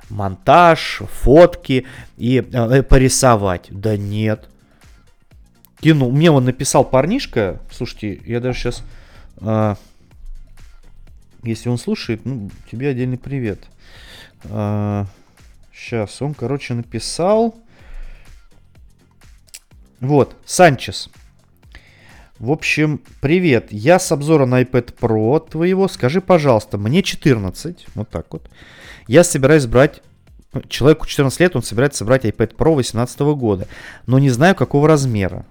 Монтаж, 0.09 1.03
фотки 1.09 1.87
и 2.17 2.45
э, 2.53 2.83
порисовать. 2.83 3.69
Да 3.71 3.97
нет, 3.97 4.49
кинул. 5.81 6.13
Мне 6.13 6.31
он 6.31 6.45
написал 6.45 6.85
парнишка. 6.85 7.61
Слушайте, 7.71 8.21
я 8.25 8.41
даже 8.41 8.59
сейчас... 8.59 8.85
А, 9.39 9.77
если 11.43 11.69
он 11.69 11.79
слушает, 11.79 12.25
ну, 12.25 12.51
тебе 12.71 12.89
отдельный 12.89 13.19
привет. 13.19 13.65
А, 14.45 15.07
сейчас, 15.75 16.21
он, 16.23 16.35
короче, 16.35 16.75
написал... 16.75 17.57
Вот, 20.01 20.35
Санчес. 20.47 21.11
В 22.39 22.51
общем, 22.51 23.03
привет. 23.21 23.71
Я 23.71 23.99
с 23.99 24.11
обзора 24.13 24.47
на 24.47 24.63
iPad 24.63 24.95
Pro 24.99 25.47
твоего. 25.47 25.89
Скажи, 25.89 26.23
пожалуйста, 26.23 26.79
мне 26.79 27.03
14. 27.03 27.87
Вот 27.95 28.09
так 28.09 28.27
вот. 28.31 28.49
Я 29.07 29.25
собираюсь 29.25 29.67
брать... 29.67 30.03
Человеку 30.69 31.07
14 31.07 31.39
лет, 31.39 31.55
он 31.55 31.63
собирается 31.63 32.05
брать 32.05 32.25
iPad 32.25 32.57
Pro 32.57 32.75
2018 32.75 33.21
года. 33.21 33.69
Но 34.07 34.19
не 34.19 34.31
знаю, 34.31 34.55
какого 34.55 34.89
размера. 34.89 35.45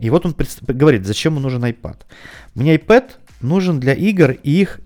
И 0.00 0.08
вот 0.08 0.24
он 0.24 0.34
говорит, 0.66 1.06
зачем 1.06 1.34
ему 1.34 1.42
нужен 1.42 1.64
iPad. 1.64 1.98
Мне 2.54 2.76
iPad 2.76 3.10
нужен 3.40 3.78
для 3.78 3.92
игр 3.92 4.30
и 4.30 4.50
их, 4.50 4.80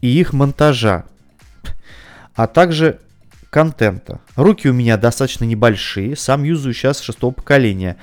и 0.00 0.08
их 0.08 0.32
монтажа, 0.32 1.06
а 2.34 2.46
также 2.46 3.00
контента. 3.50 4.20
Руки 4.36 4.68
у 4.68 4.74
меня 4.74 4.98
достаточно 4.98 5.44
небольшие, 5.44 6.14
сам 6.14 6.44
юзаю 6.44 6.74
сейчас 6.74 7.00
шестого 7.00 7.32
поколения. 7.32 7.96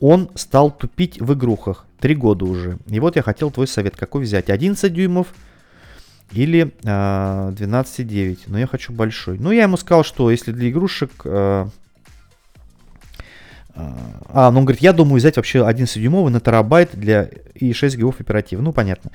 Он 0.00 0.30
стал 0.36 0.70
тупить 0.70 1.20
в 1.20 1.32
игрухах. 1.32 1.86
Три 1.98 2.14
года 2.14 2.44
уже. 2.44 2.78
И 2.86 3.00
вот 3.00 3.16
я 3.16 3.22
хотел 3.22 3.50
твой 3.50 3.66
совет. 3.66 3.96
Какой 3.96 4.22
взять? 4.22 4.50
11 4.50 4.92
дюймов 4.92 5.28
или 6.32 6.66
э, 6.66 6.70
а, 6.84 7.50
12,9? 7.52 8.40
Но 8.46 8.58
я 8.58 8.66
хочу 8.66 8.92
большой. 8.92 9.38
Ну, 9.38 9.50
я 9.50 9.62
ему 9.62 9.76
сказал, 9.76 10.04
что 10.04 10.30
если 10.30 10.52
для 10.52 10.68
игрушек... 10.68 11.10
Э, 11.24 11.66
а, 13.76 14.50
ну 14.52 14.60
он 14.60 14.64
говорит, 14.64 14.82
я 14.82 14.92
думаю 14.92 15.16
взять 15.16 15.36
вообще 15.36 15.58
11-дюймовый 15.58 16.30
на 16.30 16.40
терабайт 16.40 16.90
для 16.92 17.28
и 17.54 17.72
6 17.72 17.96
гигов 17.96 18.20
оперативы. 18.20 18.62
Ну, 18.62 18.72
понятно. 18.72 19.10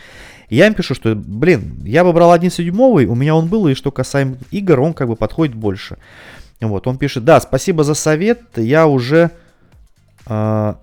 Я 0.49 0.67
им 0.67 0.73
пишу, 0.73 0.95
что, 0.95 1.15
блин, 1.15 1.81
я 1.83 2.03
бы 2.03 2.11
брал 2.11 2.35
11-дюймовый, 2.35 3.05
у 3.05 3.15
меня 3.15 3.35
он 3.35 3.47
был, 3.47 3.67
и 3.67 3.73
что 3.73 3.91
касаемо 3.91 4.37
игр, 4.51 4.79
он 4.79 4.93
как 4.93 5.07
бы 5.07 5.15
подходит 5.15 5.55
больше. 5.55 5.97
Вот, 6.59 6.87
он 6.87 6.97
пишет, 6.97 7.23
да, 7.23 7.39
спасибо 7.39 7.83
за 7.83 7.93
совет, 7.93 8.41
я 8.57 8.87
уже... 8.87 9.31
Э, 10.25 10.75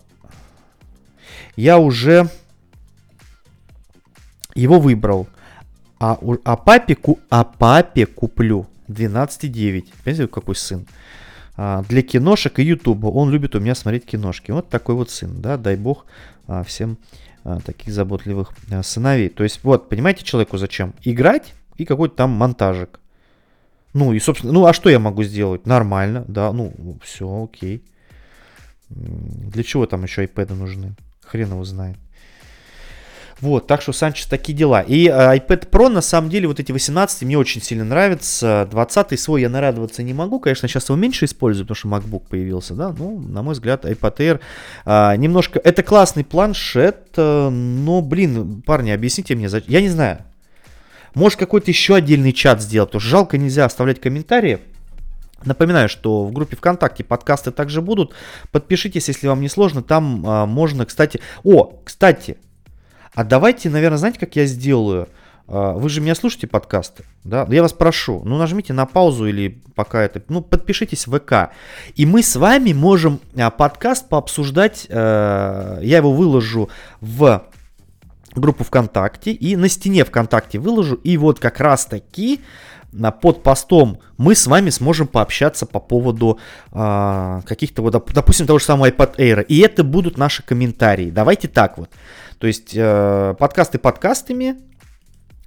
я 1.56 1.78
уже 1.78 2.28
его 4.54 4.78
выбрал. 4.80 5.26
А, 5.98 6.18
а, 6.44 6.56
папе, 6.56 6.96
а 7.30 7.44
папе 7.44 8.06
куплю 8.06 8.66
12,9. 8.88 9.86
Понимаете, 10.04 10.28
какой 10.28 10.54
сын? 10.54 10.86
А, 10.86 11.25
для 11.56 12.02
киношек 12.02 12.58
и 12.58 12.62
ютуба. 12.62 13.06
Он 13.06 13.30
любит 13.30 13.54
у 13.54 13.60
меня 13.60 13.74
смотреть 13.74 14.04
киношки. 14.04 14.50
Вот 14.50 14.68
такой 14.68 14.94
вот 14.94 15.10
сын, 15.10 15.40
да, 15.40 15.56
дай 15.56 15.76
бог 15.76 16.04
а, 16.46 16.62
всем 16.62 16.98
а, 17.44 17.60
таких 17.60 17.92
заботливых 17.92 18.52
сыновей. 18.82 19.28
То 19.28 19.42
есть, 19.42 19.60
вот, 19.62 19.88
понимаете, 19.88 20.24
человеку 20.24 20.58
зачем? 20.58 20.94
Играть 21.02 21.54
и 21.76 21.84
какой-то 21.84 22.16
там 22.16 22.30
монтажик. 22.30 23.00
Ну 23.94 24.12
и, 24.12 24.18
собственно, 24.18 24.52
ну 24.52 24.66
а 24.66 24.74
что 24.74 24.90
я 24.90 24.98
могу 24.98 25.22
сделать? 25.22 25.66
Нормально, 25.66 26.24
да, 26.28 26.52
ну, 26.52 26.98
все, 27.02 27.44
окей. 27.44 27.82
Для 28.90 29.62
чего 29.62 29.86
там 29.86 30.02
еще 30.02 30.24
iPad 30.24 30.54
нужны? 30.54 30.94
Хрен 31.22 31.52
его 31.52 31.64
знает. 31.64 31.96
Вот, 33.40 33.66
так 33.66 33.82
что 33.82 33.92
Санчес 33.92 34.26
такие 34.26 34.56
дела. 34.56 34.80
И 34.80 35.08
э, 35.08 35.10
iPad 35.10 35.68
Pro, 35.68 35.88
на 35.88 36.00
самом 36.00 36.30
деле, 36.30 36.48
вот 36.48 36.58
эти 36.58 36.72
18 36.72 37.22
мне 37.22 37.36
очень 37.36 37.60
сильно 37.60 37.84
нравятся. 37.84 38.66
20 38.70 39.20
свой 39.20 39.42
я 39.42 39.50
нарадоваться 39.50 40.02
не 40.02 40.14
могу. 40.14 40.40
Конечно, 40.40 40.68
сейчас 40.68 40.88
его 40.88 40.96
меньше 40.96 41.26
использую, 41.26 41.66
потому 41.66 41.76
что 41.76 41.88
MacBook 41.88 42.28
появился, 42.30 42.74
да. 42.74 42.94
Ну, 42.96 43.20
на 43.20 43.42
мой 43.42 43.52
взгляд, 43.52 43.84
iPad 43.84 44.16
Air 44.16 44.40
э, 44.86 45.16
немножко... 45.16 45.60
Это 45.62 45.82
классный 45.82 46.24
планшет, 46.24 47.08
э, 47.16 47.48
но, 47.50 48.00
блин, 48.00 48.62
парни, 48.62 48.90
объясните 48.90 49.34
мне, 49.34 49.50
я 49.66 49.80
не 49.82 49.90
знаю. 49.90 50.20
Может, 51.14 51.38
какой-то 51.38 51.70
еще 51.70 51.94
отдельный 51.94 52.32
чат 52.32 52.62
сделать, 52.62 52.88
потому 52.88 53.00
что 53.00 53.10
жалко 53.10 53.36
нельзя 53.36 53.66
оставлять 53.66 54.00
комментарии. 54.00 54.60
Напоминаю, 55.44 55.90
что 55.90 56.24
в 56.24 56.32
группе 56.32 56.56
ВКонтакте 56.56 57.04
подкасты 57.04 57.50
также 57.50 57.82
будут. 57.82 58.14
Подпишитесь, 58.50 59.08
если 59.08 59.28
вам 59.28 59.42
не 59.42 59.48
сложно. 59.48 59.82
Там 59.82 60.24
а, 60.26 60.46
можно, 60.46 60.86
кстати... 60.86 61.20
О, 61.44 61.80
кстати, 61.84 62.38
а 63.16 63.24
давайте, 63.24 63.70
наверное, 63.70 63.96
знаете, 63.96 64.20
как 64.20 64.36
я 64.36 64.44
сделаю? 64.44 65.08
А, 65.48 65.72
вы 65.72 65.88
же 65.88 66.02
меня 66.02 66.14
слушаете 66.14 66.46
подкасты, 66.46 67.04
да? 67.24 67.46
Я 67.48 67.62
вас 67.62 67.72
прошу, 67.72 68.22
ну 68.26 68.36
нажмите 68.36 68.74
на 68.74 68.84
паузу 68.84 69.26
или 69.26 69.62
пока 69.74 70.02
это, 70.02 70.22
ну 70.28 70.42
подпишитесь 70.42 71.06
в 71.06 71.18
ВК. 71.18 71.50
И 71.94 72.04
мы 72.04 72.22
с 72.22 72.36
вами 72.36 72.74
можем 72.74 73.20
а, 73.34 73.50
подкаст 73.50 74.10
пообсуждать, 74.10 74.86
э, 74.90 75.78
я 75.82 75.96
его 75.96 76.12
выложу 76.12 76.68
в 77.00 77.46
группу 78.34 78.64
ВКонтакте 78.64 79.32
и 79.32 79.56
на 79.56 79.70
стене 79.70 80.04
ВКонтакте 80.04 80.58
выложу. 80.58 80.96
И 80.96 81.16
вот 81.16 81.38
как 81.38 81.58
раз 81.60 81.86
таки 81.86 82.40
под 83.20 83.42
постом 83.42 84.00
мы 84.18 84.34
с 84.34 84.46
вами 84.46 84.70
сможем 84.70 85.06
пообщаться 85.06 85.64
по 85.64 85.80
поводу 85.80 86.38
э, 86.72 87.40
каких-то 87.46 87.82
вот, 87.82 87.92
допустим, 88.12 88.46
того 88.46 88.58
же 88.58 88.64
самого 88.64 88.90
iPad 88.90 89.16
Air. 89.16 89.44
И 89.44 89.60
это 89.60 89.84
будут 89.84 90.18
наши 90.18 90.42
комментарии. 90.42 91.10
Давайте 91.10 91.48
так 91.48 91.78
вот. 91.78 91.90
То 92.38 92.46
есть 92.46 92.72
э, 92.74 93.34
подкасты 93.38 93.78
подкастами, 93.78 94.56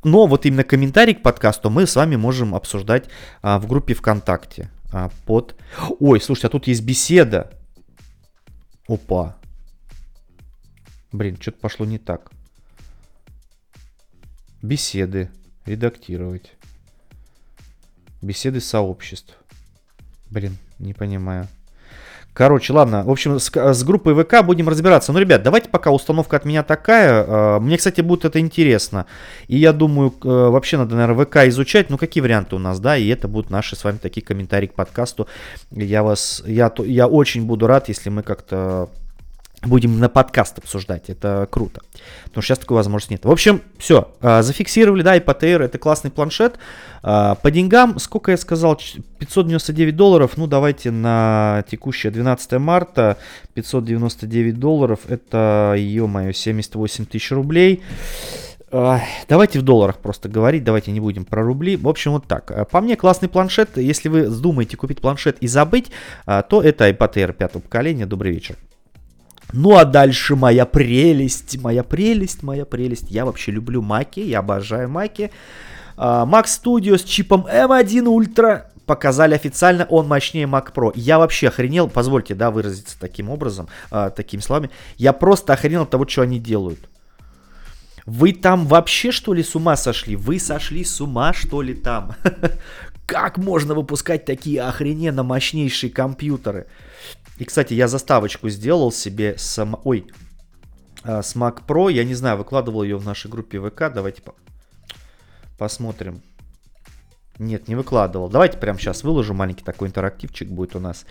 но 0.03 0.27
вот 0.27 0.45
именно 0.45 0.63
комментарий 0.63 1.13
к 1.13 1.21
подкасту 1.21 1.69
мы 1.69 1.85
с 1.85 1.95
вами 1.95 2.15
можем 2.15 2.55
обсуждать 2.55 3.09
а, 3.41 3.59
в 3.59 3.67
группе 3.67 3.93
ВКонтакте. 3.93 4.71
А, 4.91 5.09
под... 5.25 5.55
Ой, 5.99 6.21
слушайте, 6.21 6.47
а 6.47 6.49
тут 6.49 6.67
есть 6.67 6.83
беседа. 6.83 7.51
Опа. 8.87 9.37
Блин, 11.11 11.37
что-то 11.39 11.59
пошло 11.59 11.85
не 11.85 11.97
так. 11.97 12.31
Беседы. 14.61 15.29
Редактировать. 15.65 16.53
Беседы 18.21 18.61
сообществ. 18.61 19.37
Блин, 20.29 20.57
не 20.79 20.93
понимаю. 20.93 21.47
Короче, 22.33 22.73
ладно. 22.73 23.03
В 23.03 23.09
общем, 23.09 23.39
с, 23.39 23.51
с 23.53 23.83
группой 23.83 24.15
ВК 24.15 24.43
будем 24.43 24.69
разбираться. 24.69 25.11
Ну, 25.11 25.19
ребят, 25.19 25.43
давайте 25.43 25.69
пока 25.69 25.91
установка 25.91 26.37
от 26.37 26.45
меня 26.45 26.63
такая. 26.63 27.25
А, 27.27 27.59
мне, 27.59 27.77
кстати, 27.77 28.01
будет 28.01 28.25
это 28.25 28.39
интересно. 28.39 29.07
И 29.47 29.57
я 29.57 29.73
думаю, 29.73 30.13
э, 30.23 30.27
вообще 30.27 30.77
надо, 30.77 30.95
наверное, 30.95 31.25
ВК 31.25 31.37
изучать. 31.47 31.89
Ну, 31.89 31.97
какие 31.97 32.21
варианты 32.21 32.55
у 32.55 32.59
нас, 32.59 32.79
да? 32.79 32.95
И 32.95 33.07
это 33.07 33.27
будут 33.27 33.49
наши 33.49 33.75
с 33.75 33.83
вами 33.83 33.97
такие 33.97 34.25
комментарии 34.25 34.67
к 34.67 34.73
подкасту. 34.73 35.27
Я 35.71 36.03
вас, 36.03 36.43
я, 36.45 36.71
я 36.77 37.07
очень 37.07 37.45
буду 37.45 37.67
рад, 37.67 37.89
если 37.89 38.09
мы 38.09 38.23
как-то 38.23 38.89
будем 39.63 39.99
на 39.99 40.09
подкаст 40.09 40.57
обсуждать. 40.57 41.09
Это 41.09 41.47
круто. 41.49 41.81
Потому 42.25 42.41
что 42.41 42.49
сейчас 42.49 42.59
такой 42.59 42.75
возможности 42.75 43.13
нет. 43.13 43.25
В 43.25 43.31
общем, 43.31 43.61
все. 43.77 44.11
А, 44.21 44.41
зафиксировали, 44.41 45.01
да, 45.01 45.17
Air 45.17 45.63
это 45.63 45.77
классный 45.77 46.11
планшет. 46.11 46.57
А, 47.03 47.35
по 47.35 47.51
деньгам, 47.51 47.99
сколько 47.99 48.31
я 48.31 48.37
сказал, 48.37 48.79
599 49.19 49.95
долларов. 49.95 50.37
Ну, 50.37 50.47
давайте 50.47 50.91
на 50.91 51.63
текущее 51.69 52.11
12 52.11 52.53
марта 52.53 53.17
599 53.53 54.59
долларов. 54.59 55.01
Это, 55.07 55.75
ё-моё, 55.77 56.31
78 56.31 57.05
тысяч 57.05 57.31
рублей. 57.31 57.83
Давайте 58.71 59.57
в 59.57 59.63
долларах 59.63 59.97
просто 59.97 60.29
говорить, 60.29 60.63
давайте 60.63 60.91
не 60.91 60.99
будем 60.99 61.25
про 61.25 61.41
рубли. 61.41 61.75
В 61.75 61.87
общем, 61.87 62.11
вот 62.11 62.27
так. 62.27 62.69
По 62.69 62.81
мне, 62.81 62.95
классный 62.95 63.27
планшет. 63.27 63.77
Если 63.77 64.09
вы 64.09 64.29
вздумаете 64.29 64.77
купить 64.77 65.01
планшет 65.01 65.37
и 65.39 65.47
забыть, 65.47 65.87
а, 66.27 66.43
то 66.43 66.61
это 66.61 66.87
Air 66.87 67.33
пятого 67.33 67.63
поколения. 67.63 68.05
Добрый 68.05 68.31
вечер. 68.31 68.55
Ну 69.51 69.77
а 69.77 69.85
дальше 69.85 70.35
моя 70.35 70.65
прелесть, 70.65 71.61
моя 71.61 71.83
прелесть, 71.83 72.43
моя 72.43 72.65
прелесть. 72.65 73.09
Я 73.09 73.25
вообще 73.25 73.51
люблю 73.51 73.81
маки, 73.81 74.19
я 74.19 74.39
обожаю 74.39 74.89
маки. 74.89 75.31
Uh, 75.97 76.25
Mac 76.25 76.45
Studio 76.45 76.97
с 76.97 77.03
чипом 77.03 77.45
M1 77.45 78.05
Ultra 78.05 78.69
показали 78.89 79.35
официально, 79.35 79.85
он 79.85 80.07
мощнее 80.07 80.45
Mac 80.45 80.73
Pro. 80.73 80.91
Я 80.95 81.19
вообще 81.19 81.49
охренел, 81.49 81.89
позвольте, 81.89 82.33
да, 82.33 82.49
выразиться 82.49 82.97
таким 82.99 83.29
образом, 83.29 83.67
э, 83.91 84.09
такими 84.15 84.41
словами. 84.41 84.71
Я 84.97 85.13
просто 85.13 85.53
охренел 85.53 85.83
от 85.83 85.91
того, 85.91 86.07
что 86.07 86.23
они 86.23 86.39
делают. 86.39 86.89
Вы 88.07 88.33
там 88.33 88.65
вообще 88.65 89.11
что 89.11 89.33
ли 89.33 89.43
с 89.43 89.55
ума 89.55 89.75
сошли? 89.75 90.15
Вы 90.15 90.39
сошли 90.39 90.83
с 90.83 90.99
ума 91.01 91.33
что 91.33 91.61
ли 91.61 91.75
там? 91.75 92.15
Как 93.05 93.37
можно 93.37 93.75
выпускать 93.75 94.25
такие 94.25 94.63
охрененно 94.63 95.21
мощнейшие 95.21 95.91
компьютеры? 95.91 96.65
И, 97.39 97.45
кстати, 97.45 97.73
я 97.73 97.87
заставочку 97.87 98.49
сделал 98.49 98.91
себе 98.91 99.35
с... 99.37 99.65
Ой, 99.85 100.07
э, 101.05 101.21
с 101.21 101.35
Mac 101.35 101.65
Pro. 101.65 101.91
Я 101.91 102.03
не 102.03 102.13
знаю, 102.13 102.37
выкладывал 102.37 102.83
ее 102.83 102.97
в 102.97 103.05
нашей 103.05 103.31
группе 103.31 103.61
ВК. 103.61 103.91
Давайте 103.93 104.21
по... 104.21 104.35
посмотрим. 105.57 106.21
Нет, 107.37 107.69
не 107.69 107.75
выкладывал. 107.75 108.29
Давайте 108.29 108.57
прямо 108.57 108.77
сейчас 108.77 109.03
выложу. 109.03 109.33
Маленький 109.33 109.63
такой 109.63 109.87
интерактивчик 109.87 110.49
будет 110.49 110.75
у 110.75 110.79
нас. 110.79 111.05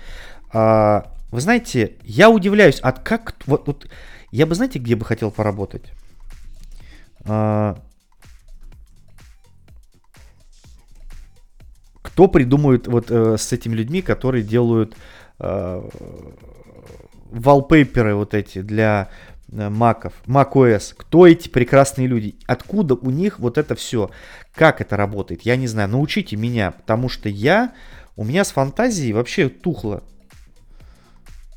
А, 0.52 1.14
вы 1.30 1.40
знаете, 1.40 1.96
я 2.02 2.28
удивляюсь, 2.28 2.80
от 2.80 2.98
как... 2.98 3.34
Вот, 3.46 3.66
вот, 3.66 3.88
я 4.30 4.44
бы, 4.44 4.54
знаете, 4.54 4.78
где 4.78 4.96
бы 4.96 5.06
хотел 5.06 5.30
поработать? 5.30 5.92
А, 7.24 7.78
кто 12.02 12.28
придумывает 12.28 12.86
вот 12.86 13.10
э, 13.10 13.38
с 13.38 13.50
этими 13.52 13.74
людьми, 13.74 14.02
которые 14.02 14.42
делают 14.42 14.94
э, 15.40 15.88
wallpaperы 17.30 18.14
вот 18.14 18.34
эти 18.34 18.62
для 18.62 19.10
Э, 19.50 19.70
маков, 19.70 20.12
macOS, 20.26 20.94
кто 20.96 21.26
эти 21.26 21.48
прекрасные 21.48 22.06
люди, 22.06 22.36
откуда 22.46 22.94
у 22.94 23.10
них 23.10 23.38
вот 23.38 23.56
это 23.56 23.74
все, 23.74 24.10
как 24.54 24.82
это 24.82 24.96
работает, 24.96 25.42
я 25.42 25.56
не 25.56 25.66
знаю, 25.66 25.88
научите 25.88 26.36
меня, 26.36 26.72
потому 26.72 27.08
что 27.08 27.30
я, 27.30 27.72
у 28.16 28.24
меня 28.24 28.44
с 28.44 28.50
фантазией 28.50 29.14
вообще 29.14 29.48
тухло, 29.48 30.02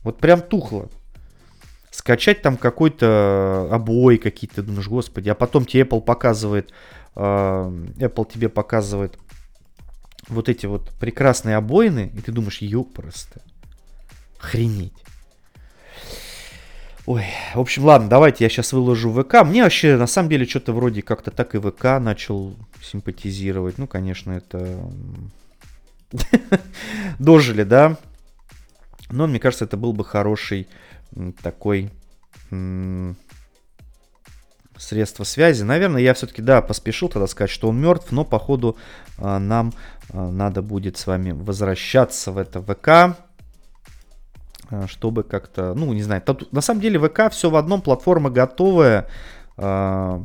вот 0.04 0.20
прям 0.20 0.42
тухло. 0.42 0.90
Скачать 1.92 2.42
там 2.42 2.56
какой-то 2.56 3.68
обои 3.70 4.16
какие-то, 4.16 4.64
думаешь, 4.64 4.88
господи, 4.88 5.28
а 5.28 5.36
потом 5.36 5.66
тебе 5.66 5.84
Apple 5.84 6.00
показывает, 6.00 6.72
э, 7.18 7.20
Apple 7.20 8.32
тебе 8.32 8.48
показывает 8.48 9.18
вот 10.30 10.48
эти 10.48 10.66
вот 10.66 10.92
прекрасные 10.98 11.58
обоины, 11.58 12.10
и 12.16 12.22
ты 12.22 12.32
думаешь, 12.32 12.62
ёпрсто, 12.62 13.42
охренеть. 14.42 14.94
Ой, 17.06 17.26
в 17.56 17.60
общем, 17.60 17.86
ладно, 17.86 18.10
давайте 18.10 18.44
я 18.44 18.50
сейчас 18.50 18.74
выложу 18.74 19.12
ВК. 19.12 19.44
Мне 19.44 19.64
вообще, 19.64 19.98
на 19.98 20.08
самом 20.08 20.30
деле, 20.30 20.46
что-то 20.46 20.72
вроде 20.72 21.02
как-то 21.02 21.32
так 21.32 21.56
и 21.56 21.60
ВК 21.60 22.00
начал 22.00 22.56
симпатизировать. 22.82 23.78
Ну, 23.78 23.88
конечно, 23.88 24.32
это... 24.32 24.80
Дожили, 27.20 27.64
да? 27.64 27.98
Но 29.10 29.28
мне 29.28 29.40
кажется, 29.40 29.66
это 29.66 29.78
был 29.78 29.94
бы 29.94 30.06
хороший 30.06 30.68
такой 31.42 31.90
средство 34.78 35.24
связи. 35.24 35.64
Наверное, 35.64 36.02
я 36.02 36.14
все-таки, 36.14 36.42
да, 36.42 36.62
поспешил 36.62 37.10
тогда 37.10 37.28
сказать, 37.28 37.52
что 37.52 37.70
он 37.70 37.80
мертв, 37.80 38.12
но, 38.12 38.26
походу, 38.26 38.78
а, 39.18 39.40
нам 39.40 39.74
а, 40.10 40.32
надо 40.32 40.62
будет 40.62 40.98
с 40.98 41.08
вами 41.08 41.32
возвращаться 41.32 42.32
в 42.32 42.38
это 42.38 42.62
ВК. 42.62 43.18
Э, 44.72 44.88
чтобы 44.88 45.24
как-то, 45.24 45.74
ну, 45.76 45.92
не 45.94 46.02
знаю, 46.02 46.24
на 46.52 46.62
самом 46.62 46.82
деле 46.82 46.98
ВК 47.00 47.30
все 47.32 47.50
в 47.50 47.56
одном, 47.56 47.82
платформа 47.82 48.30
готовая, 48.30 49.08
э, 49.58 50.24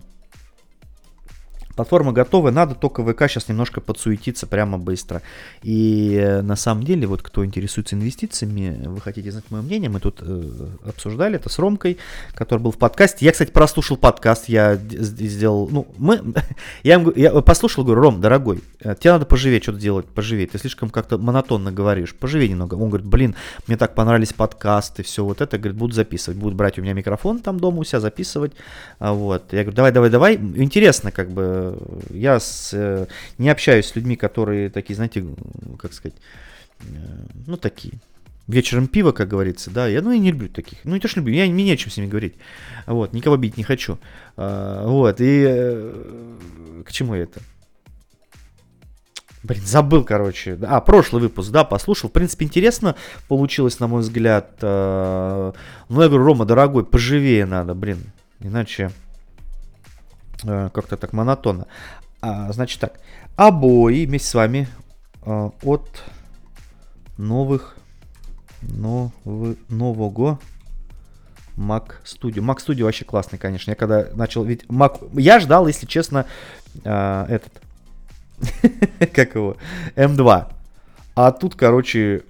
Платформа 1.76 2.12
готова, 2.12 2.50
надо 2.50 2.74
только 2.74 3.04
ВК 3.04 3.28
сейчас 3.28 3.48
немножко 3.48 3.82
подсуетиться 3.82 4.46
прямо 4.46 4.78
быстро. 4.78 5.20
И 5.62 6.18
э, 6.18 6.40
на 6.40 6.56
самом 6.56 6.84
деле, 6.84 7.06
вот 7.06 7.22
кто 7.22 7.44
интересуется 7.44 7.96
инвестициями, 7.96 8.80
вы 8.86 8.98
хотите 9.00 9.30
знать 9.30 9.44
мое 9.50 9.60
мнение, 9.60 9.90
мы 9.90 10.00
тут 10.00 10.20
э, 10.22 10.68
обсуждали 10.88 11.36
это 11.36 11.50
с 11.50 11.58
Ромкой, 11.58 11.98
который 12.34 12.60
был 12.60 12.70
в 12.70 12.78
подкасте. 12.78 13.26
Я, 13.26 13.32
кстати, 13.32 13.50
прослушал 13.50 13.98
подкаст, 13.98 14.48
я 14.48 14.76
сделал, 14.76 15.68
ну, 15.70 15.86
мы, 15.98 16.22
я, 16.82 17.04
я 17.14 17.30
послушал, 17.42 17.84
говорю, 17.84 18.00
Ром, 18.00 18.20
дорогой, 18.22 18.62
э, 18.80 18.94
тебе 18.98 19.12
надо 19.12 19.26
поживее 19.26 19.60
что-то 19.60 19.78
делать, 19.78 20.06
поживее, 20.06 20.46
ты 20.46 20.58
слишком 20.58 20.88
как-то 20.88 21.18
монотонно 21.18 21.72
говоришь, 21.72 22.14
поживее 22.14 22.48
немного. 22.48 22.74
Он 22.74 22.88
говорит, 22.88 23.06
блин, 23.06 23.34
мне 23.66 23.76
так 23.76 23.94
понравились 23.94 24.32
подкасты, 24.32 25.02
все 25.02 25.22
вот 25.24 25.42
это, 25.42 25.58
говорит, 25.58 25.76
буду 25.76 25.92
записывать, 25.92 26.38
буду 26.38 26.56
брать 26.56 26.78
у 26.78 26.82
меня 26.82 26.94
микрофон 26.94 27.40
там 27.40 27.60
дома 27.60 27.80
у 27.80 27.84
себя 27.84 28.00
записывать, 28.00 28.52
а 28.98 29.12
вот. 29.12 29.52
Я 29.52 29.62
говорю, 29.62 29.76
давай, 29.76 29.92
давай, 29.92 30.08
давай, 30.10 30.34
интересно, 30.36 31.12
как 31.12 31.30
бы, 31.30 31.65
я 32.10 32.40
с, 32.40 32.70
э, 32.72 33.06
не 33.38 33.48
общаюсь 33.48 33.86
с 33.86 33.96
людьми, 33.96 34.16
которые 34.16 34.70
такие, 34.70 34.94
знаете, 34.94 35.24
как 35.78 35.92
сказать, 35.92 36.16
э, 36.80 36.84
ну 37.46 37.56
такие. 37.56 37.94
Вечером 38.46 38.86
пиво, 38.86 39.10
как 39.10 39.28
говорится, 39.28 39.72
да, 39.72 39.88
я, 39.88 40.00
ну, 40.02 40.12
и 40.12 40.20
не 40.20 40.30
люблю 40.30 40.48
таких. 40.48 40.78
Ну, 40.84 40.94
не 40.94 41.00
то, 41.00 41.08
что 41.08 41.18
люблю, 41.18 41.34
я, 41.34 41.46
мне 41.46 41.64
не 41.64 41.72
о 41.72 41.76
чем 41.76 41.90
с 41.90 41.96
ними 41.96 42.06
говорить. 42.06 42.34
Вот, 42.86 43.12
никого 43.12 43.36
бить 43.36 43.56
не 43.56 43.64
хочу. 43.64 43.98
А, 44.36 44.86
вот, 44.86 45.20
и 45.20 45.44
э, 45.48 46.82
к 46.86 46.92
чему 46.92 47.14
это? 47.14 47.40
Блин, 49.42 49.62
забыл, 49.66 50.04
короче. 50.04 50.56
А, 50.62 50.80
прошлый 50.80 51.22
выпуск, 51.22 51.50
да, 51.50 51.64
послушал. 51.64 52.08
В 52.08 52.12
принципе, 52.12 52.44
интересно 52.44 52.94
получилось, 53.26 53.80
на 53.80 53.88
мой 53.88 54.02
взгляд. 54.02 54.58
Ну, 54.60 55.52
я 55.88 56.08
говорю, 56.08 56.24
Рома, 56.24 56.44
дорогой, 56.44 56.86
поживее 56.86 57.46
надо, 57.46 57.74
блин. 57.74 57.98
Иначе 58.38 58.92
Э, 59.05 59.05
как-то 60.42 60.96
так 60.96 61.12
монотонно. 61.12 61.66
А, 62.20 62.52
значит 62.52 62.80
так, 62.80 62.98
обои 63.36 64.06
вместе 64.06 64.28
с 64.28 64.34
вами 64.34 64.68
а, 65.22 65.52
от 65.62 66.02
новых, 67.18 67.76
нов, 68.62 69.12
нового 69.68 70.38
Mac 71.56 71.94
Studio. 72.04 72.42
Mac 72.42 72.58
Studio 72.58 72.84
вообще 72.84 73.04
классный, 73.04 73.38
конечно. 73.38 73.70
Я 73.70 73.76
когда 73.76 74.08
начал, 74.14 74.44
ведь 74.44 74.64
Mac, 74.64 75.08
я 75.18 75.40
ждал, 75.40 75.66
если 75.66 75.86
честно, 75.86 76.26
а, 76.84 77.26
этот, 77.28 77.52
как 79.12 79.34
его, 79.34 79.56
M2. 79.94 80.52
А 81.14 81.32
тут, 81.32 81.54
короче, 81.54 82.24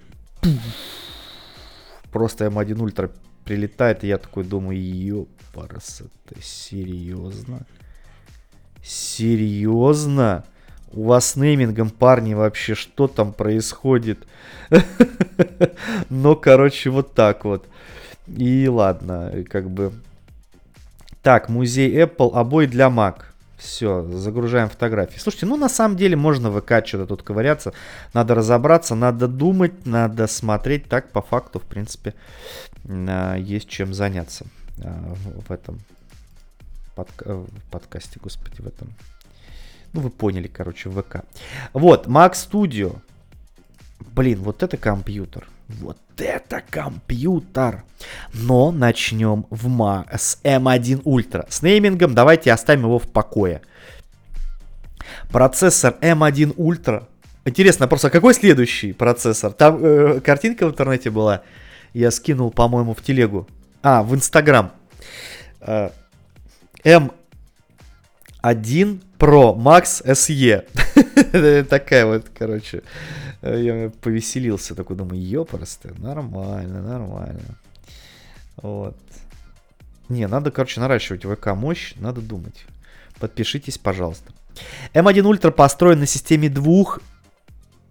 просто 2.12 2.46
M1 2.46 2.76
Ultra 2.76 3.10
прилетает, 3.44 4.04
и 4.04 4.08
я 4.08 4.18
такой 4.18 4.44
думаю, 4.44 4.78
ёпарас, 4.80 6.02
это 6.02 6.42
серьезно? 6.42 7.66
Серьезно? 8.86 10.44
У 10.92 11.04
вас 11.04 11.30
с 11.30 11.36
неймингом, 11.36 11.90
парни, 11.90 12.34
вообще 12.34 12.76
что 12.76 13.08
там 13.08 13.32
происходит? 13.32 14.26
Ну, 16.08 16.36
короче, 16.36 16.90
вот 16.90 17.12
так 17.14 17.44
вот. 17.44 17.66
И 18.28 18.68
ладно, 18.68 19.32
как 19.48 19.70
бы... 19.70 19.92
Так, 21.22 21.48
музей 21.48 21.94
Apple, 22.02 22.32
обои 22.32 22.66
для 22.66 22.86
Mac. 22.86 23.22
Все, 23.58 24.02
загружаем 24.04 24.68
фотографии. 24.68 25.18
Слушайте, 25.18 25.46
ну 25.46 25.56
на 25.56 25.68
самом 25.68 25.96
деле 25.96 26.16
можно 26.16 26.50
ВК 26.50 26.86
что-то 26.86 27.06
тут 27.06 27.22
ковыряться. 27.22 27.72
Надо 28.12 28.34
разобраться, 28.34 28.94
надо 28.94 29.28
думать, 29.28 29.86
надо 29.86 30.26
смотреть. 30.26 30.88
Так, 30.88 31.10
по 31.10 31.22
факту, 31.22 31.58
в 31.58 31.64
принципе, 31.64 32.14
а, 32.88 33.36
есть 33.36 33.68
чем 33.68 33.94
заняться 33.94 34.46
а, 34.82 35.14
в 35.48 35.50
этом 35.50 35.80
подка- 36.96 37.24
э, 37.26 37.34
в 37.34 37.70
подкасте, 37.70 38.18
господи, 38.22 38.62
в 38.62 38.66
этом. 38.66 38.88
Ну, 39.92 40.00
вы 40.00 40.10
поняли, 40.10 40.48
короче, 40.48 40.88
в 40.88 41.00
ВК. 41.00 41.24
Вот, 41.72 42.06
Mac 42.06 42.32
Studio. 42.32 42.98
Блин, 44.12 44.42
вот 44.42 44.62
это 44.62 44.76
компьютер. 44.76 45.46
Вот 45.68 45.98
это 46.16 46.62
компьютер. 46.68 47.84
Но 48.32 48.72
начнем 48.72 49.46
в 49.50 49.68
ма 49.68 50.06
с 50.12 50.38
M1 50.42 51.02
Ultra. 51.02 51.46
С 51.48 51.62
неймингом 51.62 52.14
давайте 52.14 52.52
оставим 52.52 52.82
его 52.84 52.98
в 52.98 53.08
покое. 53.08 53.62
Процессор 55.30 55.96
M1 56.00 56.54
Ultra. 56.56 57.06
Интересно, 57.44 57.88
просто 57.88 58.10
какой 58.10 58.34
следующий 58.34 58.92
процессор? 58.92 59.52
Там 59.52 59.78
э, 59.82 60.20
картинка 60.20 60.66
в 60.66 60.70
интернете 60.70 61.10
была. 61.10 61.42
Я 61.94 62.10
скинул, 62.10 62.50
по-моему, 62.50 62.94
в 62.94 63.02
телегу. 63.02 63.46
А, 63.82 64.02
в 64.02 64.14
Инстаграм. 64.14 64.72
Э, 65.60 65.90
M1 66.86 67.10
Pro 69.18 69.56
Max 69.56 70.02
SE. 70.04 71.64
Такая 71.68 72.06
вот, 72.06 72.26
короче, 72.32 72.84
я 73.42 73.90
повеселился, 74.00 74.76
такой 74.76 74.96
думаю, 74.96 75.20
ёпрсты, 75.20 75.92
нормально, 75.98 76.82
нормально. 76.82 77.58
Вот. 78.62 78.96
Не, 80.08 80.28
надо, 80.28 80.52
короче, 80.52 80.80
наращивать 80.80 81.24
ВК 81.24 81.56
мощь, 81.56 81.94
надо 81.96 82.20
думать. 82.20 82.64
Подпишитесь, 83.18 83.78
пожалуйста. 83.78 84.32
M1 84.94 85.22
Ultra 85.22 85.50
построен 85.50 85.98
на 85.98 86.06
системе 86.06 86.48
двух 86.48 87.00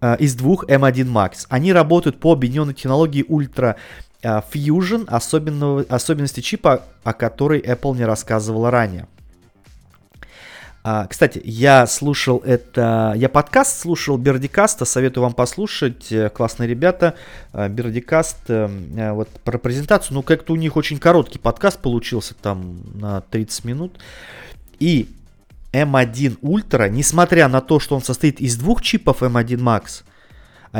э, 0.00 0.16
из 0.18 0.34
двух 0.34 0.64
M1 0.64 1.04
Max. 1.04 1.46
Они 1.50 1.74
работают 1.74 2.18
по 2.18 2.32
объединенной 2.32 2.72
технологии 2.72 3.28
Ultra 3.28 3.76
Fusion, 4.26 5.06
особенности 5.88 6.40
чипа, 6.40 6.82
о 7.04 7.12
которой 7.12 7.60
Apple 7.60 7.96
не 7.96 8.04
рассказывала 8.04 8.70
ранее. 8.70 9.06
А, 10.88 11.08
кстати, 11.08 11.42
я 11.42 11.84
слушал 11.88 12.40
это, 12.46 13.12
я 13.16 13.28
подкаст 13.28 13.80
слушал 13.80 14.16
Бердикаста, 14.18 14.84
советую 14.84 15.24
вам 15.24 15.32
послушать, 15.32 16.12
э, 16.12 16.28
классные 16.28 16.68
ребята, 16.68 17.16
а, 17.52 17.68
Бердикаст, 17.68 18.38
э, 18.46 18.70
э, 18.96 19.10
вот 19.10 19.28
про 19.42 19.58
презентацию, 19.58 20.14
ну 20.14 20.22
как-то 20.22 20.52
у 20.52 20.56
них 20.56 20.76
очень 20.76 20.98
короткий 20.98 21.40
подкаст 21.40 21.80
получился, 21.80 22.34
там 22.34 22.82
на 22.94 23.20
30 23.20 23.64
минут, 23.64 23.98
и 24.78 25.08
M1 25.72 26.38
Ultra, 26.38 26.88
несмотря 26.88 27.48
на 27.48 27.60
то, 27.60 27.80
что 27.80 27.96
он 27.96 28.02
состоит 28.02 28.40
из 28.40 28.56
двух 28.56 28.80
чипов 28.80 29.24
M1 29.24 29.58
Max, 29.58 30.04
а 30.04 30.15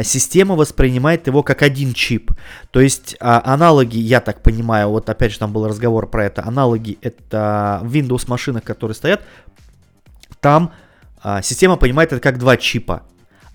система 0.03 0.55
воспринимает 0.55 1.27
его 1.27 1.43
как 1.43 1.63
один 1.63 1.93
чип. 1.93 2.33
То 2.71 2.81
есть 2.81 3.17
а, 3.21 3.43
аналоги, 3.45 3.99
я 3.99 4.21
так 4.21 4.43
понимаю, 4.43 4.91
вот 4.91 5.09
опять 5.09 5.33
же 5.33 5.39
там 5.39 5.53
был 5.53 5.67
разговор 5.67 6.09
про 6.09 6.25
это, 6.25 6.45
аналоги 6.45 6.99
это 7.03 7.81
Windows 7.85 8.29
машинах, 8.29 8.65
которые 8.65 8.95
стоят, 8.95 9.23
там 10.41 10.73
а, 11.23 11.43
система 11.43 11.77
понимает 11.77 12.13
это 12.13 12.21
как 12.21 12.39
два 12.39 12.57
чипа. 12.57 13.03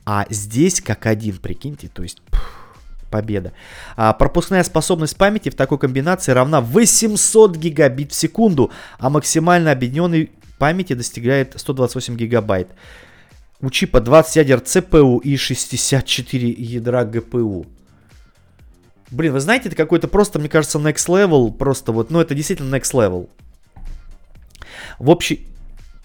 А 0.05 0.25
здесь 0.29 0.81
как 0.81 1.05
один, 1.05 1.37
прикиньте, 1.37 1.87
то 1.87 2.01
есть 2.03 2.21
победа. 3.11 3.53
А, 3.95 4.13
пропускная 4.13 4.63
способность 4.63 5.17
памяти 5.17 5.49
в 5.49 5.55
такой 5.55 5.77
комбинации 5.77 6.31
равна 6.31 6.61
800 6.61 7.55
гигабит 7.57 8.11
в 8.11 8.15
секунду, 8.15 8.71
а 8.97 9.09
максимально 9.09 9.71
объединенной 9.71 10.31
памяти 10.57 10.93
достигает 10.93 11.53
128 11.57 12.15
гигабайт. 12.15 12.69
У 13.61 13.69
чипа 13.69 13.99
20 13.99 14.35
ядер 14.37 14.59
CPU 14.59 15.21
и 15.21 15.37
64 15.37 16.49
ядра 16.49 17.03
GPU. 17.03 17.67
Блин, 19.11 19.33
вы 19.33 19.39
знаете, 19.39 19.67
это 19.67 19.75
какой-то 19.75 20.07
просто, 20.07 20.39
мне 20.39 20.49
кажется, 20.49 20.79
next 20.79 21.07
level, 21.07 21.51
просто 21.51 21.91
вот, 21.91 22.11
ну 22.11 22.19
это 22.19 22.33
действительно 22.33 22.73
next 22.75 22.93
level. 22.93 23.29
В 24.99 25.09
общей, 25.09 25.47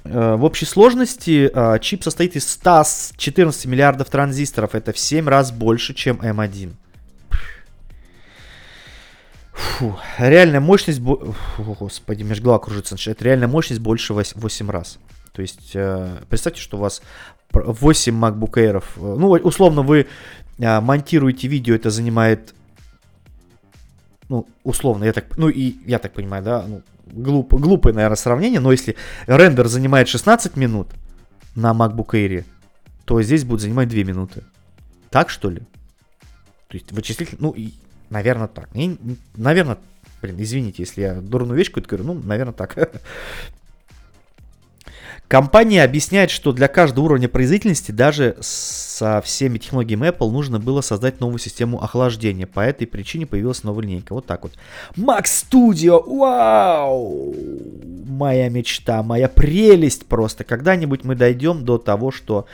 Э, 0.09 0.36
в 0.36 0.44
общей 0.44 0.66
сложности 0.66 1.50
э, 1.52 1.78
чип 1.80 2.02
состоит 2.02 2.36
из 2.36 2.48
114 2.48 3.66
миллиардов 3.66 4.09
транзисторов. 4.09 4.74
Это 4.74 4.92
в 4.92 4.98
7 4.98 5.28
раз 5.28 5.52
больше, 5.52 5.94
чем 5.94 6.16
M1. 6.16 6.72
Фу, 9.52 9.98
реальная 10.18 10.61
мощность... 10.61 11.00
Фу, 11.00 11.76
господи, 11.80 12.22
между 12.22 12.44
голова 12.44 12.59
кружится. 12.59 12.96
Это 13.11 13.24
реальная 13.24 13.48
мощность 13.48 13.80
больше 13.80 14.12
8 14.12 14.70
раз. 14.70 14.98
То 15.37 15.43
есть, 15.43 15.72
э, 15.74 16.22
представьте, 16.30 16.62
что 16.62 16.78
у 16.78 16.80
вас 16.80 17.03
8 17.53 18.14
MacBook 18.14 18.55
Air. 18.55 18.82
Ну, 18.97 19.28
условно, 19.28 19.82
вы 19.82 20.07
монтируете 20.59 21.47
видео, 21.47 21.74
это 21.74 21.91
занимает 21.91 22.55
ну, 24.30 24.47
условно, 24.64 25.05
я 25.05 25.12
так, 25.12 25.37
ну 25.37 25.51
и 25.51 25.76
я 25.87 25.99
так 25.99 26.14
понимаю, 26.14 26.43
да, 26.43 26.64
ну, 26.66 26.82
глуп, 27.05 27.53
глупое, 27.53 27.95
наверное, 27.95 28.16
сравнение, 28.16 28.61
но 28.61 28.72
если 28.72 28.97
рендер 29.26 29.68
занимает 29.68 30.09
16 30.09 30.57
минут 30.57 30.89
на 31.55 31.72
MacBook 31.72 32.12
Air, 32.12 32.45
то 33.05 33.20
здесь 33.20 33.45
будет 33.45 33.61
занимать 33.61 33.91
2 33.91 33.99
минуты. 34.05 34.43
Так 35.11 35.28
что 35.28 35.51
ли? 35.51 35.61
То 36.68 36.76
есть 36.78 36.91
вычислитель, 36.93 37.37
ну, 37.41 37.51
и, 37.53 37.72
наверное, 38.09 38.49
так. 38.49 38.68
И, 38.74 38.99
наверное, 39.37 39.76
блин, 40.22 40.37
извините, 40.39 40.82
если 40.82 41.03
я 41.03 41.14
дурную 41.20 41.57
вещь 41.59 41.68
какую-то 41.68 41.91
говорю, 41.91 42.14
ну, 42.14 42.14
наверное, 42.14 42.55
так. 42.55 42.76
Компания 45.28 45.82
объясняет, 45.82 46.30
что 46.30 46.52
для 46.52 46.68
каждого 46.68 47.06
уровня 47.06 47.28
производительности, 47.28 47.90
даже 47.90 48.36
со 48.40 49.20
всеми 49.22 49.58
технологиями 49.58 50.08
Apple, 50.08 50.30
нужно 50.30 50.60
было 50.60 50.82
создать 50.82 51.18
новую 51.20 51.38
систему 51.38 51.82
охлаждения. 51.82 52.46
По 52.46 52.60
этой 52.60 52.86
причине 52.86 53.26
появилась 53.26 53.64
новая 53.64 53.82
линейка. 53.82 54.14
Вот 54.14 54.26
так 54.26 54.44
вот. 54.44 54.52
Mac 54.96 55.24
Studio! 55.24 56.02
Вау! 56.06 57.34
Моя 58.06 58.48
мечта, 58.48 59.02
моя 59.02 59.28
прелесть 59.28 60.06
просто. 60.06 60.44
Когда-нибудь 60.44 61.02
мы 61.02 61.16
дойдем 61.16 61.64
до 61.64 61.78
того, 61.78 62.12
что 62.12 62.46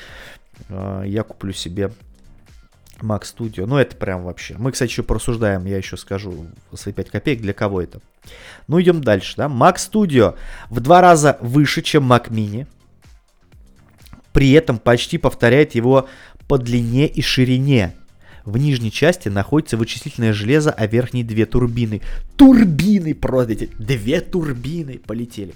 э, 0.71 1.05
я 1.07 1.25
куплю 1.25 1.53
себе 1.53 1.91
Mac 3.03 3.23
Studio. 3.23 3.67
Ну, 3.67 3.77
это 3.77 3.97
прям 3.97 4.25
вообще. 4.25 4.57
Мы, 4.59 4.73
кстати, 4.73 4.91
еще 4.91 5.03
порассуждаем, 5.03 5.65
я 5.67 5.77
еще 5.77 5.97
скажу 5.97 6.47
свои 6.75 6.95
5 6.95 7.11
копеек, 7.11 7.41
для 7.41 7.53
кого 7.53 7.83
это. 7.83 8.01
Ну, 8.69 8.81
идем 8.81 9.03
дальше, 9.03 9.35
да. 9.37 9.47
Mac 9.47 9.77
Studio 9.77 10.37
в 10.71 10.81
два 10.81 11.01
раза 11.01 11.39
выше, 11.41 11.83
чем 11.83 12.11
Mac 12.11 12.31
Mini. 12.31 12.67
При 14.33 14.53
этом 14.53 14.79
почти 14.79 15.19
повторяет 15.19 15.75
его 15.75 16.09
по 16.49 16.59
длине 16.59 17.07
и 17.07 17.21
ширине. 17.23 17.95
В 18.45 18.57
нижней 18.57 18.91
части 18.91 19.29
находится 19.29 19.77
вычислительное 19.77 20.33
железо, 20.33 20.71
а 20.71 20.87
верхние 20.87 21.25
две 21.25 21.47
турбины. 21.47 22.03
Турбины, 22.37 23.15
просто 23.15 23.69
две 23.79 24.21
турбины 24.21 24.99
полетели. 24.99 25.55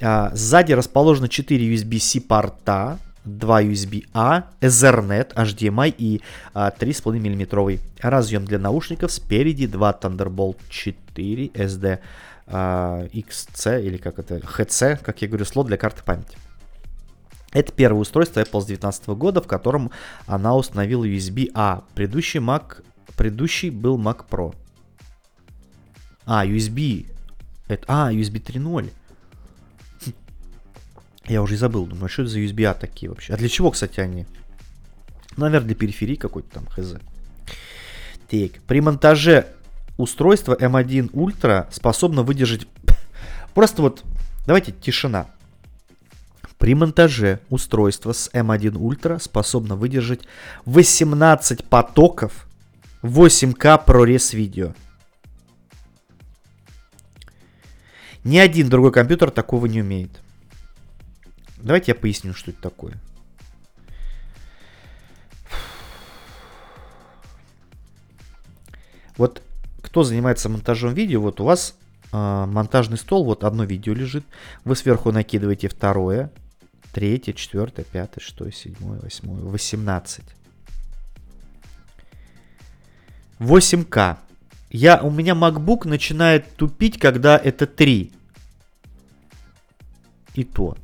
А, 0.00 0.30
сзади 0.34 0.72
расположено 0.72 1.28
4 1.28 1.74
USB-C 1.74 2.20
порта, 2.20 2.98
2 3.36 3.62
USB-A, 3.62 4.44
Ethernet, 4.60 5.34
HDMI 5.34 5.94
и 5.96 6.22
а, 6.54 6.70
3,5 6.70 7.18
мм 7.18 7.78
разъем 8.00 8.44
для 8.44 8.58
наушников. 8.58 9.12
Спереди 9.12 9.66
2 9.66 9.98
Thunderbolt 10.00 10.56
4 10.68 11.46
SD 11.48 11.98
а, 12.46 13.04
XC 13.12 13.82
или 13.82 13.96
как 13.96 14.18
это, 14.18 14.38
HC, 14.38 14.98
как 15.02 15.22
я 15.22 15.28
говорю, 15.28 15.44
слот 15.44 15.66
для 15.66 15.76
карты 15.76 16.02
памяти. 16.02 16.36
Это 17.52 17.72
первое 17.72 18.02
устройство 18.02 18.40
Apple 18.40 18.60
с 18.60 18.66
2019 18.66 19.08
года, 19.08 19.40
в 19.40 19.46
котором 19.46 19.90
она 20.26 20.54
установила 20.54 21.04
USB-A. 21.04 21.84
Предыдущий 21.94 22.40
Mac, 22.40 22.82
предыдущий 23.16 23.70
был 23.70 23.98
Mac 23.98 24.24
Pro. 24.28 24.54
А, 26.26 26.44
USB. 26.44 27.06
Это, 27.68 27.84
а, 27.88 28.12
USB 28.12 28.42
3.0. 28.42 28.90
Я 31.28 31.42
уже 31.42 31.54
и 31.54 31.58
забыл, 31.58 31.86
думаю, 31.86 32.06
а 32.06 32.08
что 32.08 32.22
это 32.22 32.30
за 32.30 32.40
USB-A 32.40 32.74
такие 32.74 33.10
вообще? 33.10 33.34
А 33.34 33.36
для 33.36 33.48
чего, 33.48 33.70
кстати, 33.70 34.00
они? 34.00 34.26
Наверное, 35.36 35.66
для 35.66 35.74
периферии 35.74 36.16
какой-то 36.16 36.48
там, 36.50 36.66
хз. 36.66 36.94
Так, 38.30 38.62
при 38.66 38.80
монтаже 38.80 39.46
устройства 39.98 40.56
M1 40.58 41.12
Ultra 41.12 41.66
способно 41.70 42.22
выдержать... 42.22 42.66
Просто 43.54 43.82
вот, 43.82 44.04
давайте 44.46 44.72
тишина. 44.72 45.26
При 46.58 46.74
монтаже 46.74 47.40
устройства 47.50 48.12
с 48.12 48.30
M1 48.32 48.72
Ultra 48.72 49.20
способно 49.20 49.76
выдержать 49.76 50.22
18 50.64 51.64
потоков 51.64 52.48
8К 53.02 53.84
ProRes 53.86 54.34
видео. 54.34 54.74
Ни 58.24 58.38
один 58.38 58.68
другой 58.68 58.92
компьютер 58.92 59.30
такого 59.30 59.66
не 59.66 59.82
умеет. 59.82 60.10
Давайте 61.62 61.92
я 61.92 61.94
поясню, 61.94 62.34
что 62.34 62.50
это 62.50 62.60
такое. 62.60 62.94
Вот 69.16 69.42
кто 69.82 70.02
занимается 70.02 70.48
монтажом 70.48 70.94
видео, 70.94 71.20
вот 71.20 71.40
у 71.40 71.44
вас 71.44 71.76
э, 72.12 72.16
монтажный 72.16 72.98
стол, 72.98 73.24
вот 73.24 73.42
одно 73.42 73.64
видео 73.64 73.92
лежит, 73.92 74.24
вы 74.64 74.76
сверху 74.76 75.10
накидываете 75.10 75.68
второе, 75.68 76.30
третье, 76.92 77.32
четвертое, 77.32 77.84
пятое, 77.84 78.22
шестое, 78.22 78.52
седьмое, 78.52 79.00
восьмое, 79.00 79.40
восемнадцать. 79.42 80.38
8К. 83.38 84.18
Я, 84.70 85.00
у 85.00 85.10
меня 85.10 85.34
MacBook 85.34 85.86
начинает 85.86 86.56
тупить, 86.56 86.98
когда 86.98 87.38
это 87.38 87.66
3. 87.66 88.12
И 90.34 90.44
то. 90.44 90.76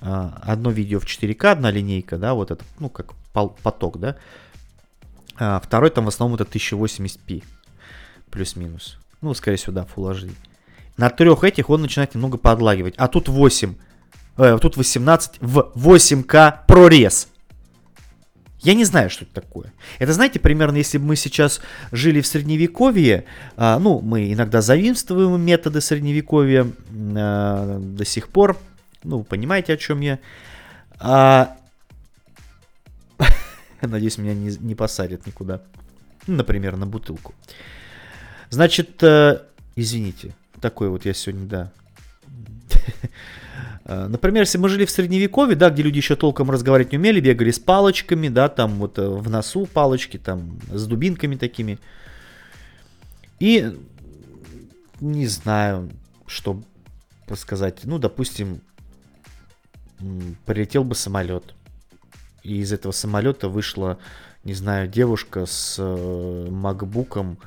А, 0.00 0.40
одно 0.42 0.70
видео 0.70 1.00
в 1.00 1.04
4К, 1.04 1.52
одна 1.52 1.70
линейка, 1.70 2.18
да, 2.18 2.34
вот 2.34 2.50
это, 2.50 2.64
ну, 2.78 2.88
как 2.88 3.14
поток, 3.32 3.98
да. 3.98 4.16
А 5.36 5.60
второй 5.60 5.90
там 5.90 6.04
в 6.04 6.08
основном 6.08 6.38
это 6.40 6.44
1080p, 6.44 7.42
плюс-минус. 8.30 8.98
Ну, 9.20 9.34
скорее 9.34 9.56
всего, 9.56 9.72
да, 9.72 9.86
Full 9.94 10.12
HD. 10.12 10.32
На 10.96 11.10
трех 11.10 11.44
этих 11.44 11.70
он 11.70 11.82
начинает 11.82 12.14
немного 12.14 12.38
подлагивать. 12.38 12.94
А 12.96 13.08
тут 13.08 13.28
8, 13.28 13.74
э, 14.36 14.58
тут 14.60 14.76
18 14.76 15.38
в 15.40 15.72
8К 15.74 16.66
прорез. 16.66 17.28
Я 18.60 18.74
не 18.74 18.84
знаю, 18.84 19.08
что 19.08 19.24
это 19.24 19.34
такое. 19.34 19.72
Это, 20.00 20.12
знаете, 20.12 20.40
примерно, 20.40 20.76
если 20.76 20.98
бы 20.98 21.06
мы 21.06 21.16
сейчас 21.16 21.60
жили 21.92 22.20
в 22.20 22.26
средневековье, 22.26 23.24
а, 23.56 23.78
ну, 23.78 24.00
мы 24.00 24.32
иногда 24.32 24.60
заимствуем 24.60 25.40
методы 25.40 25.80
средневековья 25.80 26.66
а, 26.90 27.78
до 27.78 28.04
сих 28.04 28.28
пор, 28.28 28.56
ну, 29.04 29.18
вы 29.18 29.24
понимаете, 29.24 29.72
о 29.72 29.76
чем 29.76 30.00
я. 30.00 30.18
А... 30.98 31.56
Надеюсь, 33.82 34.18
меня 34.18 34.34
не, 34.34 34.56
не 34.56 34.74
посадят 34.74 35.26
никуда. 35.26 35.62
Например, 36.26 36.76
на 36.76 36.86
бутылку. 36.86 37.34
Значит, 38.50 39.02
э, 39.02 39.42
извините, 39.76 40.34
такой 40.60 40.88
вот 40.88 41.04
я 41.04 41.14
сегодня, 41.14 41.46
да. 41.46 41.72
Э, 43.84 44.06
например, 44.08 44.42
если 44.42 44.58
мы 44.58 44.68
жили 44.68 44.84
в 44.84 44.90
средневековье, 44.90 45.56
да, 45.56 45.70
где 45.70 45.82
люди 45.82 45.98
еще 45.98 46.16
толком 46.16 46.50
разговаривать 46.50 46.92
не 46.92 46.98
умели, 46.98 47.20
бегали 47.20 47.50
с 47.50 47.58
палочками, 47.58 48.28
да, 48.28 48.48
там 48.48 48.74
вот 48.74 48.98
э, 48.98 49.08
в 49.08 49.30
носу 49.30 49.66
палочки, 49.66 50.16
там 50.18 50.58
с 50.70 50.86
дубинками 50.86 51.36
такими. 51.36 51.78
И 53.38 53.78
не 55.00 55.26
знаю, 55.26 55.90
что 56.26 56.62
сказать. 57.36 57.80
Ну, 57.84 57.98
допустим, 57.98 58.60
прилетел 60.46 60.84
бы 60.84 60.94
самолет. 60.94 61.54
И 62.42 62.58
из 62.58 62.72
этого 62.72 62.92
самолета 62.92 63.48
вышла, 63.48 63.98
не 64.44 64.54
знаю, 64.54 64.88
девушка 64.88 65.46
с 65.46 65.76
э, 65.78 66.48
макбуком, 66.50 67.38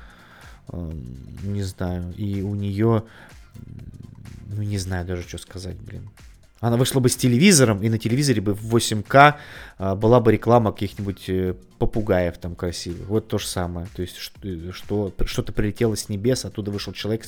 э, 0.69 0.91
не 1.43 1.63
знаю, 1.63 2.13
и 2.15 2.41
у 2.41 2.55
нее, 2.55 3.03
ну, 4.47 4.61
не 4.61 4.77
знаю 4.77 5.05
даже, 5.05 5.23
что 5.23 5.37
сказать, 5.37 5.77
блин. 5.77 6.09
Она 6.61 6.77
вышла 6.77 6.99
бы 6.99 7.09
с 7.09 7.15
телевизором, 7.15 7.81
и 7.81 7.89
на 7.89 7.97
телевизоре 7.97 8.39
бы 8.39 8.53
в 8.53 8.75
8К 8.75 9.35
а, 9.79 9.95
была 9.95 10.19
бы 10.19 10.31
реклама 10.31 10.71
каких-нибудь 10.71 11.27
э, 11.27 11.55
попугаев 11.79 12.37
там 12.37 12.55
красивых. 12.55 13.07
Вот 13.07 13.27
то 13.27 13.39
же 13.39 13.47
самое. 13.47 13.87
То 13.95 14.03
есть, 14.03 14.17
что, 14.17 15.11
что-то 15.25 15.53
прилетело 15.53 15.95
с 15.95 16.07
небес, 16.07 16.45
оттуда 16.45 16.69
вышел 16.69 16.93
человек 16.93 17.25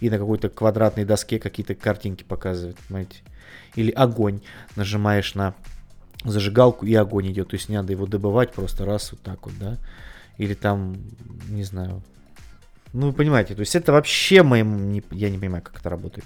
и 0.00 0.08
на 0.08 0.16
какой-то 0.16 0.48
квадратной 0.48 1.04
доске 1.04 1.38
какие-то 1.38 1.74
картинки 1.74 2.24
показывает, 2.24 2.78
понимаете? 2.88 3.18
Или 3.74 3.90
огонь. 3.90 4.40
Нажимаешь 4.76 5.34
на 5.34 5.54
зажигалку, 6.24 6.86
и 6.86 6.94
огонь 6.94 7.30
идет. 7.30 7.48
То 7.48 7.56
есть 7.56 7.68
не 7.68 7.76
надо 7.76 7.92
его 7.92 8.06
добывать 8.06 8.52
просто 8.52 8.84
раз 8.84 9.12
вот 9.12 9.20
так 9.22 9.46
вот, 9.46 9.58
да? 9.58 9.78
Или 10.38 10.54
там, 10.54 10.96
не 11.48 11.64
знаю, 11.64 12.02
ну, 12.92 13.08
вы 13.08 13.12
понимаете, 13.12 13.54
то 13.54 13.60
есть 13.60 13.76
это 13.76 13.92
вообще 13.92 14.42
моим... 14.42 14.92
Не, 14.92 15.02
я 15.12 15.30
не 15.30 15.38
понимаю, 15.38 15.62
как 15.62 15.78
это 15.78 15.88
работает. 15.90 16.24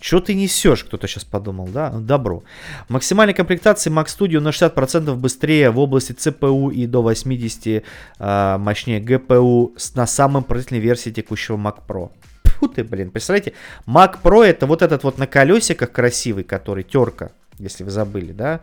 Что 0.00 0.20
ты 0.20 0.34
несешь, 0.34 0.84
кто-то 0.84 1.08
сейчас 1.08 1.24
подумал, 1.24 1.66
да? 1.68 1.90
Добро. 1.90 2.44
Максимальная 2.88 3.34
комплектация 3.34 3.92
Mac 3.92 4.06
Studio 4.06 4.40
на 4.40 4.50
60% 4.50 5.14
быстрее 5.14 5.70
в 5.70 5.78
области 5.78 6.12
CPU 6.12 6.72
и 6.72 6.86
до 6.86 7.02
80 7.02 7.66
э, 7.66 7.82
а, 8.18 8.58
мощнее 8.58 9.00
GPU 9.00 9.76
на 9.94 10.06
самой 10.06 10.44
производительной 10.44 10.80
версии 10.80 11.10
текущего 11.10 11.56
Mac 11.56 11.78
Pro. 11.88 12.12
Фу 12.58 12.68
ты, 12.68 12.82
блин, 12.82 13.10
представляете, 13.10 13.52
Mac 13.86 14.20
Pro 14.22 14.42
это 14.42 14.66
вот 14.66 14.82
этот 14.82 15.04
вот 15.04 15.18
на 15.18 15.26
колесиках 15.26 15.92
красивый, 15.92 16.44
который 16.44 16.82
терка, 16.82 17.30
если 17.58 17.84
вы 17.84 17.90
забыли, 17.90 18.32
да? 18.32 18.60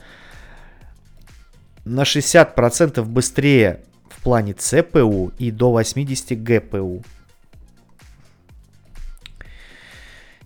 На 1.85 2.03
60% 2.03 3.03
быстрее 3.03 3.83
в 4.09 4.21
плане 4.21 4.53
CPU 4.53 5.33
и 5.37 5.51
до 5.51 5.71
80 5.71 6.31
GPU. 6.31 7.05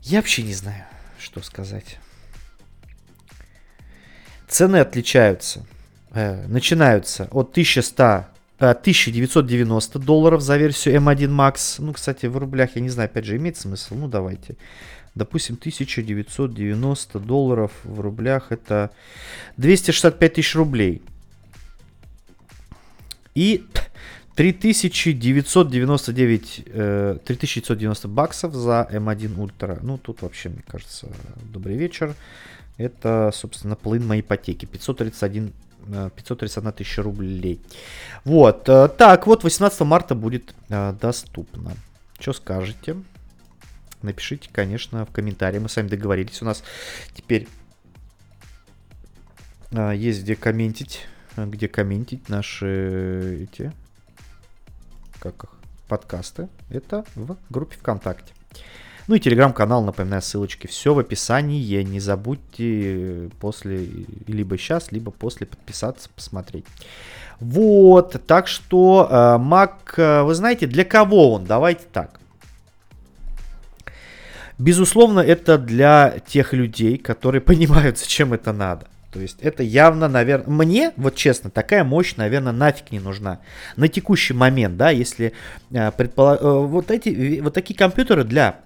Я 0.04 0.20
вообще 0.20 0.44
не 0.44 0.54
знаю, 0.54 0.84
что 1.18 1.42
сказать. 1.42 1.98
Цены 4.48 4.78
отличаются. 4.78 5.66
Э, 6.12 6.46
начинаются 6.48 7.28
от 7.32 7.52
1100 7.52 8.26
1990 8.60 10.00
э, 10.00 10.02
долларов 10.02 10.42
за 10.42 10.58
версию 10.58 10.96
M1 10.96 11.30
Max. 11.30 11.76
Ну, 11.80 11.94
кстати, 11.94 12.26
в 12.26 12.36
рублях, 12.38 12.76
я 12.76 12.82
не 12.82 12.90
знаю, 12.90 13.10
опять 13.10 13.26
же, 13.26 13.38
имеет 13.38 13.58
смысл. 13.58 13.96
Ну, 13.96 14.08
давайте. 14.08 14.58
Допустим, 15.16 15.56
1990 15.56 17.20
долларов 17.20 17.72
в 17.84 18.00
рублях 18.00 18.52
это 18.52 18.92
265 19.58 20.34
тысяч 20.34 20.56
рублей. 20.56 21.02
И 23.36 23.66
3999, 24.36 26.64
э, 26.66 27.18
3990 27.26 28.08
баксов 28.08 28.54
за 28.54 28.88
M1 28.92 29.36
Ultra. 29.36 29.80
Ну, 29.82 29.98
тут 29.98 30.22
вообще, 30.22 30.50
мне 30.50 30.62
кажется, 30.68 31.08
добрый 31.52 31.76
вечер. 31.76 32.14
Это, 32.78 33.32
собственно, 33.34 33.76
половина 33.76 34.06
моей 34.08 34.22
ипотеки. 34.22 34.66
531 34.66 35.52
531 36.16 36.68
э, 36.68 36.72
тысяча 36.74 37.04
рублей. 37.04 37.62
Вот. 38.24 38.68
Э, 38.70 38.88
так, 38.90 39.28
вот 39.28 39.44
18 39.44 39.82
марта 39.82 40.16
будет 40.16 40.54
э, 40.70 40.94
доступно. 41.00 41.74
Что 42.20 42.34
скажете? 42.34 42.98
Напишите, 44.02 44.50
конечно, 44.52 45.06
в 45.06 45.12
комментарии. 45.12 45.60
Мы 45.60 45.70
с 45.70 45.76
вами 45.76 45.88
договорились. 45.88 46.42
У 46.42 46.46
нас 46.46 46.64
теперь 47.14 47.48
есть 49.72 50.24
где 50.24 50.36
комментить, 50.36 51.06
где 51.36 51.68
комментить 51.68 52.28
наши 52.28 53.44
эти 53.44 53.72
как 55.20 55.44
их, 55.44 55.50
подкасты, 55.88 56.48
это 56.70 57.04
в 57.16 57.38
группе 57.50 57.76
ВКонтакте. 57.78 58.34
Ну 59.10 59.16
и 59.16 59.20
телеграм-канал, 59.20 59.84
напоминаю, 59.84 60.22
ссылочки. 60.22 60.68
Все 60.68 60.94
в 60.94 61.00
описании. 61.00 61.82
Не 61.82 62.00
забудьте 62.00 63.32
после, 63.40 63.88
либо 64.28 64.56
сейчас, 64.56 64.92
либо 64.92 65.10
после 65.10 65.48
подписаться, 65.48 66.10
посмотреть. 66.16 66.66
Вот, 67.40 68.22
так 68.28 68.48
что 68.48 69.08
э, 69.10 69.14
Mac, 69.40 69.96
э, 69.98 70.22
вы 70.22 70.36
знаете, 70.36 70.68
для 70.68 70.86
кого 70.86 71.34
он? 71.34 71.46
Давайте 71.46 71.86
так. 71.92 72.20
Безусловно, 74.60 75.22
это 75.22 75.58
для 75.58 76.20
тех 76.28 76.54
людей, 76.54 77.00
которые 77.00 77.42
понимают, 77.42 77.98
зачем 77.98 78.32
это 78.32 78.54
надо. 78.54 78.86
То 79.12 79.20
есть 79.20 79.40
это 79.42 79.64
явно, 79.64 80.08
наверное, 80.08 80.54
мне, 80.54 80.92
вот 80.96 81.16
честно, 81.16 81.50
такая 81.50 81.84
мощь, 81.84 82.16
наверное, 82.16 82.54
нафиг 82.54 82.92
не 82.92 83.00
нужна. 83.00 83.40
На 83.76 83.88
текущий 83.88 84.34
момент, 84.34 84.78
да, 84.78 84.92
если 84.92 85.34
э. 85.72 85.92
Э, 85.98 86.38
вот 86.38 86.92
эти, 86.92 87.40
вот 87.40 87.56
такие 87.56 87.76
компьютеры 87.76 88.24
для 88.24 88.60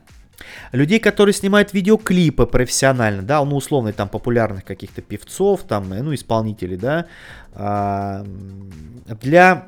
людей, 0.71 0.99
которые 0.99 1.33
снимают 1.33 1.73
видеоклипы 1.73 2.45
профессионально, 2.45 3.21
да, 3.21 3.43
ну, 3.43 3.55
условно, 3.55 3.93
там, 3.93 4.09
популярных 4.09 4.65
каких-то 4.65 5.01
певцов, 5.01 5.63
там, 5.63 5.89
ну, 5.89 6.13
исполнителей, 6.13 6.77
да, 6.77 7.05
э, 7.53 8.25
для 9.21 9.65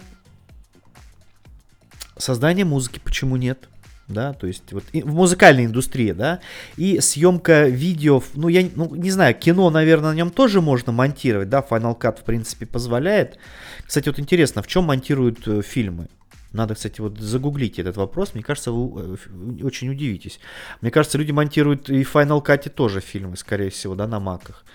создания 2.17 2.65
музыки, 2.65 2.99
почему 3.03 3.35
нет? 3.35 3.69
да, 4.07 4.33
то 4.33 4.47
есть 4.47 4.71
вот 4.71 4.83
в 4.93 5.13
музыкальной 5.13 5.65
индустрии, 5.65 6.11
да, 6.11 6.39
и 6.77 6.99
съемка 6.99 7.67
видео, 7.67 8.21
ну 8.35 8.47
я 8.49 8.67
ну, 8.75 8.93
не 8.95 9.11
знаю, 9.11 9.33
кино, 9.35 9.69
наверное, 9.69 10.11
на 10.11 10.15
нем 10.15 10.29
тоже 10.29 10.61
можно 10.61 10.91
монтировать, 10.91 11.49
да, 11.49 11.65
Final 11.67 11.97
Cut 11.99 12.19
в 12.19 12.23
принципе 12.23 12.65
позволяет. 12.65 13.39
Кстати, 13.85 14.09
вот 14.09 14.19
интересно, 14.19 14.61
в 14.61 14.67
чем 14.67 14.85
монтируют 14.85 15.47
э, 15.47 15.61
фильмы? 15.61 16.07
Надо, 16.55 16.75
кстати, 16.75 17.01
вот 17.01 17.19
загуглить 17.19 17.79
этот 17.79 17.97
вопрос. 17.97 18.33
Мне 18.33 18.43
кажется, 18.43 18.71
вы 18.71 19.17
э, 19.17 19.63
очень 19.63 19.89
удивитесь. 19.89 20.39
Мне 20.81 20.91
кажется, 20.91 21.17
люди 21.17 21.31
монтируют 21.31 21.89
и 21.89 22.03
Final 22.03 22.43
Cut 22.43 22.69
тоже 22.69 23.01
фильмы, 23.01 23.37
скорее 23.37 23.69
всего, 23.69 23.95
да, 23.95 24.07
на 24.07 24.19
маках. 24.19 24.65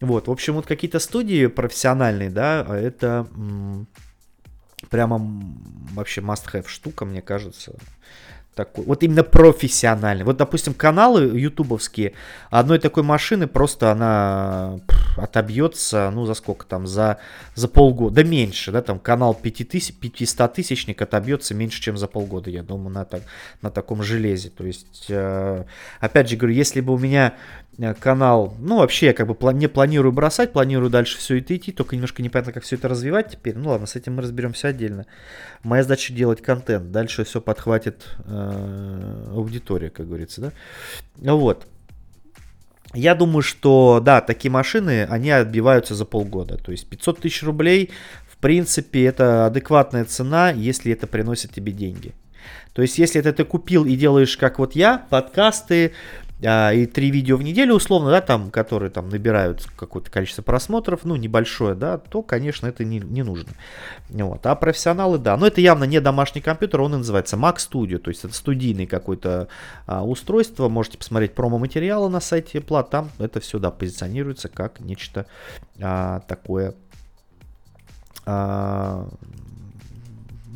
Вот, 0.00 0.28
в 0.28 0.30
общем, 0.30 0.54
вот 0.54 0.66
какие-то 0.66 0.98
студии 0.98 1.46
профессиональные, 1.46 2.30
да, 2.30 2.64
а 2.66 2.76
это 2.76 3.28
прямо 4.88 5.20
вообще 5.92 6.20
must-have 6.20 6.66
штука, 6.66 7.04
мне 7.04 7.22
кажется 7.22 7.74
такой, 8.64 8.84
вот 8.84 9.02
именно 9.02 9.24
профессиональный. 9.24 10.24
Вот, 10.24 10.36
допустим, 10.36 10.74
каналы 10.74 11.38
ютубовские, 11.38 12.12
одной 12.50 12.78
такой 12.78 13.02
машины 13.02 13.46
просто 13.46 13.90
она 13.90 14.80
отобьется, 15.16 16.10
ну, 16.12 16.26
за 16.26 16.34
сколько 16.34 16.66
там, 16.66 16.86
за, 16.86 17.18
за 17.54 17.68
полгода, 17.68 18.16
да 18.16 18.22
меньше, 18.22 18.70
да, 18.70 18.82
там 18.82 18.98
канал 18.98 19.34
5000, 19.34 19.94
500 19.94 20.52
тысячник 20.52 21.00
отобьется 21.00 21.54
меньше, 21.54 21.80
чем 21.80 21.96
за 21.96 22.06
полгода, 22.06 22.50
я 22.50 22.62
думаю, 22.62 22.90
на, 22.90 23.04
так, 23.06 23.22
на 23.62 23.70
таком 23.70 24.02
железе. 24.02 24.50
То 24.50 24.66
есть, 24.66 25.06
э, 25.08 25.64
опять 26.00 26.28
же 26.28 26.36
говорю, 26.36 26.54
если 26.54 26.82
бы 26.82 26.92
у 26.92 26.98
меня 26.98 27.34
Э, 27.80 27.94
канал. 27.94 28.54
Ну, 28.58 28.78
вообще, 28.78 29.06
я 29.06 29.12
как 29.14 29.26
бы 29.26 29.52
не 29.54 29.66
планирую 29.66 30.12
бросать, 30.12 30.52
планирую 30.52 30.90
дальше 30.90 31.16
все 31.18 31.38
это 31.38 31.56
идти, 31.56 31.72
только 31.72 31.96
немножко 31.96 32.22
непонятно, 32.22 32.52
как 32.52 32.62
все 32.62 32.76
это 32.76 32.88
развивать 32.88 33.30
теперь. 33.30 33.56
Ну 33.56 33.70
ладно, 33.70 33.86
с 33.86 33.96
этим 33.96 34.16
мы 34.16 34.22
разберемся 34.22 34.68
отдельно. 34.68 35.06
Моя 35.62 35.82
задача 35.82 36.12
делать 36.12 36.42
контент. 36.42 36.90
Дальше 36.90 37.24
все 37.24 37.40
подхватит 37.40 38.06
э, 38.26 38.49
аудитория, 39.32 39.90
как 39.90 40.06
говорится, 40.06 40.40
да. 40.40 40.52
Вот. 41.32 41.66
Я 42.92 43.14
думаю, 43.14 43.42
что, 43.42 44.00
да, 44.04 44.20
такие 44.20 44.50
машины, 44.50 45.06
они 45.08 45.30
отбиваются 45.30 45.94
за 45.94 46.04
полгода. 46.04 46.56
То 46.56 46.72
есть 46.72 46.88
500 46.88 47.20
тысяч 47.20 47.42
рублей, 47.42 47.90
в 48.28 48.36
принципе, 48.38 49.04
это 49.04 49.46
адекватная 49.46 50.04
цена, 50.04 50.50
если 50.50 50.92
это 50.92 51.06
приносит 51.06 51.52
тебе 51.52 51.72
деньги. 51.72 52.14
То 52.72 52.82
есть, 52.82 52.98
если 52.98 53.20
это 53.20 53.32
ты 53.32 53.44
купил 53.44 53.84
и 53.84 53.96
делаешь, 53.96 54.36
как 54.36 54.58
вот 54.58 54.74
я, 54.74 55.06
подкасты, 55.10 55.92
а, 56.42 56.72
и 56.72 56.86
три 56.86 57.10
видео 57.10 57.36
в 57.36 57.42
неделю 57.42 57.74
условно, 57.74 58.10
да, 58.10 58.20
там, 58.20 58.50
которые 58.50 58.90
там 58.90 59.08
набирают 59.08 59.66
какое-то 59.76 60.10
количество 60.10 60.42
просмотров, 60.42 61.00
ну, 61.04 61.16
небольшое, 61.16 61.74
да, 61.74 61.98
то, 61.98 62.22
конечно, 62.22 62.66
это 62.66 62.84
не, 62.84 62.98
не 62.98 63.22
нужно. 63.22 63.52
Вот. 64.08 64.46
А 64.46 64.54
профессионалы, 64.54 65.18
да, 65.18 65.36
но 65.36 65.46
это 65.46 65.60
явно 65.60 65.84
не 65.84 66.00
домашний 66.00 66.40
компьютер, 66.40 66.80
он 66.80 66.92
называется 66.92 67.36
Mac 67.36 67.56
Studio, 67.56 67.98
то 67.98 68.10
есть 68.10 68.24
это 68.24 68.34
студийный 68.34 68.86
какое-то 68.86 69.48
а, 69.86 70.04
устройство, 70.04 70.68
можете 70.68 70.98
посмотреть 70.98 71.34
промо-материалы 71.34 72.08
на 72.08 72.20
сайте 72.20 72.58
Apple, 72.58 72.88
там 72.88 73.10
это 73.18 73.40
все, 73.40 73.58
да, 73.58 73.70
позиционируется 73.70 74.48
как 74.48 74.80
нечто 74.80 75.26
а, 75.80 76.20
такое 76.20 76.74
а, 78.24 79.08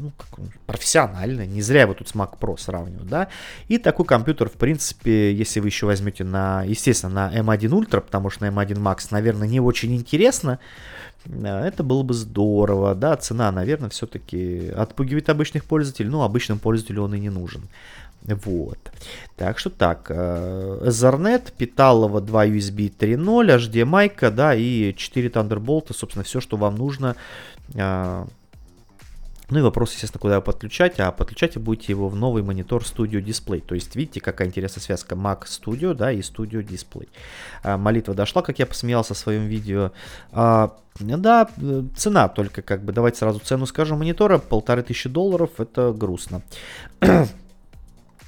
ну, 0.05 0.13
как 0.19 0.39
он, 0.39 0.51
профессионально, 0.67 1.47
не 1.47 1.63
зря 1.63 1.83
его 1.83 1.95
тут 1.95 2.09
с 2.09 2.15
Mac 2.15 2.39
Pro 2.39 2.59
сравнивают, 2.59 3.09
да, 3.09 3.29
и 3.69 3.79
такой 3.79 4.05
компьютер, 4.05 4.51
в 4.51 4.53
принципе, 4.53 5.33
если 5.33 5.61
вы 5.61 5.69
еще 5.69 5.87
возьмете 5.87 6.25
на, 6.25 6.63
естественно, 6.63 7.31
на 7.31 7.35
M1 7.35 7.71
Ultra, 7.71 8.01
потому 8.03 8.29
что 8.29 8.45
на 8.45 8.51
M1 8.51 8.77
Max, 8.77 9.09
наверное, 9.11 9.49
не 9.49 9.61
очень 9.61 9.95
интересно, 9.95 10.59
это 11.25 11.83
было 11.83 12.03
бы 12.03 12.13
здорово, 12.13 12.95
да, 12.95 13.17
цена, 13.17 13.51
наверное, 13.51 13.89
все-таки 13.89 14.69
отпугивает 14.77 15.31
обычных 15.31 15.65
пользователей, 15.65 16.11
но 16.11 16.23
обычным 16.23 16.59
пользователю 16.59 17.05
он 17.05 17.15
и 17.15 17.21
не 17.21 17.31
нужен. 17.31 17.63
Вот. 18.25 18.79
Так 19.37 19.59
что 19.59 19.71
так, 19.71 20.07
э, 20.11 20.79
Ethernet, 20.83 21.53
питалово 21.57 22.21
2 22.21 22.47
USB 22.47 22.91
3.0, 22.91 23.59
HDMI, 23.59 24.31
да, 24.31 24.55
и 24.55 24.95
4 24.95 25.29
Thunderbolt, 25.29 25.95
собственно, 25.95 26.25
все, 26.25 26.41
что 26.41 26.57
вам 26.59 26.77
нужно. 26.77 27.17
А, 29.49 29.53
ну 29.53 29.59
и 29.59 29.63
вопрос, 29.63 29.93
естественно, 29.93 30.21
куда 30.21 30.41
подключать, 30.41 30.99
а 31.01 31.13
подключать 31.13 31.57
вы 31.57 31.63
будете 31.63 31.93
его 31.93 32.09
в 32.09 32.17
новый 32.17 32.43
монитор 32.43 32.83
Studio 32.83 33.23
Display. 33.23 33.61
То 33.61 33.75
есть, 33.75 33.95
видите, 33.97 34.21
какая 34.21 34.49
интересная 34.49 34.83
связка 34.83 35.15
Mac 35.15 35.45
Studio, 35.45 35.95
да, 35.95 36.13
и 36.13 36.21
Studio 36.21 36.65
Display. 36.67 37.09
А, 37.63 37.77
молитва 37.77 38.15
дошла, 38.15 38.43
как 38.43 38.59
я 38.59 38.67
посмеялся 38.67 39.15
в 39.15 39.19
своем 39.19 39.47
видео. 39.47 39.93
А, 40.33 40.77
да, 40.99 41.49
цена 41.97 42.29
только, 42.29 42.63
как 42.63 42.85
бы, 42.85 42.93
давайте 42.93 43.19
сразу 43.19 43.39
цену 43.41 43.67
скажу 43.67 43.97
монитора, 43.97 44.39
полторы 44.39 44.83
тысячи 44.83 45.09
долларов, 45.09 45.51
это 45.59 45.93
грустно. 45.93 46.43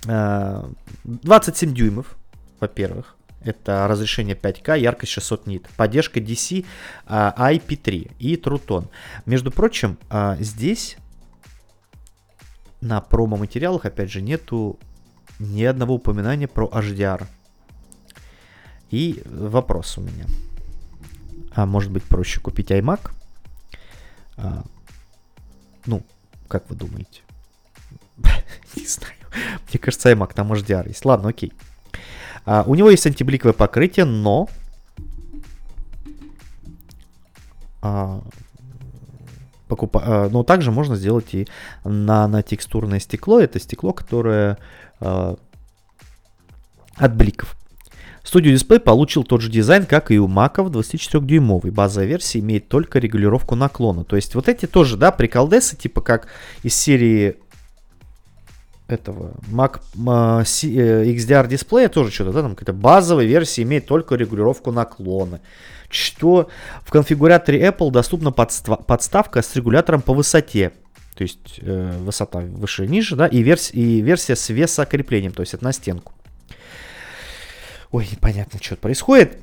27 0.03 1.75
дюймов, 1.75 2.17
во-первых. 2.61 3.17
Это 3.45 3.87
разрешение 3.87 4.35
5К, 4.35 4.79
яркость 4.79 5.13
600 5.13 5.47
нит. 5.47 5.69
Поддержка 5.77 6.19
DC 6.19 6.65
IP3 7.07 8.11
и 8.19 8.35
True 8.35 8.61
Tone. 8.65 8.89
Между 9.25 9.53
прочим, 9.53 9.99
а, 10.11 10.37
здесь 10.41 10.97
на 12.81 13.01
промо-материалах, 13.01 13.85
опять 13.85 14.11
же, 14.11 14.23
нету 14.23 14.79
ни 15.39 15.63
одного 15.65 15.95
упоминания 15.95 16.49
про 16.49 16.67
HDR. 16.67 17.27
И 18.91 19.23
вопрос 19.27 19.99
у 19.99 20.01
меня. 20.01 20.27
А 21.53 21.67
может 21.67 21.91
быть 21.91 22.05
проще 22.05 22.41
купить 22.41 22.71
iMac? 22.71 23.11
А, 24.37 24.65
ну, 25.87 26.05
как 26.49 26.69
вы 26.71 26.77
думаете? 26.77 27.23
Не 28.77 28.87
знаю. 28.87 29.15
Мне 29.69 29.79
кажется, 29.79 30.11
iMac 30.13 30.35
там 30.35 30.53
HDR 30.53 30.89
есть. 30.89 31.05
Ладно, 31.05 31.31
окей. 31.31 31.53
А, 32.45 32.65
у 32.67 32.75
него 32.75 32.91
есть 32.91 33.07
антибликовое 33.07 33.53
покрытие, 33.53 34.05
но... 34.05 34.49
А, 37.83 38.23
покупа... 39.69 40.03
а, 40.05 40.29
но 40.29 40.43
также 40.43 40.71
можно 40.71 40.97
сделать 40.97 41.35
и 41.35 41.47
нанотекстурное 41.85 43.01
стекло. 43.01 43.41
Это 43.41 43.59
стекло, 43.61 43.93
которое 43.93 44.59
а, 45.01 45.37
от 46.97 47.17
бликов. 47.17 47.57
Studio 48.27 48.53
Display 48.53 48.81
получил 48.81 49.23
тот 49.23 49.41
же 49.41 49.51
дизайн, 49.51 49.87
как 49.87 50.11
и 50.11 50.19
у 50.19 50.27
Mac 50.27 50.57
24-дюймовый. 50.57 51.71
Базовая 51.71 52.09
версия 52.09 52.41
имеет 52.41 52.69
только 52.69 52.99
регулировку 52.99 53.55
наклона. 53.55 54.03
То 54.05 54.17
есть 54.17 54.35
вот 54.35 54.49
эти 54.49 54.67
тоже, 54.67 54.97
да, 54.97 55.13
приколдесы, 55.13 55.77
типа 55.77 56.01
как 56.01 56.27
из 56.65 56.75
серии 56.75 57.37
этого 58.89 59.35
Mac 59.51 59.81
э, 59.95 61.05
XDR 61.13 61.49
дисплея 61.49 61.89
тоже 61.89 62.11
что-то, 62.11 62.33
да, 62.33 62.43
там 62.43 62.55
какая-то 62.55 62.73
базовая 62.73 63.25
версия 63.25 63.63
имеет 63.63 63.87
только 63.87 64.17
регулировку 64.17 64.73
наклона. 64.73 65.41
Что 65.89 66.49
в 66.83 66.91
конфигураторе 66.91 67.67
Apple 67.67 67.91
доступна 67.91 68.33
подставка 68.33 69.43
с 69.43 69.55
регулятором 69.57 70.03
по 70.03 70.15
высоте. 70.15 70.73
То 71.15 71.23
есть 71.23 71.61
э, 71.63 71.99
высота 72.01 72.41
выше 72.41 72.85
и 72.85 72.89
ниже, 72.89 73.17
да, 73.17 73.27
и, 73.27 73.43
верс 73.43 73.71
и 73.73 74.01
версия 74.03 74.37
с 74.37 74.51
весокреплением, 74.51 75.33
то 75.33 75.41
есть 75.41 75.55
это 75.55 75.65
на 75.65 75.73
стенку. 75.73 76.13
Ой, 77.91 78.07
непонятно, 78.11 78.61
что 78.63 78.77
происходит. 78.77 79.39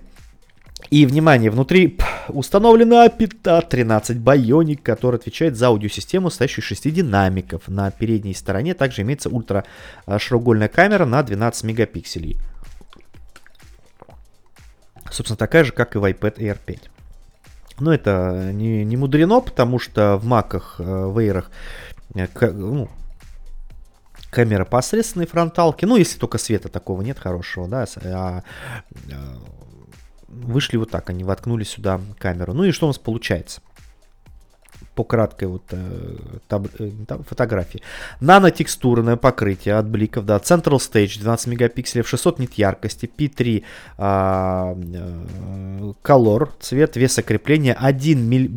И, 0.92 1.08
внимание, 1.08 1.50
внутри 1.50 1.98
установлена 2.28 3.08
APTA 3.08 3.68
13 3.68 4.18
Bionic, 4.18 4.82
который 4.84 5.16
отвечает 5.16 5.56
за 5.56 5.68
аудиосистему, 5.68 6.30
стоящую 6.30 6.64
из 6.64 6.68
6 6.68 6.94
динамиков. 6.94 7.68
На 7.68 7.90
передней 7.90 8.36
стороне 8.36 8.76
также 8.76 9.02
имеется 9.02 9.30
ультра 9.30 9.66
широкоугольная 10.06 10.68
камера 10.68 11.06
на 11.06 11.24
12 11.24 11.64
мегапикселей. 11.64 12.38
Собственно, 15.14 15.38
такая 15.38 15.64
же, 15.64 15.72
как 15.72 15.96
и 15.96 16.00
в 16.00 16.04
iPad 16.06 16.38
Air 16.38 16.58
5. 16.66 16.90
Но 17.80 17.94
это 17.94 18.50
не, 18.52 18.84
не 18.84 18.98
мудрено, 18.98 19.42
потому 19.42 19.78
что 19.78 20.18
в 20.18 20.26
маках, 20.26 20.78
э, 20.80 20.84
в 20.84 21.18
Air, 21.20 21.46
э, 22.16 22.28
ну, 22.52 22.90
камера 24.32 24.66
посредственной 24.66 25.28
фронталки, 25.28 25.86
ну, 25.86 25.98
если 25.98 26.18
только 26.18 26.40
света 26.40 26.70
такого 26.70 27.04
нет 27.04 27.20
хорошего, 27.20 27.68
да, 27.68 27.86
а, 28.06 28.44
а 29.12 29.38
вышли 30.28 30.78
вот 30.78 30.90
так, 30.90 31.12
они 31.12 31.24
воткнули 31.24 31.64
сюда 31.64 32.02
камеру. 32.18 32.54
Ну 32.54 32.64
и 32.64 32.72
что 32.72 32.88
у 32.88 32.90
нас 32.90 32.98
получается? 32.98 33.62
По 34.96 35.04
краткой 35.04 35.48
вот 35.48 35.64
э, 35.72 36.16
таб, 36.48 36.68
э, 36.80 36.92
фотографии. 37.28 37.82
Нанотекстурное 38.20 39.16
покрытие 39.16 39.76
от 39.76 39.88
бликов, 39.88 40.26
да, 40.26 40.38
Central 40.38 40.78
Stage 40.78 41.20
12 41.20 41.48
мегапикселей, 41.48 42.04
600 42.04 42.40
нит 42.40 42.54
яркости, 42.54 43.10
P3 43.18 43.64
а, 43.98 44.76
э, 44.76 45.94
Color, 46.04 46.50
цвет, 46.60 46.96
веса 46.96 47.24
крепления 47.24 47.74
1 47.74 48.22
миль, 48.22 48.50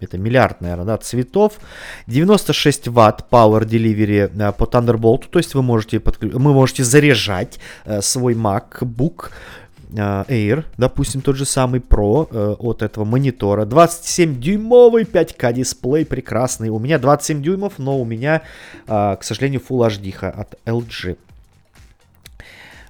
это 0.00 0.18
миллиард, 0.18 0.60
наверное, 0.60 0.84
да, 0.84 0.96
цветов. 0.98 1.54
96 2.06 2.88
ватт 2.88 3.24
Power 3.30 3.64
Delivery 3.64 4.52
по 4.52 4.64
Thunderbolt, 4.64 5.24
то 5.30 5.38
есть 5.38 5.54
вы 5.54 5.62
можете, 5.62 5.98
подклю... 5.98 6.38
вы 6.38 6.52
можете 6.52 6.84
заряжать 6.84 7.58
свой 8.00 8.34
MacBook 8.34 9.30
Air, 9.90 10.64
допустим, 10.76 11.22
тот 11.22 11.36
же 11.36 11.44
самый 11.44 11.80
Pro 11.80 12.28
э, 12.30 12.56
от 12.58 12.82
этого 12.82 13.04
монитора. 13.04 13.64
27-дюймовый 13.64 15.04
5К 15.04 15.52
дисплей 15.52 16.04
прекрасный. 16.04 16.68
У 16.68 16.78
меня 16.78 16.98
27 16.98 17.42
дюймов, 17.42 17.74
но 17.78 17.98
у 17.98 18.04
меня, 18.04 18.42
э, 18.86 19.16
к 19.18 19.22
сожалению, 19.22 19.62
Full 19.66 19.88
HD 19.88 20.14
от 20.28 20.54
LG. 20.66 21.16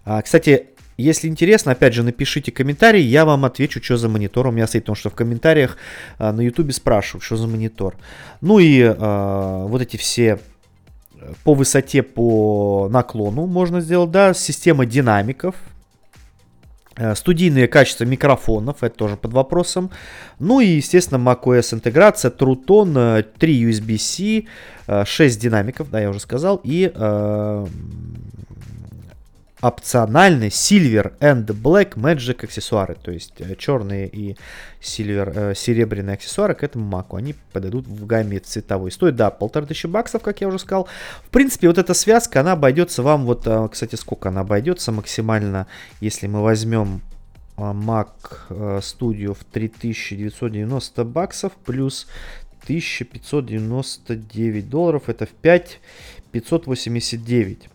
А, 0.04 0.22
кстати, 0.22 0.66
если 0.96 1.28
интересно, 1.28 1.72
опять 1.72 1.94
же, 1.94 2.02
напишите 2.02 2.50
комментарий, 2.50 3.02
я 3.02 3.24
вам 3.24 3.44
отвечу, 3.44 3.80
что 3.82 3.96
за 3.96 4.08
монитор 4.08 4.48
у 4.48 4.50
меня 4.50 4.66
стоит, 4.66 4.84
потому 4.84 4.96
что 4.96 5.10
в 5.10 5.14
комментариях 5.14 5.76
на 6.18 6.40
YouTube 6.40 6.72
спрашивают, 6.72 7.22
что 7.22 7.36
за 7.36 7.46
монитор. 7.46 7.94
Ну 8.40 8.58
и 8.58 8.82
а, 8.82 9.66
вот 9.66 9.82
эти 9.82 9.96
все 9.96 10.40
по 11.44 11.54
высоте, 11.54 12.02
по 12.02 12.88
наклону 12.90 13.46
можно 13.46 13.80
сделать, 13.80 14.10
да, 14.10 14.34
система 14.34 14.86
динамиков, 14.86 15.54
Э, 15.54 15.77
студийные 17.14 17.68
качества 17.68 18.04
микрофонов, 18.04 18.82
это 18.82 18.96
тоже 18.96 19.16
под 19.16 19.32
вопросом. 19.32 19.90
Ну 20.38 20.60
и, 20.60 20.66
естественно, 20.66 21.18
macOS 21.18 21.74
интеграция, 21.74 22.30
True 22.30 22.56
Tone, 22.66 23.24
3 23.38 23.70
USB-C, 23.70 24.44
6 25.04 25.40
динамиков, 25.40 25.90
да, 25.90 26.00
я 26.00 26.10
уже 26.10 26.20
сказал, 26.20 26.60
и 26.64 26.90
э, 26.94 27.66
опциональный 29.60 30.48
Silver 30.48 31.14
and 31.20 31.46
Black 31.46 31.94
Magic 31.94 32.44
аксессуары, 32.44 32.94
то 32.94 33.10
есть 33.10 33.34
э, 33.38 33.56
черные 33.56 34.08
и 34.08 34.36
silver, 34.80 35.32
э, 35.34 35.54
серебряные 35.54 36.14
аксессуары 36.14 36.54
к 36.54 36.62
этому 36.62 36.84
маку, 36.84 37.16
они 37.16 37.34
подойдут 37.52 37.86
в 37.86 38.06
гамме 38.06 38.38
цветовой. 38.38 38.92
Стоит, 38.92 39.16
да, 39.16 39.30
полторы 39.30 39.66
тысячи 39.66 39.86
баксов, 39.86 40.22
как 40.22 40.40
я 40.40 40.48
уже 40.48 40.58
сказал. 40.58 40.88
В 41.24 41.30
принципе, 41.30 41.68
вот 41.68 41.78
эта 41.78 41.94
связка, 41.94 42.40
она 42.40 42.52
обойдется 42.52 43.02
вам, 43.02 43.26
вот, 43.26 43.46
э, 43.46 43.68
кстати, 43.70 43.96
сколько 43.96 44.28
она 44.28 44.42
обойдется 44.42 44.92
максимально, 44.92 45.66
если 46.00 46.28
мы 46.28 46.42
возьмем 46.42 47.00
Mac 47.56 48.10
Studio 48.50 49.34
в 49.34 49.44
3990 49.44 51.04
баксов 51.04 51.52
плюс 51.64 52.06
1599 52.62 54.68
долларов, 54.68 55.08
это 55.08 55.26
в 55.26 55.30
5589. 55.30 57.68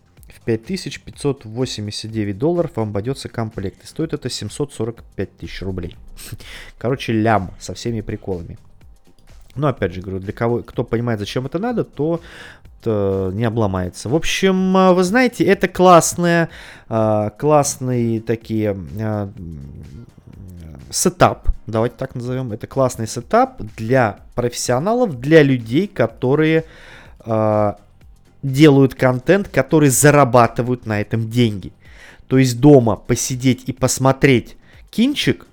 5589 0.44 2.38
долларов 2.38 2.72
вам 2.74 2.90
обойдется 2.90 3.28
комплект. 3.28 3.82
И 3.82 3.86
стоит 3.86 4.12
это 4.12 4.28
745 4.28 5.36
тысяч 5.36 5.62
рублей. 5.62 5.96
Короче, 6.78 7.12
лям 7.12 7.52
со 7.58 7.74
всеми 7.74 8.00
приколами. 8.02 8.58
Но 9.54 9.68
опять 9.68 9.94
же 9.94 10.00
говорю, 10.00 10.20
для 10.20 10.32
кого, 10.32 10.62
кто 10.62 10.84
понимает, 10.84 11.20
зачем 11.20 11.46
это 11.46 11.58
надо, 11.58 11.84
то, 11.84 12.20
то 12.82 13.30
не 13.32 13.44
обломается. 13.44 14.08
В 14.08 14.14
общем, 14.14 14.76
а, 14.76 14.92
вы 14.92 15.04
знаете, 15.04 15.44
это 15.44 15.68
классные, 15.68 16.48
а, 16.88 17.30
классные 17.30 18.20
такие 18.20 18.76
setup, 20.90 21.48
давайте 21.66 21.96
так 21.96 22.14
назовем. 22.14 22.52
Это 22.52 22.66
классный 22.66 23.06
setup 23.06 23.60
для 23.76 24.20
профессионалов, 24.34 25.18
для 25.18 25.42
людей, 25.42 25.88
которые 25.88 26.64
делают 28.44 28.94
контент, 28.94 29.48
который 29.48 29.88
зарабатывают 29.88 30.86
на 30.86 31.00
этом 31.00 31.28
деньги. 31.28 31.72
То 32.28 32.38
есть 32.38 32.60
дома 32.60 32.96
посидеть 32.96 33.64
и 33.66 33.72
посмотреть 33.72 34.56
кинчик, 34.90 35.46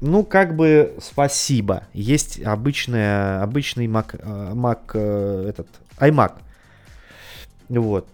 ну, 0.00 0.24
как 0.24 0.56
бы 0.56 0.96
спасибо. 1.00 1.84
Есть 1.92 2.42
обычная, 2.42 3.40
обычный 3.40 3.86
Mac, 3.86 4.18
э, 4.18 4.52
Mac 4.52 4.80
э, 4.94 5.46
этот, 5.48 5.68
iMac. 5.98 6.32
Вот. 7.68 8.08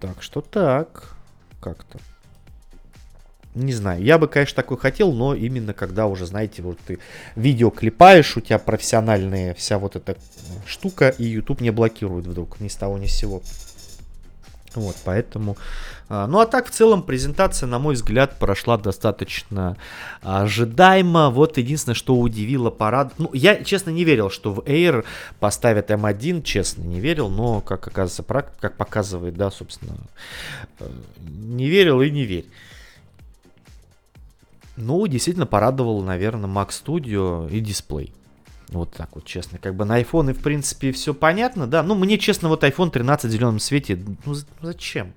Так 0.00 0.22
что 0.22 0.40
так. 0.40 1.14
Как-то. 1.60 2.00
Не 3.54 3.72
знаю, 3.72 4.02
я 4.02 4.16
бы, 4.16 4.28
конечно, 4.28 4.54
такой 4.54 4.78
хотел, 4.78 5.12
но 5.12 5.34
именно 5.34 5.74
когда 5.74 6.06
уже, 6.06 6.24
знаете, 6.24 6.62
вот 6.62 6.78
ты 6.86 7.00
видео 7.34 7.70
клепаешь, 7.70 8.36
у 8.36 8.40
тебя 8.40 8.58
профессиональная 8.58 9.54
вся 9.54 9.78
вот 9.78 9.96
эта 9.96 10.16
штука, 10.66 11.08
и 11.08 11.24
YouTube 11.24 11.60
не 11.60 11.70
блокирует 11.70 12.26
вдруг 12.26 12.60
ни 12.60 12.68
с 12.68 12.76
того 12.76 12.96
ни 12.96 13.06
с 13.06 13.12
сего. 13.12 13.42
Вот, 14.74 14.96
поэтому... 15.04 15.56
А, 16.08 16.26
ну, 16.26 16.38
а 16.38 16.46
так, 16.46 16.68
в 16.68 16.70
целом, 16.70 17.02
презентация, 17.02 17.66
на 17.66 17.80
мой 17.80 17.94
взгляд, 17.94 18.38
прошла 18.38 18.76
достаточно 18.78 19.76
ожидаемо. 20.22 21.30
Вот 21.30 21.58
единственное, 21.58 21.94
что 21.94 22.16
удивило 22.16 22.70
парад... 22.70 23.14
Ну, 23.18 23.30
я, 23.32 23.64
честно, 23.64 23.90
не 23.90 24.04
верил, 24.04 24.30
что 24.30 24.52
в 24.52 24.60
Air 24.60 25.04
поставят 25.40 25.90
M1, 25.90 26.42
честно, 26.42 26.82
не 26.82 27.00
верил, 27.00 27.28
но, 27.28 27.60
как 27.60 27.86
оказывается, 27.88 28.22
как 28.60 28.76
показывает, 28.76 29.36
да, 29.36 29.50
собственно, 29.50 29.96
э, 30.78 30.88
не 31.18 31.68
верил 31.68 32.00
и 32.00 32.10
не 32.10 32.24
верь. 32.24 32.46
Ну, 34.80 35.06
действительно 35.06 35.46
порадовал, 35.46 36.02
наверное, 36.02 36.48
Mac 36.48 36.68
Studio 36.68 37.50
и 37.50 37.60
дисплей. 37.60 38.12
Вот 38.68 38.92
так 38.92 39.10
вот, 39.14 39.24
честно. 39.24 39.58
Как 39.58 39.74
бы 39.74 39.84
на 39.84 40.00
iPhone, 40.00 40.30
и 40.30 40.34
в 40.34 40.42
принципе, 40.42 40.92
все 40.92 41.12
понятно, 41.12 41.66
да. 41.66 41.82
Ну, 41.82 41.94
мне, 41.94 42.18
честно, 42.18 42.48
вот 42.48 42.64
iPhone 42.64 42.90
13 42.90 43.30
в 43.30 43.32
зеленом 43.32 43.58
свете, 43.58 43.98
ну, 44.24 44.34
зачем? 44.62 45.12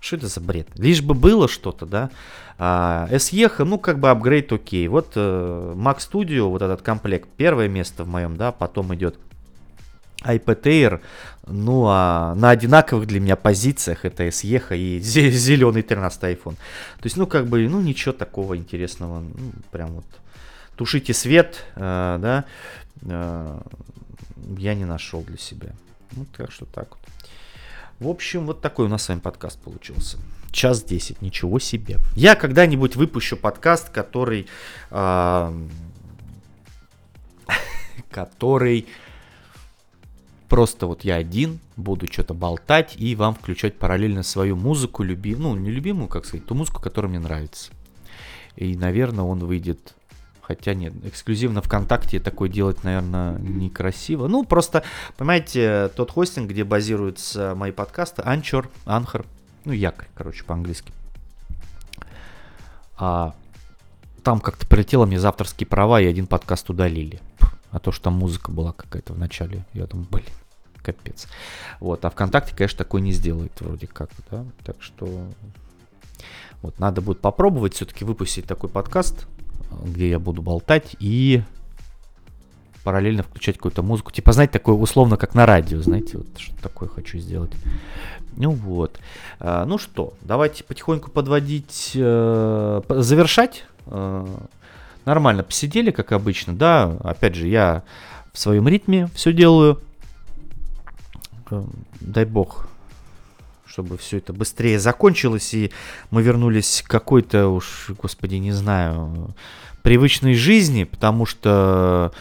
Что 0.00 0.16
это 0.16 0.26
за 0.26 0.40
бред? 0.40 0.68
Лишь 0.74 1.00
бы 1.00 1.14
было 1.14 1.48
что-то, 1.48 1.86
да. 1.86 2.10
А, 2.58 3.08
SE, 3.10 3.64
ну, 3.64 3.78
как 3.78 4.00
бы 4.00 4.10
апгрейд 4.10 4.52
окей. 4.52 4.86
Вот 4.88 5.12
э, 5.14 5.72
Mac 5.76 5.98
Studio, 5.98 6.50
вот 6.50 6.62
этот 6.62 6.82
комплект, 6.82 7.28
первое 7.36 7.68
место 7.68 8.04
в 8.04 8.08
моем, 8.08 8.36
да, 8.36 8.52
потом 8.52 8.94
идет 8.94 9.16
Air, 10.24 11.00
ну, 11.46 11.84
а 11.86 12.34
на 12.34 12.50
одинаковых 12.50 13.06
для 13.06 13.20
меня 13.20 13.36
позициях 13.36 14.04
это 14.04 14.26
SE 14.28 14.76
и 14.76 14.98
зеленый 15.00 15.82
13 15.82 16.22
iPhone. 16.22 16.54
То 16.54 17.04
есть, 17.04 17.16
ну, 17.16 17.26
как 17.26 17.46
бы, 17.46 17.68
ну, 17.68 17.80
ничего 17.80 18.12
такого 18.12 18.56
интересного, 18.56 19.20
ну, 19.20 19.52
прям 19.70 19.92
вот 19.92 20.06
тушите 20.76 21.12
свет, 21.12 21.64
э, 21.76 22.18
да, 22.20 22.44
э, 23.02 23.60
я 24.58 24.74
не 24.74 24.84
нашел 24.84 25.22
для 25.22 25.38
себя. 25.38 25.70
Ну, 26.12 26.26
так 26.36 26.50
что 26.50 26.64
так 26.66 26.88
вот. 26.90 27.00
В 28.00 28.08
общем, 28.08 28.46
вот 28.46 28.60
такой 28.60 28.86
у 28.86 28.88
нас 28.88 29.04
с 29.04 29.08
вами 29.08 29.20
подкаст 29.20 29.60
получился. 29.60 30.18
Час 30.50 30.82
10, 30.82 31.22
ничего 31.22 31.58
себе. 31.58 31.98
Я 32.16 32.34
когда-нибудь 32.36 32.96
выпущу 32.96 33.36
подкаст, 33.36 33.90
который... 33.90 34.46
Э, 34.90 35.52
который 38.10 38.86
просто 40.54 40.86
вот 40.86 41.02
я 41.02 41.16
один 41.16 41.58
буду 41.76 42.06
что-то 42.06 42.32
болтать 42.32 42.94
и 42.96 43.16
вам 43.16 43.34
включать 43.34 43.76
параллельно 43.76 44.22
свою 44.22 44.54
музыку, 44.54 45.02
любимую, 45.02 45.56
ну, 45.56 45.60
не 45.60 45.72
любимую, 45.72 46.06
как 46.06 46.26
сказать, 46.26 46.46
ту 46.46 46.54
музыку, 46.54 46.80
которая 46.80 47.10
мне 47.10 47.18
нравится. 47.18 47.72
И, 48.54 48.76
наверное, 48.76 49.24
он 49.24 49.40
выйдет 49.40 49.94
Хотя 50.42 50.74
нет, 50.74 50.92
эксклюзивно 51.04 51.60
ВКонтакте 51.62 52.20
такое 52.20 52.50
делать, 52.50 52.84
наверное, 52.84 53.36
некрасиво. 53.38 54.28
Ну, 54.28 54.44
просто, 54.44 54.84
понимаете, 55.16 55.90
тот 55.96 56.10
хостинг, 56.10 56.50
где 56.50 56.62
базируются 56.62 57.54
мои 57.56 57.72
подкасты, 57.72 58.22
Anchor, 58.22 58.68
Anchor, 58.84 59.26
ну, 59.64 59.72
якорь, 59.72 60.06
короче, 60.14 60.44
по-английски. 60.44 60.92
А 62.96 63.34
там 64.22 64.38
как-то 64.38 64.66
прилетело 64.66 65.06
мне 65.06 65.18
за 65.18 65.30
авторские 65.30 65.66
права, 65.66 66.00
и 66.00 66.06
один 66.06 66.26
подкаст 66.26 66.68
удалили. 66.68 67.20
А 67.70 67.80
то, 67.80 67.90
что 67.90 68.04
там 68.04 68.12
музыка 68.12 68.52
была 68.52 68.72
какая-то 68.72 69.14
в 69.14 69.18
начале, 69.18 69.64
я 69.72 69.86
думаю, 69.86 70.06
блин, 70.10 70.26
капец. 70.84 71.26
Вот, 71.80 72.04
а 72.04 72.10
ВКонтакте, 72.10 72.54
конечно, 72.54 72.78
такой 72.78 73.00
не 73.00 73.12
сделает 73.12 73.52
вроде 73.60 73.86
как, 73.86 74.10
да, 74.30 74.44
так 74.64 74.76
что... 74.80 75.08
Вот, 76.62 76.78
надо 76.78 77.02
будет 77.02 77.20
попробовать 77.20 77.74
все-таки 77.74 78.04
выпустить 78.04 78.46
такой 78.46 78.70
подкаст, 78.70 79.26
где 79.84 80.08
я 80.08 80.18
буду 80.18 80.40
болтать 80.40 80.96
и 80.98 81.42
параллельно 82.84 83.22
включать 83.22 83.56
какую-то 83.56 83.82
музыку. 83.82 84.12
Типа, 84.12 84.32
знаете, 84.32 84.52
такое 84.52 84.74
условно, 84.74 85.16
как 85.16 85.34
на 85.34 85.46
радио, 85.46 85.80
знаете, 85.80 86.18
вот 86.18 86.26
что 86.38 86.54
такое 86.62 86.88
хочу 86.88 87.18
сделать. 87.18 87.50
Ну 88.36 88.50
вот. 88.50 89.00
А, 89.40 89.64
ну 89.64 89.78
что, 89.78 90.14
давайте 90.20 90.64
потихоньку 90.64 91.10
подводить, 91.10 91.92
э, 91.94 92.82
завершать. 92.88 93.64
Э, 93.86 94.26
нормально 95.04 95.42
посидели, 95.42 95.90
как 95.90 96.12
обычно, 96.12 96.54
да. 96.54 96.96
Опять 97.02 97.34
же, 97.34 97.48
я 97.48 97.82
в 98.32 98.38
своем 98.38 98.68
ритме 98.68 99.08
все 99.14 99.32
делаю. 99.32 99.80
Э, 101.50 101.64
дай 102.00 102.24
бог, 102.24 102.68
чтобы 103.66 103.96
все 103.96 104.18
это 104.18 104.32
быстрее 104.32 104.78
закончилось, 104.78 105.54
и 105.54 105.70
мы 106.10 106.22
вернулись 106.22 106.82
к 106.86 106.90
какой-то 106.90 107.48
уж, 107.48 107.90
господи, 107.98 108.36
не 108.36 108.52
знаю, 108.52 109.34
привычной 109.82 110.34
жизни, 110.34 110.84
потому 110.84 111.26
что 111.26 112.12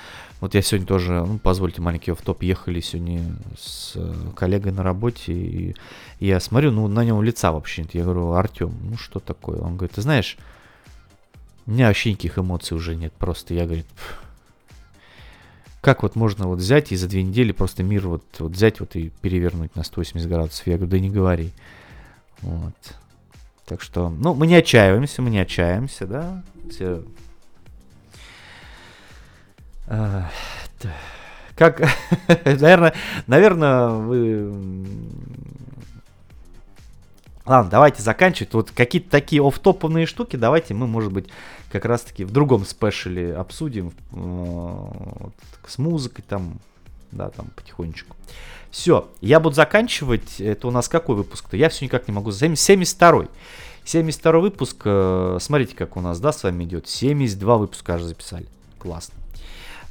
вот 0.41 0.55
я 0.55 0.61
сегодня 0.61 0.85
тоже, 0.85 1.25
ну, 1.25 1.39
позвольте, 1.39 1.81
маленький 1.81 2.11
в 2.11 2.21
топ 2.21 2.43
ехали 2.43 2.81
сегодня 2.81 3.21
с 3.57 3.93
э, 3.95 4.13
коллегой 4.35 4.73
на 4.73 4.83
работе, 4.83 5.31
и 5.31 5.75
я 6.19 6.41
смотрю, 6.41 6.71
ну, 6.71 6.89
на 6.89 7.05
нем 7.05 7.23
лица 7.23 7.53
вообще 7.53 7.83
нет. 7.83 7.93
Я 7.93 8.03
говорю, 8.03 8.33
Артем, 8.33 8.73
ну, 8.83 8.97
что 8.97 9.21
такое? 9.21 9.59
Он 9.59 9.77
говорит, 9.77 9.95
ты 9.95 10.01
знаешь, 10.01 10.37
у 11.65 11.71
меня 11.71 11.87
вообще 11.87 12.11
никаких 12.11 12.37
эмоций 12.37 12.75
уже 12.75 12.95
нет, 12.95 13.13
просто 13.13 13.53
я, 13.53 13.63
говорит, 13.63 13.85
как 15.83 16.01
вот 16.01 16.15
можно 16.15 16.47
вот 16.47 16.59
взять 16.59 16.91
и 16.91 16.95
за 16.95 17.07
две 17.07 17.21
недели 17.21 17.51
просто 17.51 17.83
мир 17.83 18.07
вот, 18.07 18.23
вот 18.39 18.53
взять 18.53 18.79
вот 18.79 18.95
и 18.95 19.11
перевернуть 19.21 19.75
на 19.75 19.83
180 19.83 20.27
градусов? 20.27 20.65
Я 20.65 20.77
говорю, 20.77 20.91
да 20.91 20.99
не 20.99 21.09
говори. 21.09 21.51
Вот. 22.41 22.73
Так 23.65 23.81
что, 23.81 24.09
ну, 24.09 24.33
мы 24.33 24.47
не 24.47 24.55
отчаиваемся, 24.55 25.21
мы 25.21 25.29
не 25.29 25.39
отчаиваемся, 25.39 26.07
да. 26.07 26.43
Все 26.71 27.03
как, 31.55 31.81
наверное, 32.45 32.93
наверное, 33.27 33.89
вы... 33.89 34.53
Ладно, 37.45 37.69
давайте 37.69 38.01
заканчивать. 38.01 38.53
Вот 38.53 38.71
какие-то 38.71 39.09
такие 39.09 39.45
офтоповые 39.45 40.05
штуки 40.05 40.37
давайте 40.37 40.73
мы, 40.73 40.87
может 40.87 41.11
быть, 41.11 41.27
как 41.73 41.85
раз-таки 41.85 42.23
в 42.23 42.29
другом 42.29 42.65
спешле 42.65 43.35
обсудим. 43.35 43.87
Э, 43.87 44.15
вот, 44.15 45.33
с 45.67 45.79
музыкой 45.79 46.23
там, 46.27 46.59
да, 47.11 47.31
там 47.31 47.47
потихонечку. 47.55 48.15
Все, 48.69 49.07
я 49.21 49.39
буду 49.39 49.55
заканчивать. 49.55 50.39
Это 50.39 50.67
у 50.67 50.71
нас 50.71 50.87
какой 50.87 51.15
выпуск-то? 51.15 51.57
Я 51.57 51.69
все 51.69 51.85
никак 51.85 52.07
не 52.07 52.13
могу. 52.13 52.29
72-й. 52.29 53.27
72 53.85 54.39
выпуск. 54.39 54.81
Э, 54.85 55.39
смотрите, 55.41 55.75
как 55.75 55.97
у 55.97 56.01
нас, 56.01 56.19
да, 56.19 56.31
с 56.31 56.43
вами 56.43 56.63
идет. 56.63 56.87
72 56.87 57.57
выпуска 57.57 57.95
аж 57.95 58.03
записали. 58.03 58.45
Классно. 58.77 59.22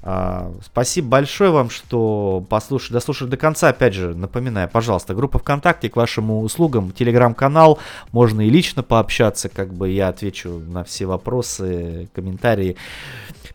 А, 0.04 0.52
спасибо 0.64 1.08
большое 1.08 1.50
вам, 1.50 1.70
что 1.70 2.44
послушали, 2.48 2.94
дослушали 2.94 3.28
до 3.28 3.36
конца. 3.36 3.68
Опять 3.68 3.94
же, 3.94 4.14
напоминаю, 4.14 4.68
пожалуйста, 4.68 5.14
группа 5.14 5.38
ВКонтакте 5.38 5.88
к 5.88 5.96
вашим 5.96 6.30
услугам, 6.30 6.90
телеграм-канал, 6.90 7.78
можно 8.10 8.40
и 8.40 8.50
лично 8.50 8.82
пообщаться, 8.82 9.48
как 9.48 9.72
бы 9.72 9.90
я 9.90 10.08
отвечу 10.08 10.58
на 10.58 10.82
все 10.82 11.06
вопросы, 11.06 12.08
комментарии. 12.14 12.76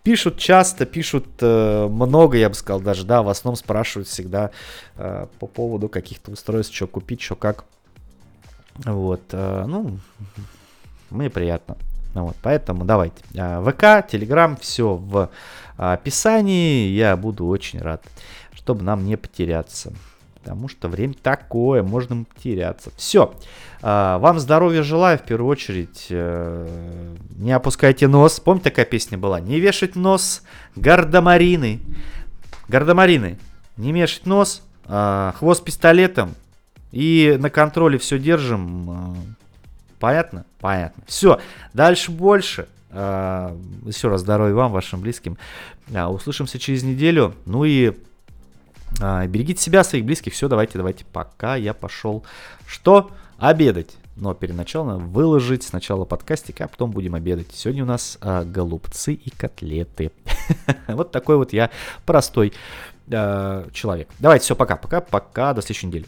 Пишут 0.03 0.37
часто, 0.37 0.85
пишут 0.85 1.25
э, 1.41 1.87
много, 1.87 2.37
я 2.37 2.47
бы 2.47 2.55
сказал, 2.55 2.79
даже, 2.79 3.05
да, 3.05 3.23
в 3.23 3.29
основном 3.29 3.57
спрашивают 3.57 4.07
всегда 4.07 4.51
э, 4.95 5.27
по 5.39 5.47
поводу 5.47 5.89
каких-то 5.89 6.31
устройств, 6.31 6.73
что 6.73 6.87
купить, 6.87 7.21
что 7.21 7.35
как. 7.35 7.65
Вот, 8.85 9.21
э, 9.31 9.65
ну, 9.67 9.99
мне 11.09 11.29
приятно. 11.29 11.75
Вот, 12.23 12.35
поэтому 12.41 12.85
давайте. 12.85 13.15
А, 13.37 13.61
ВК, 13.63 14.09
Телеграм, 14.09 14.57
все 14.57 14.95
в 14.95 15.29
описании. 15.77 16.89
Я 16.89 17.15
буду 17.15 17.45
очень 17.47 17.79
рад, 17.79 18.03
чтобы 18.53 18.83
нам 18.83 19.05
не 19.05 19.15
потеряться. 19.15 19.93
Потому 20.47 20.69
что 20.69 20.87
время 20.87 21.13
такое, 21.13 21.83
можно 21.83 22.23
потеряться. 22.23 22.89
Все. 22.95 23.33
А, 23.81 24.17
вам 24.19 24.39
здоровья 24.39 24.81
желаю 24.81 25.19
в 25.19 25.23
первую 25.23 25.49
очередь. 25.49 26.07
Э, 26.09 27.15
не 27.35 27.51
опускайте 27.51 28.07
нос. 28.07 28.39
Помните, 28.39 28.69
такая 28.69 28.85
песня 28.85 29.17
была? 29.17 29.41
Не 29.41 29.59
вешать 29.59 29.95
нос. 29.95 30.43
Гардемарины. 30.77 31.81
Гардемарины. 32.69 33.37
Не 33.75 33.91
вешать 33.91 34.25
нос. 34.25 34.63
А, 34.85 35.33
хвост 35.37 35.65
пистолетом. 35.65 36.33
И 36.93 37.35
на 37.39 37.49
контроле 37.49 37.97
все 37.97 38.17
держим 38.17 39.35
Понятно? 39.99 40.45
Понятно. 40.59 41.03
Все. 41.07 41.39
Дальше 41.73 42.11
больше. 42.11 42.67
А, 42.89 43.55
еще 43.85 44.07
раз 44.07 44.21
здоровья 44.21 44.53
вам, 44.53 44.71
вашим 44.71 45.01
близким. 45.01 45.37
А, 45.93 46.09
услышимся 46.09 46.59
через 46.59 46.83
неделю. 46.83 47.35
Ну 47.45 47.63
и 47.63 47.93
а, 49.01 49.25
берегите 49.27 49.61
себя, 49.61 49.83
своих 49.83 50.05
близких. 50.05 50.33
Все, 50.33 50.47
давайте, 50.47 50.77
давайте. 50.77 51.05
Пока 51.05 51.55
я 51.55 51.73
пошел. 51.73 52.23
Что? 52.65 53.11
Обедать. 53.37 53.95
Но 54.15 54.33
перед 54.33 54.55
началом 54.55 55.09
выложить 55.11 55.63
сначала 55.63 56.05
подкастик, 56.05 56.61
а 56.61 56.67
потом 56.67 56.89
будем 56.89 57.13
обедать. 57.13 57.53
Сегодня 57.53 57.83
у 57.83 57.87
нас 57.87 58.17
а, 58.21 58.43
голубцы 58.43 59.13
и 59.13 59.29
котлеты. 59.29 60.11
вот 60.87 61.11
такой 61.11 61.37
вот 61.37 61.53
я 61.53 61.69
простой 62.05 62.53
человек. 63.09 64.09
Давайте, 64.19 64.43
все, 64.43 64.53
пока, 64.53 64.75
пока, 64.75 64.99
пока, 64.99 65.53
до 65.53 65.61
следующей 65.61 65.87
недели. 65.87 66.05